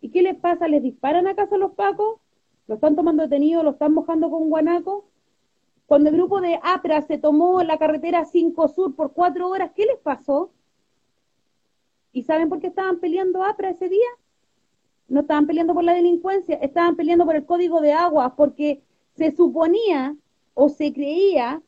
¿Y 0.00 0.10
qué 0.10 0.22
les 0.22 0.36
pasa? 0.36 0.68
¿Les 0.68 0.82
disparan 0.82 1.26
acaso 1.26 1.56
a 1.56 1.58
los 1.58 1.72
pacos? 1.72 2.20
¿Lo 2.66 2.76
están 2.76 2.94
tomando 2.94 3.24
detenido? 3.24 3.62
¿Lo 3.62 3.70
están 3.72 3.92
mojando 3.92 4.30
con 4.30 4.50
guanaco? 4.50 5.08
Cuando 5.86 6.10
el 6.10 6.16
grupo 6.16 6.40
de 6.40 6.58
APRA 6.62 7.02
se 7.02 7.18
tomó 7.18 7.62
la 7.62 7.78
carretera 7.78 8.24
5 8.24 8.68
Sur 8.68 8.94
por 8.94 9.12
cuatro 9.12 9.48
horas, 9.48 9.72
¿qué 9.74 9.84
les 9.84 9.98
pasó? 9.98 10.52
¿Y 12.12 12.22
saben 12.22 12.48
por 12.48 12.60
qué 12.60 12.68
estaban 12.68 12.98
peleando 13.00 13.44
APRA 13.44 13.70
ese 13.70 13.88
día? 13.88 14.08
No 15.08 15.20
estaban 15.20 15.46
peleando 15.46 15.74
por 15.74 15.84
la 15.84 15.94
delincuencia, 15.94 16.56
estaban 16.56 16.96
peleando 16.96 17.24
por 17.24 17.36
el 17.36 17.44
código 17.44 17.80
de 17.80 17.92
agua, 17.92 18.34
porque 18.36 18.82
se 19.14 19.30
suponía 19.30 20.16
o 20.54 20.68
se 20.68 20.92
creía 20.92 21.62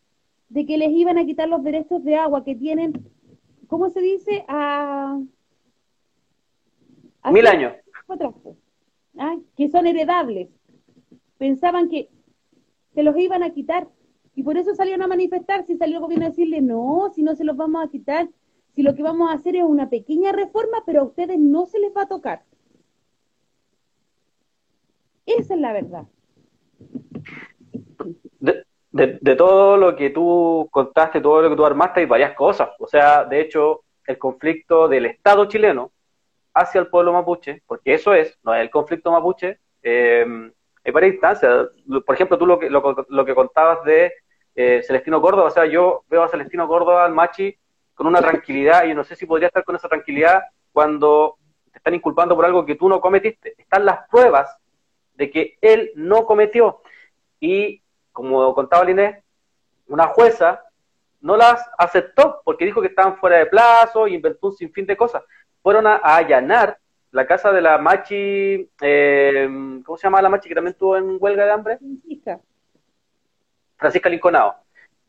de 0.48 0.66
que 0.66 0.78
les 0.78 0.90
iban 0.92 1.18
a 1.18 1.24
quitar 1.24 1.48
los 1.48 1.62
derechos 1.62 2.04
de 2.04 2.16
agua 2.16 2.44
que 2.44 2.54
tienen, 2.54 3.04
¿cómo 3.66 3.90
se 3.90 4.00
dice? 4.00 4.44
A, 4.48 5.20
Mil 7.32 7.46
años. 7.46 7.72
¿ah? 9.18 9.36
que 9.56 9.68
son 9.68 9.86
heredables. 9.86 10.48
Pensaban 11.38 11.88
que 11.88 12.08
se 12.94 13.02
los 13.02 13.16
iban 13.16 13.42
a 13.42 13.50
quitar 13.50 13.88
y 14.34 14.42
por 14.42 14.56
eso 14.56 14.74
salieron 14.74 15.02
a 15.02 15.06
manifestar, 15.06 15.64
si 15.64 15.76
salió 15.76 15.96
el 15.96 16.02
gobierno 16.02 16.26
a 16.26 16.30
decirle, 16.30 16.60
no, 16.60 17.10
si 17.14 17.22
no 17.22 17.34
se 17.34 17.44
los 17.44 17.56
vamos 17.56 17.84
a 17.84 17.88
quitar, 17.88 18.28
si 18.74 18.82
lo 18.82 18.94
que 18.94 19.02
vamos 19.02 19.30
a 19.30 19.34
hacer 19.34 19.56
es 19.56 19.64
una 19.64 19.88
pequeña 19.88 20.32
reforma, 20.32 20.82
pero 20.84 21.02
a 21.02 21.04
ustedes 21.04 21.38
no 21.38 21.66
se 21.66 21.78
les 21.78 21.96
va 21.96 22.02
a 22.02 22.08
tocar. 22.08 22.42
Esa 25.26 25.54
es 25.54 25.60
la 25.60 25.72
verdad. 25.72 26.04
De, 28.90 29.34
todo 29.36 29.76
lo 29.76 29.96
que 29.96 30.10
tú 30.10 30.68
contaste, 30.70 31.20
todo 31.20 31.42
lo 31.42 31.50
que 31.50 31.56
tú 31.56 31.66
armaste, 31.66 32.00
hay 32.00 32.06
varias 32.06 32.34
cosas. 32.34 32.70
O 32.78 32.86
sea, 32.86 33.24
de 33.24 33.40
hecho, 33.40 33.82
el 34.06 34.18
conflicto 34.18 34.86
del 34.86 35.06
Estado 35.06 35.46
chileno 35.46 35.90
hacia 36.54 36.80
el 36.80 36.86
pueblo 36.86 37.12
mapuche, 37.12 37.62
porque 37.66 37.94
eso 37.94 38.14
es, 38.14 38.38
no 38.44 38.54
es 38.54 38.60
el 38.60 38.70
conflicto 38.70 39.10
mapuche, 39.10 39.58
eh, 39.82 40.24
hay 40.84 40.92
varias 40.92 41.14
instancias. 41.14 41.68
Por 42.06 42.14
ejemplo, 42.14 42.38
tú 42.38 42.46
lo 42.46 42.58
que, 42.58 42.70
lo, 42.70 43.24
que 43.24 43.34
contabas 43.34 43.82
de 43.84 44.12
eh, 44.54 44.80
Celestino 44.86 45.20
Córdoba, 45.20 45.48
o 45.48 45.50
sea, 45.50 45.66
yo 45.66 46.04
veo 46.08 46.22
a 46.22 46.28
Celestino 46.28 46.68
Córdoba, 46.68 47.04
al 47.04 47.14
Machi, 47.14 47.56
con 47.94 48.06
una 48.06 48.20
tranquilidad, 48.20 48.84
y 48.84 48.94
no 48.94 49.02
sé 49.02 49.16
si 49.16 49.26
podría 49.26 49.48
estar 49.48 49.64
con 49.64 49.74
esa 49.74 49.88
tranquilidad 49.88 50.42
cuando 50.72 51.38
te 51.72 51.78
están 51.78 51.94
inculpando 51.94 52.36
por 52.36 52.44
algo 52.44 52.64
que 52.64 52.76
tú 52.76 52.88
no 52.88 53.00
cometiste. 53.00 53.54
Están 53.58 53.84
las 53.84 54.08
pruebas 54.08 54.56
de 55.14 55.30
que 55.30 55.58
él 55.60 55.92
no 55.94 56.26
cometió. 56.26 56.80
Y, 57.40 57.82
como 58.12 58.54
contaba 58.54 58.90
Inés, 58.90 59.22
una 59.86 60.06
jueza 60.08 60.62
no 61.20 61.36
las 61.36 61.68
aceptó 61.78 62.42
porque 62.44 62.66
dijo 62.66 62.82
que 62.82 62.88
estaban 62.88 63.16
fuera 63.16 63.38
de 63.38 63.46
plazo 63.46 64.06
y 64.06 64.14
inventó 64.14 64.48
un 64.48 64.56
sinfín 64.56 64.86
de 64.86 64.96
cosas. 64.96 65.22
Fueron 65.62 65.86
a, 65.86 65.96
allanar 65.96 66.78
la 67.10 67.26
casa 67.26 67.50
de 67.52 67.62
la 67.62 67.78
Machi, 67.78 68.68
eh, 68.82 69.48
¿cómo 69.84 69.96
se 69.96 70.02
llama 70.02 70.20
la 70.20 70.28
Machi 70.28 70.48
que 70.48 70.54
también 70.54 70.72
estuvo 70.72 70.96
en 70.96 71.16
huelga 71.18 71.44
de 71.46 71.50
hambre? 71.50 71.78
Francisca. 71.78 72.40
Francisca 73.76 74.08
Linconado. 74.08 74.56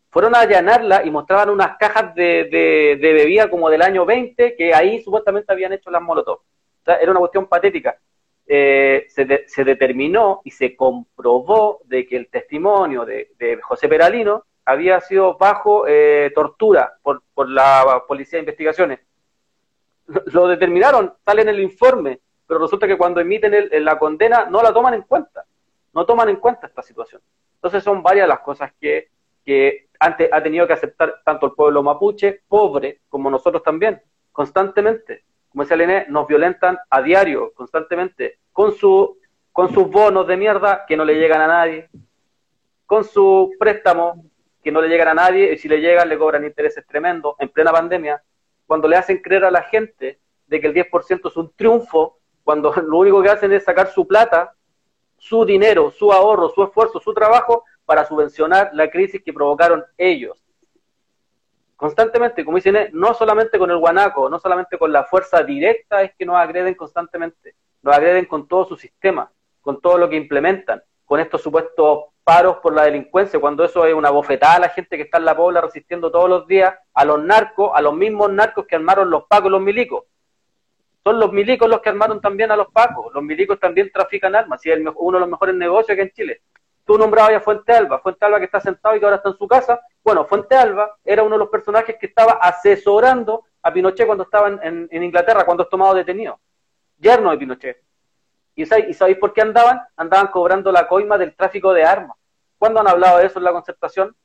Fueron 0.09 0.33
a 0.35 0.39
allanarla 0.39 1.05
y 1.05 1.11
mostraban 1.11 1.49
unas 1.49 1.75
cajas 1.77 2.15
de, 2.15 2.45
de, 2.45 3.13
bebida 3.13 3.49
como 3.49 3.69
del 3.69 3.81
año 3.81 4.05
20 4.05 4.55
que 4.55 4.73
ahí 4.73 5.01
supuestamente 5.01 5.51
habían 5.51 5.73
hecho 5.73 5.91
las 5.91 6.01
molotov. 6.01 6.37
O 6.37 6.83
sea, 6.85 6.95
era 6.95 7.11
una 7.11 7.19
cuestión 7.19 7.47
patética. 7.47 7.99
Eh, 8.47 9.05
se, 9.09 9.47
se, 9.47 9.63
determinó 9.63 10.41
y 10.43 10.51
se 10.51 10.75
comprobó 10.75 11.81
de 11.85 12.05
que 12.05 12.15
el 12.15 12.27
testimonio 12.27 13.03
de, 13.03 13.31
de 13.39 13.59
José 13.59 13.89
Peralino 13.89 14.43
había 14.65 14.99
sido 15.01 15.35
bajo 15.37 15.87
eh, 15.87 16.31
tortura 16.33 16.93
por, 17.01 17.23
por, 17.33 17.49
la 17.49 18.03
Policía 18.07 18.37
de 18.37 18.41
Investigaciones. 18.41 18.99
Lo 20.33 20.47
determinaron, 20.47 21.13
sale 21.23 21.43
en 21.43 21.49
el 21.49 21.59
informe, 21.59 22.19
pero 22.47 22.59
resulta 22.59 22.87
que 22.87 22.97
cuando 22.97 23.19
emiten 23.19 23.53
el, 23.53 23.85
la 23.85 23.97
condena 23.97 24.45
no 24.45 24.61
la 24.61 24.73
toman 24.73 24.93
en 24.95 25.03
cuenta, 25.03 25.45
no 25.93 26.05
toman 26.05 26.29
en 26.29 26.37
cuenta 26.37 26.67
esta 26.67 26.81
situación. 26.81 27.21
Entonces 27.55 27.83
son 27.83 28.03
varias 28.03 28.27
las 28.27 28.39
cosas 28.39 28.71
que, 28.79 29.09
que 29.43 29.87
antes 29.99 30.29
ha 30.31 30.41
tenido 30.41 30.67
que 30.67 30.73
aceptar 30.73 31.21
tanto 31.23 31.47
el 31.47 31.53
pueblo 31.53 31.81
mapuche, 31.81 32.41
pobre, 32.47 33.01
como 33.09 33.29
nosotros 33.29 33.63
también, 33.63 34.01
constantemente. 34.31 35.23
Como 35.55 35.63
decía 35.63 35.77
Lené, 35.77 36.05
nos 36.09 36.27
violentan 36.27 36.77
a 36.89 37.01
diario, 37.01 37.53
constantemente, 37.55 38.39
con, 38.51 38.75
su, 38.75 39.17
con 39.53 39.73
sus 39.73 39.89
bonos 39.89 40.27
de 40.27 40.35
mierda 40.35 40.83
que 40.85 40.97
no 40.97 41.05
le 41.05 41.15
llegan 41.15 41.39
a 41.39 41.47
nadie, 41.47 41.87
con 42.85 43.05
su 43.05 43.53
préstamo 43.57 44.25
que 44.61 44.69
no 44.69 44.81
le 44.81 44.89
llegan 44.89 45.07
a 45.07 45.13
nadie 45.13 45.53
y 45.53 45.57
si 45.57 45.69
le 45.69 45.79
llegan 45.79 46.09
le 46.09 46.17
cobran 46.17 46.43
intereses 46.43 46.85
tremendos 46.85 47.35
en 47.39 47.47
plena 47.47 47.71
pandemia, 47.71 48.21
cuando 48.67 48.89
le 48.89 48.97
hacen 48.97 49.21
creer 49.21 49.45
a 49.45 49.49
la 49.49 49.61
gente 49.61 50.19
de 50.45 50.59
que 50.59 50.67
el 50.67 50.73
10% 50.73 51.29
es 51.29 51.37
un 51.37 51.49
triunfo, 51.55 52.19
cuando 52.43 52.73
lo 52.85 52.97
único 52.97 53.23
que 53.23 53.29
hacen 53.29 53.53
es 53.53 53.63
sacar 53.63 53.87
su 53.87 54.05
plata, 54.05 54.53
su 55.15 55.45
dinero, 55.45 55.89
su 55.89 56.11
ahorro, 56.11 56.49
su 56.49 56.65
esfuerzo, 56.65 56.99
su 56.99 57.13
trabajo 57.13 57.63
para 57.85 58.03
subvencionar 58.03 58.71
la 58.73 58.91
crisis 58.91 59.23
que 59.23 59.31
provocaron 59.31 59.85
ellos. 59.97 60.44
Constantemente, 61.75 62.45
como 62.45 62.57
dicen, 62.57 62.89
no 62.93 63.13
solamente 63.13 63.59
con 63.59 63.69
el 63.69 63.77
guanaco, 63.77 64.29
no 64.29 64.39
solamente 64.39 64.77
con 64.77 64.91
la 64.91 65.03
fuerza 65.03 65.43
directa 65.43 66.01
es 66.03 66.13
que 66.17 66.25
nos 66.25 66.37
agreden 66.37 66.73
constantemente, 66.75 67.55
nos 67.81 67.95
agreden 67.95 68.25
con 68.25 68.47
todo 68.47 68.65
su 68.65 68.77
sistema, 68.77 69.29
con 69.61 69.81
todo 69.81 69.97
lo 69.97 70.09
que 70.09 70.15
implementan, 70.15 70.81
con 71.03 71.19
estos 71.19 71.41
supuestos 71.41 72.05
paros 72.23 72.57
por 72.57 72.73
la 72.73 72.83
delincuencia, 72.83 73.39
cuando 73.39 73.63
eso 73.63 73.85
es 73.85 73.93
una 73.93 74.09
bofetada 74.09 74.55
a 74.55 74.59
la 74.59 74.69
gente 74.69 74.97
que 74.97 75.03
está 75.03 75.19
en 75.19 75.25
la 75.25 75.35
pobla 75.35 75.61
resistiendo 75.61 76.09
todos 76.09 76.27
los 76.27 76.47
días 76.47 76.73
a 76.93 77.05
los 77.05 77.21
narcos, 77.21 77.71
a 77.75 77.81
los 77.81 77.93
mismos 77.93 78.31
narcos 78.31 78.65
que 78.65 78.75
armaron 78.75 79.09
los 79.09 79.25
pacos 79.25 79.51
los 79.51 79.61
milicos. 79.61 80.05
Son 81.03 81.19
los 81.19 81.31
milicos 81.31 81.69
los 81.69 81.81
que 81.81 81.89
armaron 81.89 82.19
también 82.19 82.51
a 82.51 82.55
los 82.55 82.71
pacos. 82.71 83.13
Los 83.13 83.21
milicos 83.21 83.59
también 83.59 83.91
trafican 83.93 84.35
armas, 84.35 84.65
y 84.65 84.71
es 84.71 84.79
uno 84.95 85.17
de 85.17 85.19
los 85.19 85.29
mejores 85.29 85.53
negocios 85.53 85.95
que 85.95 86.01
en 86.01 86.11
Chile. 86.11 86.41
Tú 86.83 86.97
nombrabas 86.97 87.33
a 87.35 87.39
Fuente 87.41 87.73
Alba, 87.73 87.99
Fuente 87.99 88.25
Alba 88.25 88.39
que 88.39 88.45
está 88.45 88.59
sentado 88.59 88.95
y 88.95 88.99
que 88.99 89.05
ahora 89.05 89.17
está 89.17 89.29
en 89.29 89.37
su 89.37 89.47
casa. 89.47 89.79
Bueno, 90.05 90.23
Fuente 90.25 90.55
Alba 90.55 90.97
era 91.03 91.23
uno 91.23 91.33
de 91.33 91.39
los 91.39 91.49
personajes 91.49 91.97
que 91.99 92.05
estaba 92.05 92.33
asesorando 92.33 93.43
a 93.63 93.73
Pinochet 93.73 94.05
cuando 94.05 94.25
estaba 94.25 94.49
en, 94.49 94.87
en 94.91 95.03
Inglaterra, 95.03 95.43
cuando 95.43 95.63
es 95.63 95.69
tomado 95.69 95.95
detenido. 95.95 96.39
Yerno 96.99 97.31
de 97.31 97.37
Pinochet. 97.39 97.83
¿Y 98.53 98.67
sabéis, 98.67 99.17
por 99.19 99.33
qué 99.33 99.41
andaban? 99.41 99.81
Andaban 99.97 100.27
cobrando 100.27 100.71
la 100.71 100.87
coima 100.87 101.17
del 101.17 101.35
tráfico 101.35 101.73
de 101.73 101.83
armas. 101.83 102.15
¿Cuándo 102.59 102.81
han 102.81 102.87
hablado 102.87 103.17
de 103.17 103.25
eso 103.25 103.39
en 103.39 103.45
la 103.45 103.51
concertación? 103.51 104.15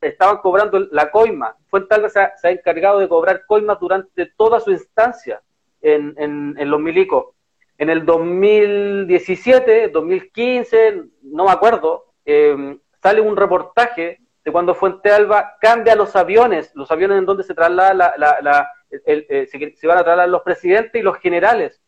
Estaban 0.00 0.38
cobrando 0.38 0.80
la 0.90 1.10
coima. 1.10 1.54
Fuente 1.68 2.08
se 2.08 2.20
ha, 2.20 2.36
se 2.38 2.48
ha 2.48 2.50
encargado 2.50 2.98
de 2.98 3.08
cobrar 3.08 3.44
coimas 3.44 3.78
durante 3.78 4.24
toda 4.36 4.58
su 4.58 4.70
instancia 4.70 5.42
en, 5.82 6.14
en, 6.16 6.70
los 6.70 6.80
milicos. 6.80 7.34
En 7.76 7.90
el 7.90 8.06
2017, 8.06 9.88
2015, 9.88 11.02
no 11.24 11.44
me 11.44 11.50
acuerdo, 11.50 12.06
em, 12.24 12.80
sale 13.02 13.20
un 13.20 13.36
reportaje 13.36 14.23
de 14.44 14.52
cuando 14.52 14.74
Fuente 14.74 15.10
Alba 15.10 15.56
cambia 15.60 15.96
los 15.96 16.14
aviones, 16.14 16.70
los 16.74 16.90
aviones 16.90 17.18
en 17.18 17.24
donde 17.24 17.44
se 17.44 17.54
traslada 17.54 17.94
la, 17.94 18.70
eh, 18.90 19.48
se, 19.50 19.86
van 19.86 19.98
a 19.98 20.04
trasladar 20.04 20.28
los 20.28 20.42
presidentes 20.42 21.00
y 21.00 21.02
los 21.02 21.16
generales 21.18 21.80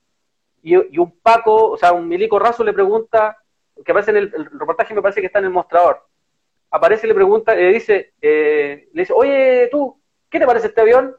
y, 0.63 0.99
un 0.99 1.21
Paco, 1.21 1.71
o 1.71 1.77
sea, 1.77 1.93
un 1.93 2.09
milico 2.09 2.41
raso 2.41 2.65
le 2.65 2.73
pregunta, 2.73 3.39
que 3.85 3.93
aparece 3.93 4.11
en 4.11 4.17
el, 4.17 4.33
reportaje, 4.59 4.95
me 4.95 5.03
parece 5.03 5.21
que 5.21 5.29
está 5.29 5.39
en 5.39 5.45
el 5.45 5.53
mostrador, 5.53 6.05
aparece 6.71 7.07
y 7.07 7.09
le 7.09 7.15
pregunta, 7.15 7.55
le 7.55 7.73
dice, 7.73 8.15
eh, 8.21 8.89
le 8.93 9.03
dice, 9.03 9.13
oye, 9.15 9.69
tú, 9.71 10.01
¿qué 10.29 10.41
te 10.41 10.47
parece 10.47 10.67
este 10.67 10.81
avión? 10.81 11.15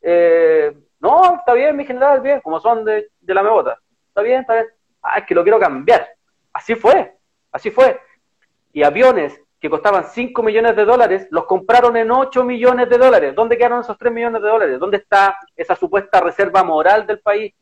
Eh, 0.00 0.74
no, 1.00 1.36
está 1.36 1.52
bien, 1.52 1.76
mi 1.76 1.84
general, 1.84 2.20
bien, 2.20 2.40
como 2.40 2.58
son 2.58 2.86
de, 2.86 3.10
de 3.20 3.34
la 3.34 3.42
mebota. 3.42 3.78
Está 4.08 4.22
bien, 4.22 4.40
está 4.40 4.54
bien. 4.54 4.66
Ah, 5.02 5.18
es 5.18 5.26
que 5.26 5.34
lo 5.34 5.42
quiero 5.42 5.60
cambiar. 5.60 6.08
Así 6.54 6.74
fue, 6.74 7.14
así 7.52 7.70
fue. 7.70 8.00
Y 8.72 8.82
aviones 8.82 9.38
que 9.66 9.70
costaban 9.70 10.04
5 10.04 10.42
millones 10.44 10.76
de 10.76 10.84
dólares, 10.84 11.26
los 11.30 11.44
compraron 11.44 11.96
en 11.96 12.08
8 12.08 12.44
millones 12.44 12.88
de 12.88 12.98
dólares. 12.98 13.34
¿Dónde 13.34 13.56
quedaron 13.56 13.80
esos 13.80 13.98
3 13.98 14.12
millones 14.12 14.40
de 14.40 14.48
dólares? 14.48 14.78
¿Dónde 14.78 14.98
está 14.98 15.36
esa 15.56 15.74
supuesta 15.74 16.20
reserva 16.20 16.62
moral 16.62 17.06
del 17.06 17.18
país? 17.18 17.52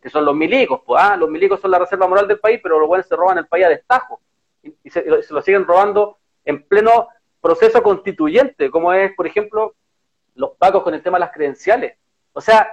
que 0.00 0.10
son 0.10 0.24
los 0.24 0.34
milicos, 0.34 0.80
pues, 0.84 1.00
ah, 1.00 1.16
los 1.16 1.30
milicos 1.30 1.60
son 1.60 1.70
la 1.70 1.78
reserva 1.78 2.08
moral 2.08 2.26
del 2.26 2.40
país, 2.40 2.58
pero 2.60 2.80
los 2.80 2.88
buenos 2.88 3.06
se 3.06 3.14
roban 3.14 3.38
el 3.38 3.46
país 3.46 3.66
a 3.66 3.68
destajo, 3.68 4.20
y, 4.60 4.90
se, 4.90 5.04
lo 5.30 5.40
siguen 5.42 5.64
robando 5.64 6.18
en 6.44 6.64
pleno 6.64 7.06
proceso 7.40 7.80
constituyente, 7.84 8.68
como 8.68 8.92
es, 8.92 9.12
por 9.14 9.28
ejemplo, 9.28 9.76
los 10.34 10.56
pacos 10.56 10.82
con 10.82 10.94
el 10.94 11.04
tema 11.04 11.18
de 11.18 11.20
las 11.20 11.32
credenciales. 11.32 11.96
O 12.32 12.40
sea, 12.40 12.68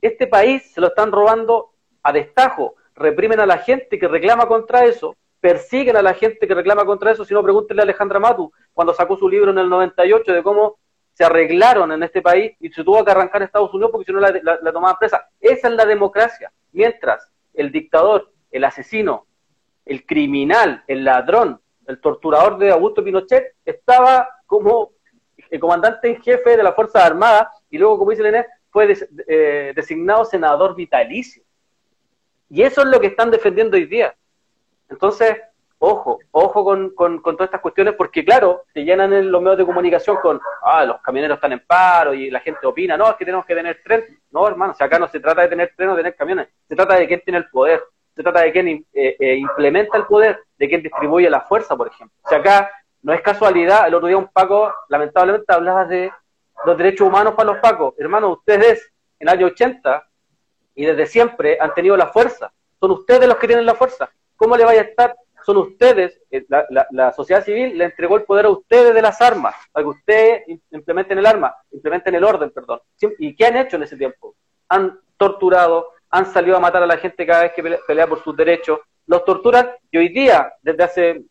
este 0.00 0.26
país 0.26 0.72
se 0.72 0.80
lo 0.80 0.88
están 0.88 1.12
robando 1.12 1.70
a 2.02 2.12
destajo, 2.12 2.74
reprimen 2.96 3.38
a 3.38 3.46
la 3.46 3.58
gente 3.58 3.96
que 3.96 4.08
reclama 4.08 4.48
contra 4.48 4.86
eso, 4.86 5.14
persiguen 5.46 5.96
a 5.96 6.02
la 6.02 6.12
gente 6.12 6.48
que 6.48 6.54
reclama 6.56 6.84
contra 6.84 7.12
eso, 7.12 7.24
si 7.24 7.32
no 7.32 7.40
pregúntenle 7.40 7.82
a 7.82 7.84
Alejandra 7.84 8.18
Matu, 8.18 8.52
cuando 8.74 8.92
sacó 8.92 9.16
su 9.16 9.28
libro 9.28 9.52
en 9.52 9.58
el 9.58 9.68
98 9.68 10.32
de 10.32 10.42
cómo 10.42 10.80
se 11.12 11.22
arreglaron 11.22 11.92
en 11.92 12.02
este 12.02 12.20
país 12.20 12.56
y 12.58 12.68
se 12.70 12.82
tuvo 12.82 13.04
que 13.04 13.12
arrancar 13.12 13.42
a 13.42 13.44
Estados 13.44 13.72
Unidos 13.72 13.92
porque 13.92 14.06
si 14.06 14.12
no 14.12 14.18
la, 14.18 14.32
la, 14.42 14.72
tomaban 14.72 14.96
presa. 14.98 15.28
Esa 15.40 15.68
es 15.68 15.74
la 15.74 15.84
democracia. 15.84 16.50
Mientras 16.72 17.30
el 17.54 17.70
dictador, 17.70 18.32
el 18.50 18.64
asesino, 18.64 19.28
el 19.84 20.04
criminal, 20.04 20.82
el 20.88 21.04
ladrón, 21.04 21.60
el 21.86 22.00
torturador 22.00 22.58
de 22.58 22.72
Augusto 22.72 23.04
Pinochet 23.04 23.54
estaba 23.64 24.28
como 24.46 24.94
el 25.48 25.60
comandante 25.60 26.08
en 26.08 26.20
jefe 26.22 26.56
de 26.56 26.62
la 26.64 26.72
Fuerza 26.72 27.06
Armada 27.06 27.52
y 27.70 27.78
luego, 27.78 27.98
como 27.98 28.10
dice 28.10 28.24
Lené, 28.24 28.46
fue 28.70 28.92
eh, 29.28 29.72
designado 29.76 30.24
senador 30.24 30.74
vitalicio. 30.74 31.44
Y 32.50 32.62
eso 32.62 32.80
es 32.80 32.88
lo 32.88 32.98
que 32.98 33.06
están 33.06 33.30
defendiendo 33.30 33.76
hoy 33.76 33.86
día. 33.86 34.12
Entonces, 34.88 35.36
ojo, 35.78 36.18
ojo 36.30 36.64
con, 36.64 36.90
con, 36.94 37.22
todas 37.22 37.46
estas 37.46 37.60
cuestiones, 37.60 37.94
porque 37.94 38.24
claro, 38.24 38.64
se 38.72 38.84
llenan 38.84 39.12
en 39.12 39.30
los 39.30 39.42
medios 39.42 39.58
de 39.58 39.66
comunicación 39.66 40.16
con, 40.22 40.40
ah, 40.62 40.84
los 40.84 41.00
camioneros 41.00 41.36
están 41.36 41.52
en 41.52 41.64
paro 41.66 42.14
y 42.14 42.30
la 42.30 42.40
gente 42.40 42.66
opina, 42.66 42.96
no, 42.96 43.08
es 43.08 43.16
que 43.16 43.24
tenemos 43.24 43.44
que 43.46 43.54
tener 43.54 43.80
tren. 43.84 44.04
No, 44.30 44.46
hermano, 44.46 44.74
si 44.74 44.82
acá 44.82 44.98
no 44.98 45.08
se 45.08 45.20
trata 45.20 45.42
de 45.42 45.48
tener 45.48 45.72
tren 45.76 45.90
o 45.90 45.96
tener 45.96 46.14
camiones, 46.14 46.48
se 46.68 46.74
trata 46.74 46.96
de 46.96 47.06
quién 47.06 47.20
tiene 47.22 47.38
el 47.38 47.48
poder, 47.48 47.82
se 48.14 48.22
trata 48.22 48.40
de 48.40 48.52
quién 48.52 48.68
eh, 48.68 49.16
eh, 49.20 49.36
implementa 49.36 49.98
el 49.98 50.06
poder, 50.06 50.40
de 50.58 50.68
quién 50.68 50.82
distribuye 50.82 51.28
la 51.28 51.42
fuerza, 51.42 51.76
por 51.76 51.88
ejemplo. 51.88 52.16
Si 52.28 52.34
acá 52.34 52.70
no 53.02 53.12
es 53.12 53.20
casualidad, 53.20 53.86
el 53.86 53.94
otro 53.94 54.08
día 54.08 54.16
un 54.16 54.28
Paco, 54.28 54.72
lamentablemente, 54.88 55.52
hablaba 55.52 55.84
de 55.84 56.10
los 56.64 56.78
derechos 56.78 57.06
humanos 57.06 57.34
para 57.34 57.52
los 57.52 57.58
Pacos. 57.58 57.94
Hermano, 57.98 58.30
ustedes 58.30 58.90
en 59.18 59.28
el 59.28 59.34
año 59.34 59.46
80 59.46 60.08
y 60.74 60.84
desde 60.86 61.06
siempre 61.06 61.58
han 61.60 61.74
tenido 61.74 61.96
la 61.96 62.06
fuerza. 62.06 62.52
Son 62.80 62.90
ustedes 62.90 63.28
los 63.28 63.36
que 63.36 63.46
tienen 63.46 63.66
la 63.66 63.74
fuerza. 63.74 64.10
¿Cómo 64.36 64.56
le 64.56 64.64
vaya 64.64 64.80
a 64.80 64.84
estar 64.84 65.16
son 65.46 65.58
ustedes, 65.58 66.20
eh, 66.32 66.44
la, 66.90 67.12
sociedad 67.12 67.44
civil 67.44 67.78
le 67.78 67.84
entregó 67.84 68.16
el 68.16 68.24
poder 68.24 68.46
a 68.46 68.50
ustedes 68.50 68.92
de 68.92 69.00
las 69.00 69.20
armas, 69.22 69.54
para 69.70 69.84
que 69.84 69.90
ustedes 69.90 70.42
implementen 70.72 71.18
el 71.18 71.26
arma, 71.26 71.54
implementen 71.70 72.16
el 72.16 72.24
orden, 72.24 72.50
perdón. 72.50 72.80
¿Y 73.20 73.36
qué 73.36 73.46
han 73.46 73.56
hecho 73.56 73.76
en 73.76 73.84
ese 73.84 73.96
tiempo? 73.96 74.34
Han 74.68 74.98
torturado, 75.16 75.90
han 76.10 76.26
salido 76.26 76.56
a 76.56 76.60
matar 76.60 76.82
a 76.82 76.86
la 76.86 76.96
gente 76.96 77.24
cada 77.24 77.42
vez 77.42 77.52
que 77.52 77.62
pelea, 77.86 78.08
por 78.08 78.24
sus 78.24 78.36
derechos, 78.36 78.80
los 79.06 79.24
torturan 79.24 79.70
y 79.92 79.98
hoy 79.98 80.08
día, 80.08 80.52
desde 80.62 80.82
hace, 80.82 81.24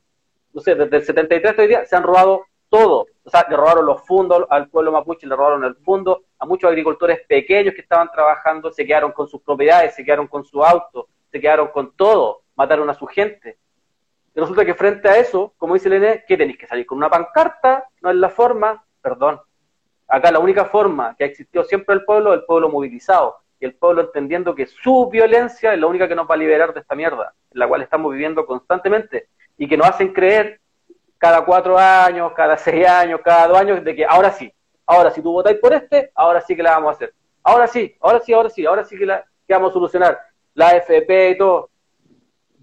no 0.54 0.62
sé, 0.62 0.76
desde 0.76 0.96
el 0.96 1.04
73 1.04 1.60
hoy 1.60 1.68
día, 1.68 1.86
se 1.86 1.98
han 1.98 2.04
robado 2.04 2.46
todo. 2.70 3.08
O 3.26 3.30
sea, 3.30 3.46
le 3.50 3.58
robaron 3.58 3.86
los 3.86 4.02
fondos 4.08 4.46
al 4.50 4.70
pueblo 4.70 4.94
mapuche, 4.94 5.28
le 5.28 5.36
robaron 5.36 5.66
el 5.66 5.76
fondo 5.76 6.24
a 6.40 6.46
muchos 6.46 6.70
agricultores 6.70 7.20
pequeños 7.28 7.76
que 7.76 7.82
estaban 7.82 8.10
trabajando, 8.10 8.72
se 8.72 8.86
quedaron 8.86 9.12
con 9.12 9.28
sus 9.28 9.42
propiedades, 9.42 9.94
se 9.94 10.06
quedaron 10.06 10.28
con 10.28 10.46
su 10.46 10.64
auto, 10.64 11.10
se 11.30 11.42
quedaron 11.42 11.68
con 11.68 11.94
todo, 11.98 12.45
mataron 12.56 12.90
a 12.90 12.94
su 12.94 13.06
gente 13.06 13.58
Y 14.34 14.40
resulta 14.40 14.66
que 14.66 14.74
frente 14.74 15.08
a 15.08 15.18
eso, 15.18 15.54
como 15.58 15.74
dice 15.74 15.90
Lené, 15.90 16.24
¿qué 16.28 16.38
tenéis 16.38 16.58
que 16.58 16.68
salir 16.68 16.86
con 16.86 16.98
una 16.98 17.10
pancarta? 17.10 17.86
No 18.02 18.10
es 18.10 18.16
la 18.16 18.30
forma, 18.30 18.84
perdón. 19.02 19.40
Acá 20.08 20.32
la 20.32 20.40
única 20.40 20.66
forma 20.66 21.16
que 21.18 21.24
ha 21.24 21.28
existido 21.28 21.64
siempre 21.64 21.96
el 21.96 22.06
pueblo 22.06 22.34
es 22.34 22.40
el 22.40 22.46
pueblo 22.46 22.70
movilizado 22.70 23.38
y 23.60 23.66
el 23.66 23.76
pueblo 23.76 24.02
entendiendo 24.02 24.54
que 24.54 24.68
su 24.68 25.10
violencia 25.10 25.74
es 25.74 25.80
la 25.80 25.88
única 25.88 26.08
que 26.08 26.16
nos 26.16 26.30
va 26.30 26.36
a 26.36 26.38
liberar 26.38 26.74
de 26.74 26.82
esta 26.82 26.96
mierda, 26.96 27.34
en 27.52 27.60
la 27.60 27.68
cual 27.68 27.82
estamos 27.82 28.12
viviendo 28.12 28.46
constantemente 28.46 29.30
y 29.58 29.68
que 29.68 29.78
nos 29.78 29.88
hacen 29.88 30.14
creer 30.14 30.60
cada 31.18 31.46
cuatro 31.46 31.78
años, 31.78 32.34
cada 32.34 32.58
seis 32.58 32.88
años, 32.88 33.22
cada 33.24 33.48
dos 33.48 33.58
años, 33.58 33.84
de 33.84 33.96
que 33.96 34.06
ahora 34.06 34.32
sí, 34.32 34.54
ahora 34.86 35.12
si 35.12 35.22
tú 35.22 35.32
votáis 35.32 35.58
por 35.58 35.74
este, 35.74 36.12
ahora 36.14 36.42
sí 36.42 36.56
que 36.56 36.64
la 36.64 36.72
vamos 36.72 36.90
a 36.90 36.92
hacer. 36.92 37.14
Ahora 37.44 37.68
sí, 37.68 37.96
ahora 38.02 38.20
sí, 38.20 38.34
ahora 38.34 38.50
sí, 38.50 38.66
ahora 38.66 38.84
sí 38.84 38.98
que, 38.98 39.06
la, 39.06 39.24
que 39.48 39.54
vamos 39.54 39.70
a 39.72 39.74
solucionar 39.74 40.20
la 40.54 40.76
FP 40.78 41.32
y 41.32 41.38
todo. 41.38 41.70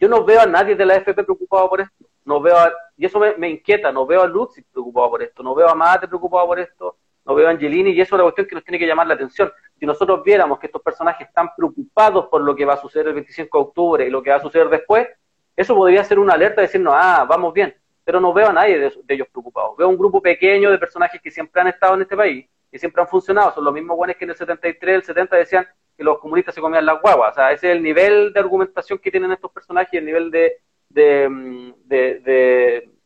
Yo 0.03 0.09
no 0.09 0.25
veo 0.25 0.41
a 0.41 0.47
nadie 0.47 0.75
de 0.75 0.85
la 0.85 0.97
FP 0.97 1.23
preocupado 1.23 1.69
por 1.71 1.81
esto. 1.81 2.05
No 2.25 2.41
veo 2.41 2.57
y 2.97 3.07
eso 3.07 3.21
me, 3.21 3.49
inquieta, 3.49 3.93
no 3.93 4.05
veo 4.05 4.23
a 4.23 4.27
Luxi 4.27 4.61
preocupado 4.63 5.11
por 5.11 5.23
esto, 5.23 5.45
no 5.45 5.55
veo 5.55 5.69
a 5.69 5.77
Mate 5.77 6.09
preocupado 6.09 6.45
por 6.45 6.59
esto, 6.59 6.97
no 7.25 7.37
veo 7.37 7.47
a 7.47 7.51
Angelini 7.53 7.91
y 7.91 8.01
eso 8.01 8.17
es 8.17 8.19
la 8.19 8.25
cuestión 8.25 8.49
que 8.49 8.57
nos 8.57 8.65
tiene 8.65 8.81
que 8.81 8.87
llamar 8.87 9.07
la 9.07 9.15
atención. 9.15 9.53
Si 9.79 9.87
nosotros 9.87 10.25
viéramos 10.25 10.59
que 10.59 10.67
estos 10.67 10.83
personajes 10.83 11.29
están 11.29 11.51
preocupados 11.57 12.27
por 12.27 12.41
lo 12.41 12.57
que 12.57 12.65
va 12.65 12.75
a 12.75 12.79
suceder 12.79 13.07
el 13.09 13.15
25 13.15 13.57
de 13.57 13.63
octubre 13.63 14.07
y 14.07 14.11
lo 14.11 14.25
que 14.25 14.31
va 14.31 14.37
a 14.37 14.43
suceder 14.43 14.69
después, 14.69 15.07
eso 15.55 15.77
podría 15.77 16.03
ser 16.03 16.19
una 16.19 16.35
alerta 16.35 16.63
de 16.63 16.67
decirnos, 16.67 16.95
ah, 16.97 17.25
vamos 17.29 17.53
bien, 17.53 17.73
pero 18.03 18.19
no 18.19 18.33
veo 18.33 18.49
a 18.49 18.53
nadie 18.53 18.81
de, 18.81 18.93
ellos 19.07 19.29
preocupados. 19.31 19.77
Veo 19.77 19.89
un 19.89 19.97
grupo 19.97 20.21
pequeño 20.21 20.73
de 20.73 20.79
personajes 20.79 21.21
que 21.23 21.31
siempre 21.31 21.61
han 21.61 21.69
estado 21.69 21.95
en 21.95 22.03
este 22.03 22.17
país 22.17 22.49
y 22.73 22.79
siempre 22.79 23.03
han 23.03 23.09
funcionado. 23.09 23.53
Son 23.55 23.65
los 23.65 23.75
mismos 23.75 23.97
buenos 23.97 24.17
que 24.17 24.25
en 24.25 24.31
el 24.31 24.37
73, 24.37 24.97
el 24.97 25.03
70 25.05 25.37
decían 25.37 25.69
que 25.97 26.03
los 26.03 26.19
comunistas 26.19 26.55
se 26.55 26.61
comían 26.61 26.87
las 26.87 27.01
guaguas. 27.01 27.33
O 27.33 27.35
sea, 27.35 27.53
ese 27.53 27.71
es 27.71 27.77
el 27.77 27.83
nivel 27.83 28.33
de 28.33 28.41
argumentación 28.41 28.99
que 28.99 29.11
tienen 29.11 29.31
estos 29.31 29.53
personajes 29.53 29.93
el 29.93 30.07
nivel 30.07 30.31
de, 30.31 30.59
de, 30.89 31.29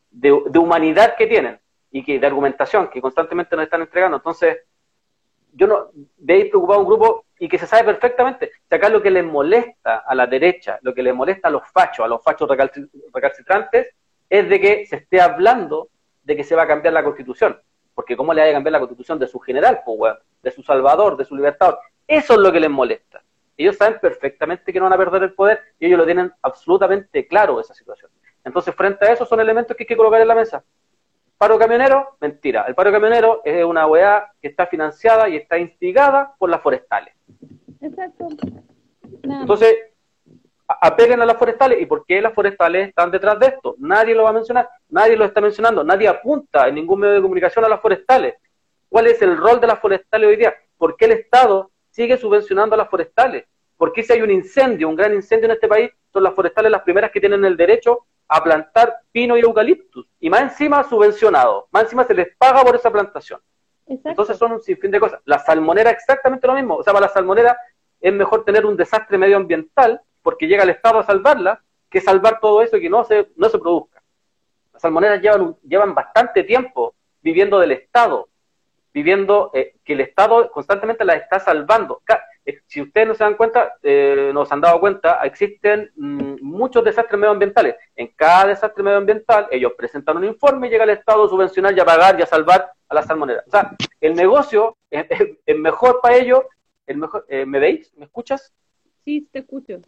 de, 0.09 0.59
humanidad 0.59 1.15
que 1.17 1.27
tienen 1.27 1.59
y 1.91 2.03
que 2.03 2.17
de 2.17 2.27
argumentación 2.27 2.87
que 2.89 3.01
constantemente 3.01 3.55
nos 3.55 3.65
están 3.65 3.81
entregando. 3.81 4.17
Entonces, 4.17 4.59
yo 5.51 5.67
no 5.67 5.89
veis 6.17 6.45
preocupado 6.49 6.79
a 6.79 6.83
un 6.83 6.87
grupo 6.87 7.25
y 7.37 7.49
que 7.49 7.59
se 7.59 7.67
sabe 7.67 7.83
perfectamente. 7.83 8.51
Si 8.69 8.75
acá 8.75 8.89
lo 8.89 9.01
que 9.01 9.11
les 9.11 9.25
molesta 9.25 9.97
a 9.97 10.15
la 10.15 10.27
derecha, 10.27 10.79
lo 10.81 10.93
que 10.93 11.03
les 11.03 11.13
molesta 11.13 11.49
a 11.49 11.51
los 11.51 11.67
fachos, 11.69 12.05
a 12.05 12.07
los 12.07 12.23
fachos 12.23 12.49
recalcitrantes, 13.13 13.87
es 14.29 14.49
de 14.49 14.61
que 14.61 14.85
se 14.85 14.97
esté 14.97 15.19
hablando 15.19 15.89
de 16.23 16.35
que 16.35 16.43
se 16.43 16.55
va 16.55 16.63
a 16.63 16.67
cambiar 16.67 16.93
la 16.93 17.03
constitución. 17.03 17.59
Porque 17.97 18.15
¿cómo 18.15 18.31
le 18.31 18.43
va 18.43 18.49
a 18.49 18.53
cambiar 18.53 18.73
la 18.73 18.79
constitución 18.79 19.17
de 19.17 19.25
su 19.25 19.39
general, 19.39 19.81
de 20.43 20.51
su 20.51 20.61
salvador, 20.61 21.17
de 21.17 21.25
su 21.25 21.35
libertador? 21.35 21.79
Eso 22.05 22.33
es 22.33 22.39
lo 22.39 22.51
que 22.51 22.59
les 22.59 22.69
molesta. 22.69 23.23
Ellos 23.57 23.75
saben 23.75 23.97
perfectamente 23.99 24.71
que 24.71 24.77
no 24.77 24.85
van 24.85 24.93
a 24.93 24.97
perder 24.97 25.23
el 25.23 25.33
poder 25.33 25.61
y 25.79 25.87
ellos 25.87 25.97
lo 25.97 26.05
tienen 26.05 26.31
absolutamente 26.43 27.27
claro 27.27 27.59
esa 27.59 27.73
situación. 27.73 28.11
Entonces, 28.45 28.75
frente 28.75 29.03
a 29.03 29.13
eso, 29.13 29.25
son 29.25 29.39
elementos 29.39 29.75
que 29.75 29.81
hay 29.81 29.87
que 29.87 29.97
colocar 29.97 30.21
en 30.21 30.27
la 30.27 30.35
mesa. 30.35 30.63
Paro 31.39 31.57
camionero, 31.57 32.17
mentira. 32.21 32.65
El 32.67 32.75
paro 32.75 32.91
camionero 32.91 33.41
es 33.43 33.65
una 33.65 33.87
OEA 33.87 34.31
que 34.39 34.49
está 34.49 34.67
financiada 34.67 35.27
y 35.27 35.37
está 35.37 35.57
instigada 35.57 36.35
por 36.37 36.51
las 36.51 36.61
forestales. 36.61 37.15
Exacto. 37.81 38.27
Entonces, 39.23 39.75
apeguen 40.67 41.21
a 41.21 41.25
las 41.25 41.37
forestales. 41.37 41.81
¿Y 41.81 41.85
por 41.85 42.05
qué 42.05 42.21
las 42.21 42.33
forestales 42.33 42.89
están 42.89 43.09
detrás 43.11 43.39
de 43.39 43.47
esto? 43.47 43.75
Nadie 43.79 44.13
lo 44.13 44.23
va 44.23 44.29
a 44.29 44.33
mencionar, 44.33 44.69
nadie 44.89 45.15
lo 45.15 45.25
está 45.25 45.41
mencionando, 45.41 45.83
nadie 45.83 46.07
apunta 46.07 46.67
en 46.67 46.75
ningún 46.75 46.99
medio 46.99 47.15
de 47.15 47.21
comunicación 47.21 47.63
a 47.65 47.69
las 47.69 47.81
forestales. 47.81 48.35
¿Cuál 48.89 49.07
es 49.07 49.21
el 49.21 49.37
rol 49.37 49.59
de 49.59 49.67
las 49.67 49.79
forestales 49.79 50.27
hoy 50.27 50.35
día? 50.35 50.53
¿Por 50.77 50.95
qué 50.95 51.05
el 51.05 51.11
Estado 51.13 51.71
sigue 51.89 52.17
subvencionando 52.17 52.75
a 52.75 52.77
las 52.77 52.89
forestales? 52.89 53.45
¿Por 53.77 53.93
qué 53.93 54.03
si 54.03 54.13
hay 54.13 54.21
un 54.21 54.31
incendio, 54.31 54.89
un 54.89 54.95
gran 54.95 55.13
incendio 55.13 55.45
en 55.45 55.51
este 55.51 55.67
país, 55.67 55.91
son 56.11 56.23
las 56.23 56.33
forestales 56.33 56.71
las 56.71 56.81
primeras 56.81 57.11
que 57.11 57.19
tienen 57.19 57.45
el 57.45 57.55
derecho 57.55 58.05
a 58.27 58.43
plantar 58.43 58.93
pino 59.11 59.37
y 59.37 59.41
eucaliptus? 59.41 60.07
Y 60.19 60.29
más 60.29 60.41
encima 60.41 60.83
subvencionado, 60.83 61.67
más 61.71 61.83
encima 61.83 62.03
se 62.05 62.13
les 62.13 62.35
paga 62.37 62.63
por 62.63 62.75
esa 62.75 62.91
plantación. 62.91 63.39
Entonces 63.85 64.37
son 64.37 64.53
un 64.53 64.61
sinfín 64.61 64.91
de 64.91 64.99
cosas. 64.99 65.21
La 65.25 65.39
salmonera 65.39 65.91
exactamente 65.91 66.45
lo 66.45 66.53
mismo. 66.53 66.75
O 66.75 66.83
sea, 66.83 66.91
para 66.91 67.07
la 67.07 67.13
salmonera 67.13 67.57
es 67.99 68.13
mejor 68.13 68.43
tener 68.43 68.65
un 68.65 68.75
desastre 68.75 69.17
medioambiental 69.17 70.01
porque 70.27 70.45
llega 70.45 70.63
el 70.63 70.71
Estado 70.71 70.99
a 70.99 71.03
salvarla 71.03 71.63
que 71.89 72.01
salvar 72.01 72.41
todo 72.41 72.61
eso 72.61 72.75
y 72.75 72.81
que 72.81 72.89
no 72.89 73.05
se, 73.05 73.29
no 73.37 73.47
se 73.47 73.57
produzca. 73.59 74.03
Las 74.73 74.81
salmoneras 74.81 75.21
llevan, 75.21 75.55
llevan 75.65 75.95
bastante 75.95 76.43
tiempo 76.43 76.95
viviendo 77.21 77.57
del 77.59 77.71
Estado, 77.71 78.27
viviendo 78.93 79.51
eh, 79.53 79.75
que 79.85 79.93
el 79.93 80.01
Estado 80.01 80.51
constantemente 80.51 81.05
las 81.05 81.21
está 81.21 81.39
salvando. 81.39 82.01
Eh, 82.43 82.59
si 82.65 82.81
ustedes 82.81 83.07
no 83.07 83.13
se 83.13 83.23
dan 83.23 83.35
cuenta, 83.35 83.75
eh, 83.81 84.31
nos 84.33 84.51
han 84.51 84.59
dado 84.59 84.81
cuenta, 84.81 85.21
existen 85.23 85.93
mm, 85.95 86.41
muchos 86.41 86.83
desastres 86.83 87.17
medioambientales. 87.17 87.77
En 87.95 88.07
cada 88.07 88.47
desastre 88.47 88.83
medioambiental, 88.83 89.47
ellos 89.49 89.71
presentan 89.77 90.17
un 90.17 90.25
informe 90.25 90.67
y 90.67 90.71
llega 90.71 90.83
el 90.83 90.89
Estado 90.89 91.23
a 91.23 91.29
subvencionar 91.29 91.73
y 91.73 91.79
a 91.79 91.85
pagar 91.85 92.19
y 92.19 92.23
a 92.23 92.25
salvar 92.25 92.69
a 92.89 92.95
las 92.95 93.05
salmoneras. 93.05 93.45
O 93.47 93.51
sea, 93.51 93.71
el 94.01 94.13
negocio 94.13 94.75
es, 94.89 95.07
mejor 95.57 96.01
para 96.01 96.17
ellos. 96.17 96.41
El 96.85 96.97
mejor, 96.97 97.25
¿Me 97.29 97.59
veis? 97.59 97.93
¿Me 97.95 98.03
escuchas? 98.03 98.53
Sí, 99.05 99.25
te 99.31 99.39
escucho. 99.39 99.79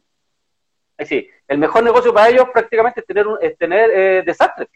Sí, 1.05 1.29
el 1.47 1.57
mejor 1.57 1.83
negocio 1.83 2.13
para 2.13 2.29
ellos 2.29 2.45
prácticamente 2.51 2.99
es 2.99 3.05
tener, 3.05 3.27
un, 3.27 3.37
es 3.41 3.57
tener 3.57 4.23
desastres 4.25 4.69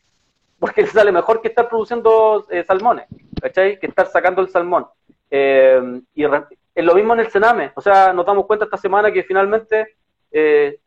porque 0.63 0.83
les 0.83 0.91
sale 0.91 1.11
mejor 1.11 1.41
que 1.41 1.49
estar 1.49 1.67
produciendo 1.67 2.47
eh, 2.49 2.63
salmones, 2.63 3.05
¿cachai? 3.41 3.77
Que 3.77 3.87
estar 3.87 4.07
sacando 4.07 4.41
el 4.41 4.47
salmón. 4.47 4.87
Eh, 5.29 6.01
y 6.15 6.23
es 6.23 6.85
lo 6.85 6.95
mismo 6.95 7.13
en 7.13 7.19
el 7.19 7.29
Sename, 7.29 7.73
o 7.75 7.81
sea, 7.81 8.13
nos 8.13 8.25
damos 8.25 8.45
cuenta 8.45 8.63
esta 8.63 8.77
semana 8.77 9.11
que 9.11 9.23
finalmente 9.23 9.97
eh, 10.31 10.79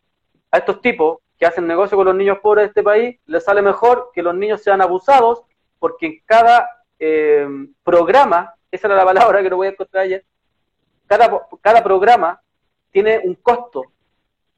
a 0.51 0.57
estos 0.57 0.80
tipos 0.80 1.18
que 1.39 1.45
hacen 1.45 1.66
negocio 1.66 1.95
con 1.95 2.07
los 2.07 2.14
niños 2.14 2.39
pobres 2.39 2.62
de 2.62 2.68
este 2.68 2.82
país, 2.82 3.18
les 3.26 3.45
sale 3.45 3.61
mejor 3.61 4.12
que 4.14 4.22
los 4.22 4.34
niños 4.34 4.62
sean 4.62 4.80
abusados, 4.80 5.43
porque 5.78 6.07
en 6.07 6.22
cada 6.24 6.66
programa, 7.84 8.55
esa 8.70 8.87
era 8.87 8.97
la 8.97 9.05
palabra 9.05 9.43
que 9.43 9.51
no 9.51 9.57
voy 9.57 9.66
a 9.66 9.72
encontrar 9.72 10.05
ayer, 10.05 10.24
cada, 11.07 11.47
cada 11.61 11.84
programa 11.84 12.41
tiene 12.91 13.20
un 13.22 13.34
costo, 13.34 13.82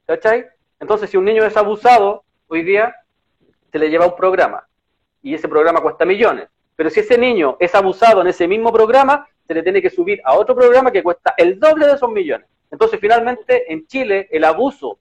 ¿cachai? 0.07 0.45
Entonces, 0.79 1.09
si 1.09 1.17
un 1.17 1.25
niño 1.25 1.43
es 1.45 1.57
abusado 1.57 2.23
hoy 2.47 2.63
día, 2.63 2.95
se 3.71 3.79
le 3.79 3.89
lleva 3.89 4.07
un 4.07 4.15
programa 4.15 4.67
y 5.21 5.33
ese 5.33 5.47
programa 5.47 5.81
cuesta 5.81 6.05
millones. 6.05 6.47
Pero 6.75 6.89
si 6.89 7.01
ese 7.01 7.17
niño 7.17 7.57
es 7.59 7.75
abusado 7.75 8.21
en 8.21 8.27
ese 8.27 8.47
mismo 8.47 8.71
programa, 8.71 9.27
se 9.45 9.53
le 9.53 9.63
tiene 9.63 9.81
que 9.81 9.89
subir 9.89 10.21
a 10.23 10.35
otro 10.35 10.55
programa 10.55 10.91
que 10.91 11.03
cuesta 11.03 11.33
el 11.37 11.59
doble 11.59 11.87
de 11.87 11.93
esos 11.93 12.09
millones. 12.09 12.47
Entonces, 12.71 12.99
finalmente, 12.99 13.71
en 13.71 13.85
Chile, 13.87 14.27
el 14.31 14.43
abuso 14.43 14.99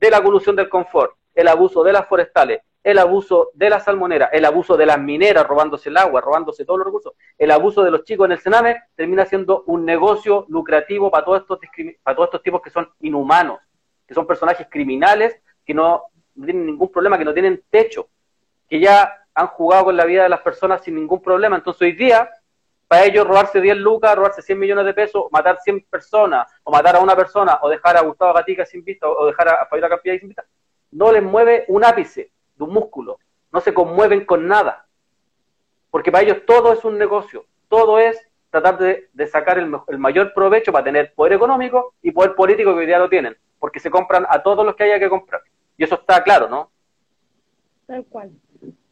de 0.00 0.10
la 0.10 0.22
colusión 0.22 0.56
del 0.56 0.68
confort, 0.68 1.14
el 1.34 1.48
abuso 1.48 1.84
de 1.84 1.92
las 1.92 2.08
forestales, 2.08 2.62
el 2.82 2.98
abuso 2.98 3.50
de 3.54 3.70
la 3.70 3.80
salmonera, 3.80 4.26
el 4.26 4.44
abuso 4.44 4.76
de 4.76 4.86
las 4.86 4.98
mineras 4.98 5.46
robándose 5.46 5.88
el 5.88 5.96
agua, 5.96 6.20
robándose 6.20 6.64
todos 6.64 6.78
los 6.78 6.86
recursos, 6.86 7.14
el 7.38 7.50
abuso 7.50 7.82
de 7.82 7.90
los 7.90 8.04
chicos 8.04 8.26
en 8.26 8.32
el 8.32 8.38
Sename, 8.38 8.76
termina 8.94 9.24
siendo 9.24 9.64
un 9.66 9.84
negocio 9.84 10.44
lucrativo 10.48 11.10
para 11.10 11.24
todos 11.24 11.40
estos, 11.42 11.58
para 12.02 12.16
todos 12.16 12.28
estos 12.28 12.42
tipos 12.42 12.60
que 12.60 12.70
son 12.70 12.88
inhumanos, 13.00 13.60
que 14.06 14.14
son 14.14 14.26
personajes 14.26 14.66
criminales, 14.70 15.40
que 15.64 15.74
no 15.74 16.04
tienen 16.34 16.66
ningún 16.66 16.90
problema, 16.90 17.18
que 17.18 17.24
no 17.24 17.32
tienen 17.32 17.62
techo, 17.70 18.08
que 18.68 18.80
ya 18.80 19.24
han 19.34 19.46
jugado 19.48 19.86
con 19.86 19.96
la 19.96 20.04
vida 20.04 20.24
de 20.24 20.28
las 20.28 20.40
personas 20.40 20.82
sin 20.82 20.94
ningún 20.94 21.20
problema. 21.20 21.56
Entonces 21.56 21.82
hoy 21.82 21.92
día, 21.92 22.30
para 22.86 23.04
ellos 23.04 23.26
robarse 23.26 23.60
10 23.60 23.76
lucas, 23.78 24.14
robarse 24.14 24.42
100 24.42 24.58
millones 24.58 24.86
de 24.86 24.94
pesos, 24.94 25.24
matar 25.30 25.58
100 25.60 25.86
personas, 25.90 26.46
o 26.62 26.70
matar 26.70 26.96
a 26.96 27.00
una 27.00 27.16
persona, 27.16 27.58
o 27.62 27.68
dejar 27.68 27.96
a 27.96 28.02
Gustavo 28.02 28.32
Gatica 28.32 28.64
sin 28.64 28.84
vista, 28.84 29.08
o 29.08 29.26
dejar 29.26 29.48
a 29.48 29.66
Fabiola 29.66 29.88
Campilla 29.88 30.18
sin 30.18 30.28
vista, 30.28 30.44
no 30.92 31.10
les 31.10 31.22
mueve 31.22 31.64
un 31.68 31.84
ápice 31.84 32.30
de 32.54 32.64
un 32.64 32.72
músculo, 32.72 33.18
no 33.50 33.60
se 33.60 33.74
conmueven 33.74 34.24
con 34.24 34.46
nada. 34.46 34.86
Porque 35.90 36.12
para 36.12 36.24
ellos 36.24 36.38
todo 36.46 36.72
es 36.72 36.84
un 36.84 36.98
negocio, 36.98 37.46
todo 37.68 37.98
es 37.98 38.20
tratar 38.50 38.78
de, 38.78 39.26
sacar 39.26 39.58
el, 39.58 39.72
el, 39.88 39.98
mayor 39.98 40.32
provecho 40.32 40.70
para 40.70 40.84
tener 40.84 41.12
poder 41.14 41.32
económico 41.32 41.94
y 42.02 42.12
poder 42.12 42.36
político 42.36 42.72
que 42.72 42.80
hoy 42.80 42.86
día 42.86 43.00
lo 43.00 43.08
tienen, 43.08 43.36
porque 43.64 43.80
se 43.80 43.90
compran 43.90 44.26
a 44.28 44.42
todos 44.42 44.62
los 44.62 44.76
que 44.76 44.84
haya 44.84 44.98
que 44.98 45.08
comprar. 45.08 45.40
Y 45.78 45.84
eso 45.84 45.94
está 45.94 46.22
claro, 46.22 46.50
¿no? 46.50 46.70
Tal 47.86 48.04
cual. 48.04 48.30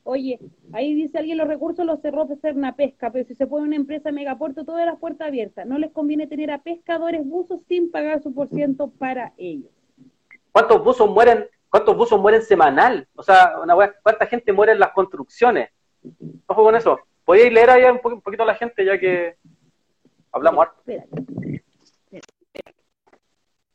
Oye, 0.03 0.41
ahí 0.73 0.95
dice 0.95 1.19
alguien 1.19 1.37
los 1.37 1.47
recursos 1.47 1.85
los 1.85 2.01
cerró 2.01 2.27
una 2.55 2.75
Pesca, 2.75 3.13
pero 3.13 3.29
si 3.29 3.35
se 3.35 3.47
pone 3.47 3.67
una 3.67 3.77
empresa 3.77 4.11
megapuerto, 4.13 4.65
todas 4.65 4.87
las 4.87 4.99
puertas 4.99 5.29
abiertas. 5.29 5.67
No 5.67 5.77
les 5.77 5.93
conviene 5.93 6.27
tener 6.27 6.51
a 6.51 6.63
pescadores 6.63 7.23
buzos 7.23 7.61
sin 7.69 7.91
pagar 7.91 8.23
su 8.23 8.33
por 8.33 8.49
ciento 8.49 8.89
para 8.89 9.35
ellos. 9.37 9.71
¿Cuántos 10.53 10.83
buzos 10.83 11.11
mueren? 11.11 11.47
¿Cuántos 11.69 11.95
buzos 11.95 12.19
mueren 12.19 12.41
semanal? 12.41 13.07
O 13.15 13.23
sea, 13.23 13.59
una 13.63 13.77
¿cuánta 14.03 14.25
gente 14.25 14.55
muere 14.55 14.73
en 14.73 14.79
las 14.79 14.93
construcciones? 14.93 15.69
Ojo 16.47 16.65
con 16.65 16.77
eso. 16.77 16.99
¿Podéis 17.27 17.53
leer 17.53 17.69
ahí 17.69 17.85
un, 17.85 18.01
poquito 18.23 18.43
a 18.43 18.47
la 18.47 18.55
gente 18.55 18.87
ya 18.87 18.99
que 18.99 19.37
hablamos 20.33 20.69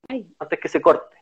Antes 0.07 0.59
que 0.59 0.67
se 0.69 0.81
corte. 0.81 1.17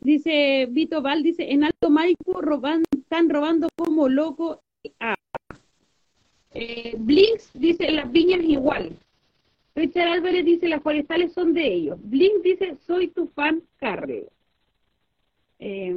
Dice 0.00 0.66
Vito 0.70 1.02
Val, 1.02 1.22
dice, 1.22 1.50
en 1.50 1.64
Alto 1.64 1.90
Maipo 1.90 2.40
roban, 2.40 2.82
están 2.96 3.28
robando 3.28 3.68
como 3.76 4.08
loco. 4.08 4.62
Ah. 4.98 5.14
Eh, 6.52 6.94
Blinks 6.98 7.50
dice, 7.54 7.90
las 7.90 8.10
viñas 8.10 8.42
igual. 8.42 8.96
Richard 9.74 10.08
Álvarez 10.08 10.44
dice, 10.44 10.68
las 10.68 10.82
forestales 10.82 11.32
son 11.32 11.54
de 11.54 11.66
ellos. 11.66 11.98
Blinks 12.02 12.42
dice, 12.42 12.76
soy 12.86 13.08
tu 13.08 13.28
fan, 13.28 13.62
Carreo. 13.78 14.30
Eh, 15.58 15.94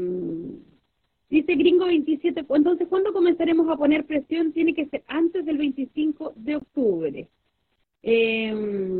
Dice 1.34 1.56
Gringo 1.56 1.88
27, 1.88 2.46
entonces, 2.48 2.88
¿cuándo 2.88 3.12
comenzaremos 3.12 3.68
a 3.68 3.76
poner 3.76 4.06
presión? 4.06 4.54
Tiene 4.54 4.76
que 4.76 4.86
ser 4.86 5.02
antes 5.08 5.44
del 5.44 5.58
25 5.58 6.34
de 6.36 6.58
octubre. 6.58 7.28
Eh... 8.04 9.00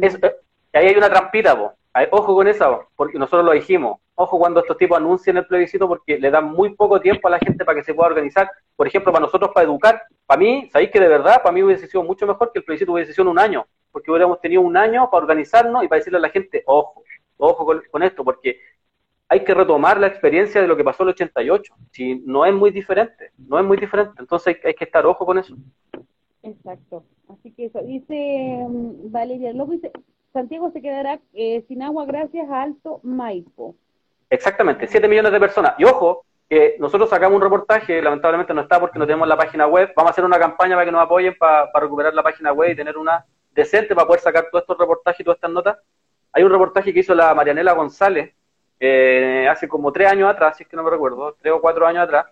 ahí 0.74 0.88
hay 0.88 0.96
una 0.96 1.12
trampita, 1.12 1.54
vos. 1.54 1.74
Ojo 2.12 2.36
con 2.36 2.48
esa, 2.48 2.80
porque 2.96 3.20
nosotros 3.20 3.46
lo 3.46 3.52
dijimos. 3.52 4.00
Ojo 4.16 4.38
cuando 4.38 4.60
estos 4.60 4.78
tipos 4.78 4.98
anuncian 4.98 5.38
el 5.38 5.46
plebiscito 5.46 5.88
porque 5.88 6.20
le 6.20 6.32
dan 6.32 6.46
muy 6.46 6.76
poco 6.76 7.00
tiempo 7.00 7.28
a 7.28 7.32
la 7.32 7.40
gente 7.40 7.66
para 7.66 7.80
que 7.80 7.84
se 7.84 7.94
pueda 7.94 8.10
organizar. 8.10 8.50
Por 8.76 8.88
ejemplo, 8.88 9.12
para 9.12 9.26
nosotros, 9.26 9.52
para 9.54 9.66
educar, 9.66 10.02
para 10.26 10.40
mí, 10.40 10.70
sabéis 10.72 10.92
que 10.92 11.00
de 11.00 11.08
verdad, 11.08 11.42
para 11.42 11.52
mí 11.52 11.64
hubiese 11.64 11.88
sido 11.88 12.04
mucho 12.04 12.26
mejor 12.26 12.52
que 12.52 12.60
el 12.60 12.66
plebiscito 12.66 12.94
hubiese 12.94 13.14
sido 13.14 13.30
un 13.30 13.40
año, 13.40 13.66
porque 13.92 14.10
hubiéramos 14.10 14.40
tenido 14.42 14.62
un 14.62 14.78
año 14.78 15.10
para 15.10 15.24
organizarnos 15.24 15.84
y 15.84 15.88
para 15.88 16.00
decirle 16.00 16.18
a 16.18 16.22
la 16.22 16.30
gente, 16.30 16.64
ojo, 16.66 17.04
ojo 17.38 17.82
con, 17.92 18.04
esto, 18.04 18.24
porque 18.24 18.60
hay 19.30 19.44
que 19.44 19.54
retomar 19.54 20.00
la 20.00 20.08
experiencia 20.08 20.62
de 20.62 20.68
lo 20.68 20.78
que 20.78 20.84
pasó 20.84 21.04
en 21.04 21.10
el 21.10 21.14
88. 21.14 21.76
Si 21.92 22.16
no 22.26 22.46
es 22.46 22.54
muy 22.54 22.72
diferente, 22.72 23.32
no 23.38 23.60
es 23.60 23.66
muy 23.66 23.78
diferente. 23.78 24.14
Entonces 24.20 24.58
hay, 24.64 24.74
que 24.74 24.84
estar 24.84 25.06
ojo 25.06 25.26
con 25.26 25.38
eso. 25.40 25.56
Exacto. 26.44 27.04
Así 27.30 27.52
que 27.52 27.66
eso. 27.66 27.82
Dice 27.82 28.66
mm, 28.70 29.12
Valeria 29.12 29.54
López, 29.54 29.82
dice, 29.82 29.92
Santiago 30.34 30.72
se 30.72 30.82
quedará 30.82 31.20
eh, 31.34 31.64
sin 31.68 31.82
agua 31.82 32.06
gracias 32.06 32.50
a 32.50 32.62
Alto 32.62 33.00
Maipo. 33.04 33.76
Exactamente, 34.30 34.88
7 34.88 35.08
millones 35.08 35.32
de 35.32 35.40
personas. 35.40 35.76
Y 35.78 35.86
ojo, 35.86 36.26
que 36.50 36.76
nosotros 36.80 37.10
sacamos 37.10 37.36
un 37.36 37.42
reportaje, 37.42 38.02
lamentablemente 38.02 38.54
no 38.54 38.62
está 38.62 38.80
porque 38.80 39.00
no 39.00 39.06
tenemos 39.06 39.28
la 39.28 39.38
página 39.38 39.68
web. 39.68 39.94
Vamos 39.96 40.10
a 40.10 40.12
hacer 40.12 40.26
una 40.26 40.40
campaña 40.40 40.76
para 40.76 40.86
que 40.86 40.92
nos 40.92 41.04
apoyen 41.04 41.36
para, 41.38 41.70
recuperar 41.74 42.14
la 42.14 42.24
página 42.24 42.52
web 42.52 42.72
y 42.72 42.76
tener 42.76 42.98
una 42.98 43.26
decente 43.54 43.96
para 43.96 44.08
poder 44.08 44.22
sacar 44.22 44.48
todos 44.52 44.64
estos 44.64 44.78
reportajes 44.78 45.20
y 45.20 45.24
todas 45.24 45.38
estas 45.38 45.52
notas. 45.52 45.78
Hay 46.32 46.44
un 46.44 46.52
reportaje 46.52 46.94
que 46.94 47.02
hizo 47.02 47.14
la 47.14 47.34
Marianela 47.36 47.74
González 47.74 48.34
eh, 48.80 49.48
hace 49.50 49.68
como 49.68 49.92
tres 49.92 50.12
años 50.12 50.30
atrás, 50.30 50.58
si 50.58 50.64
es 50.64 50.70
que 50.70 50.76
no 50.76 50.84
me 50.84 50.90
recuerdo, 50.90 51.38
tres 51.40 51.54
o 51.54 51.62
cuatro 51.62 51.86
años 51.86 52.04
atrás, 52.04 52.26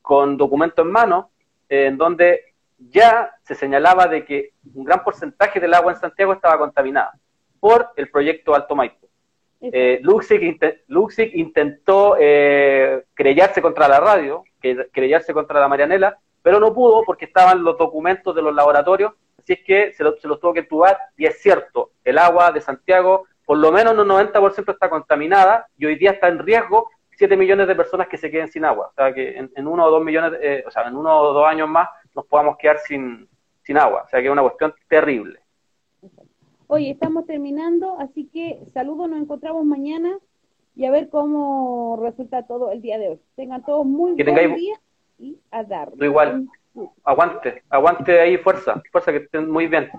con 0.00 0.36
documento 0.36 0.82
en 0.82 0.90
mano, 0.90 1.30
en 1.68 1.96
donde 1.98 2.49
ya 2.88 3.32
se 3.42 3.54
señalaba 3.54 4.06
de 4.06 4.24
que 4.24 4.52
un 4.74 4.84
gran 4.84 5.04
porcentaje 5.04 5.60
del 5.60 5.74
agua 5.74 5.92
en 5.92 6.00
Santiago 6.00 6.32
estaba 6.32 6.58
contaminada 6.58 7.12
por 7.58 7.90
el 7.96 8.10
proyecto 8.10 8.54
Alto 8.54 8.74
Maipo. 8.74 9.06
Eh, 9.60 10.00
Luxic, 10.02 11.32
intentó 11.34 12.16
eh, 12.18 13.04
contra 13.60 13.88
la 13.88 14.00
radio, 14.00 14.44
creyarse 14.92 15.34
contra 15.34 15.60
la 15.60 15.68
Marianela, 15.68 16.18
pero 16.42 16.58
no 16.58 16.72
pudo 16.72 17.04
porque 17.04 17.26
estaban 17.26 17.62
los 17.62 17.76
documentos 17.76 18.34
de 18.34 18.40
los 18.40 18.54
laboratorios, 18.54 19.12
así 19.38 19.52
es 19.52 19.60
que 19.64 19.92
se, 19.92 20.04
se 20.18 20.28
los 20.28 20.40
tuvo 20.40 20.54
que 20.54 20.60
entubar, 20.60 20.98
y 21.18 21.26
es 21.26 21.42
cierto, 21.42 21.90
el 22.04 22.16
agua 22.16 22.50
de 22.52 22.62
Santiago 22.62 23.26
por 23.50 23.58
lo 23.58 23.72
menos 23.72 23.98
un 23.98 24.08
90% 24.08 24.72
está 24.72 24.88
contaminada 24.88 25.66
y 25.76 25.84
hoy 25.84 25.96
día 25.96 26.12
está 26.12 26.28
en 26.28 26.38
riesgo 26.38 26.88
7 27.16 27.36
millones 27.36 27.66
de 27.66 27.74
personas 27.74 28.06
que 28.06 28.16
se 28.16 28.30
queden 28.30 28.46
sin 28.46 28.64
agua. 28.64 28.86
O 28.86 28.92
sea, 28.94 29.12
que 29.12 29.36
en, 29.36 29.66
uno 29.66 29.86
o 29.86 29.90
dos 29.90 30.04
millones, 30.04 30.38
eh, 30.40 30.62
o 30.64 30.70
sea, 30.70 30.84
en 30.84 30.96
uno 30.96 31.18
o 31.18 31.32
dos 31.32 31.48
años 31.48 31.68
más 31.68 31.88
nos 32.14 32.26
podamos 32.26 32.56
quedar 32.56 32.78
sin, 32.78 33.28
sin 33.62 33.78
agua. 33.78 34.02
O 34.04 34.08
sea, 34.08 34.20
que 34.20 34.26
es 34.26 34.32
una 34.32 34.42
cuestión 34.42 34.74
terrible. 34.88 35.40
Oye, 36.66 36.90
estamos 36.90 37.26
terminando, 37.26 37.98
así 37.98 38.26
que 38.26 38.60
saludos, 38.72 39.10
nos 39.10 39.20
encontramos 39.20 39.64
mañana 39.64 40.18
y 40.76 40.84
a 40.84 40.90
ver 40.90 41.08
cómo 41.08 41.98
resulta 42.00 42.46
todo 42.46 42.70
el 42.70 42.80
día 42.80 42.98
de 42.98 43.08
hoy. 43.08 43.20
Tengan 43.34 43.64
todos 43.64 43.84
muy 43.84 44.12
buen 44.12 44.54
día 44.54 44.80
y 45.18 45.38
a 45.50 45.64
darle. 45.64 46.06
Igual. 46.06 46.48
Aguante, 47.02 47.64
aguante 47.68 48.20
ahí, 48.20 48.38
fuerza, 48.38 48.80
fuerza, 48.92 49.10
que 49.10 49.18
estén 49.18 49.50
muy 49.50 49.66
bien. 49.66 49.90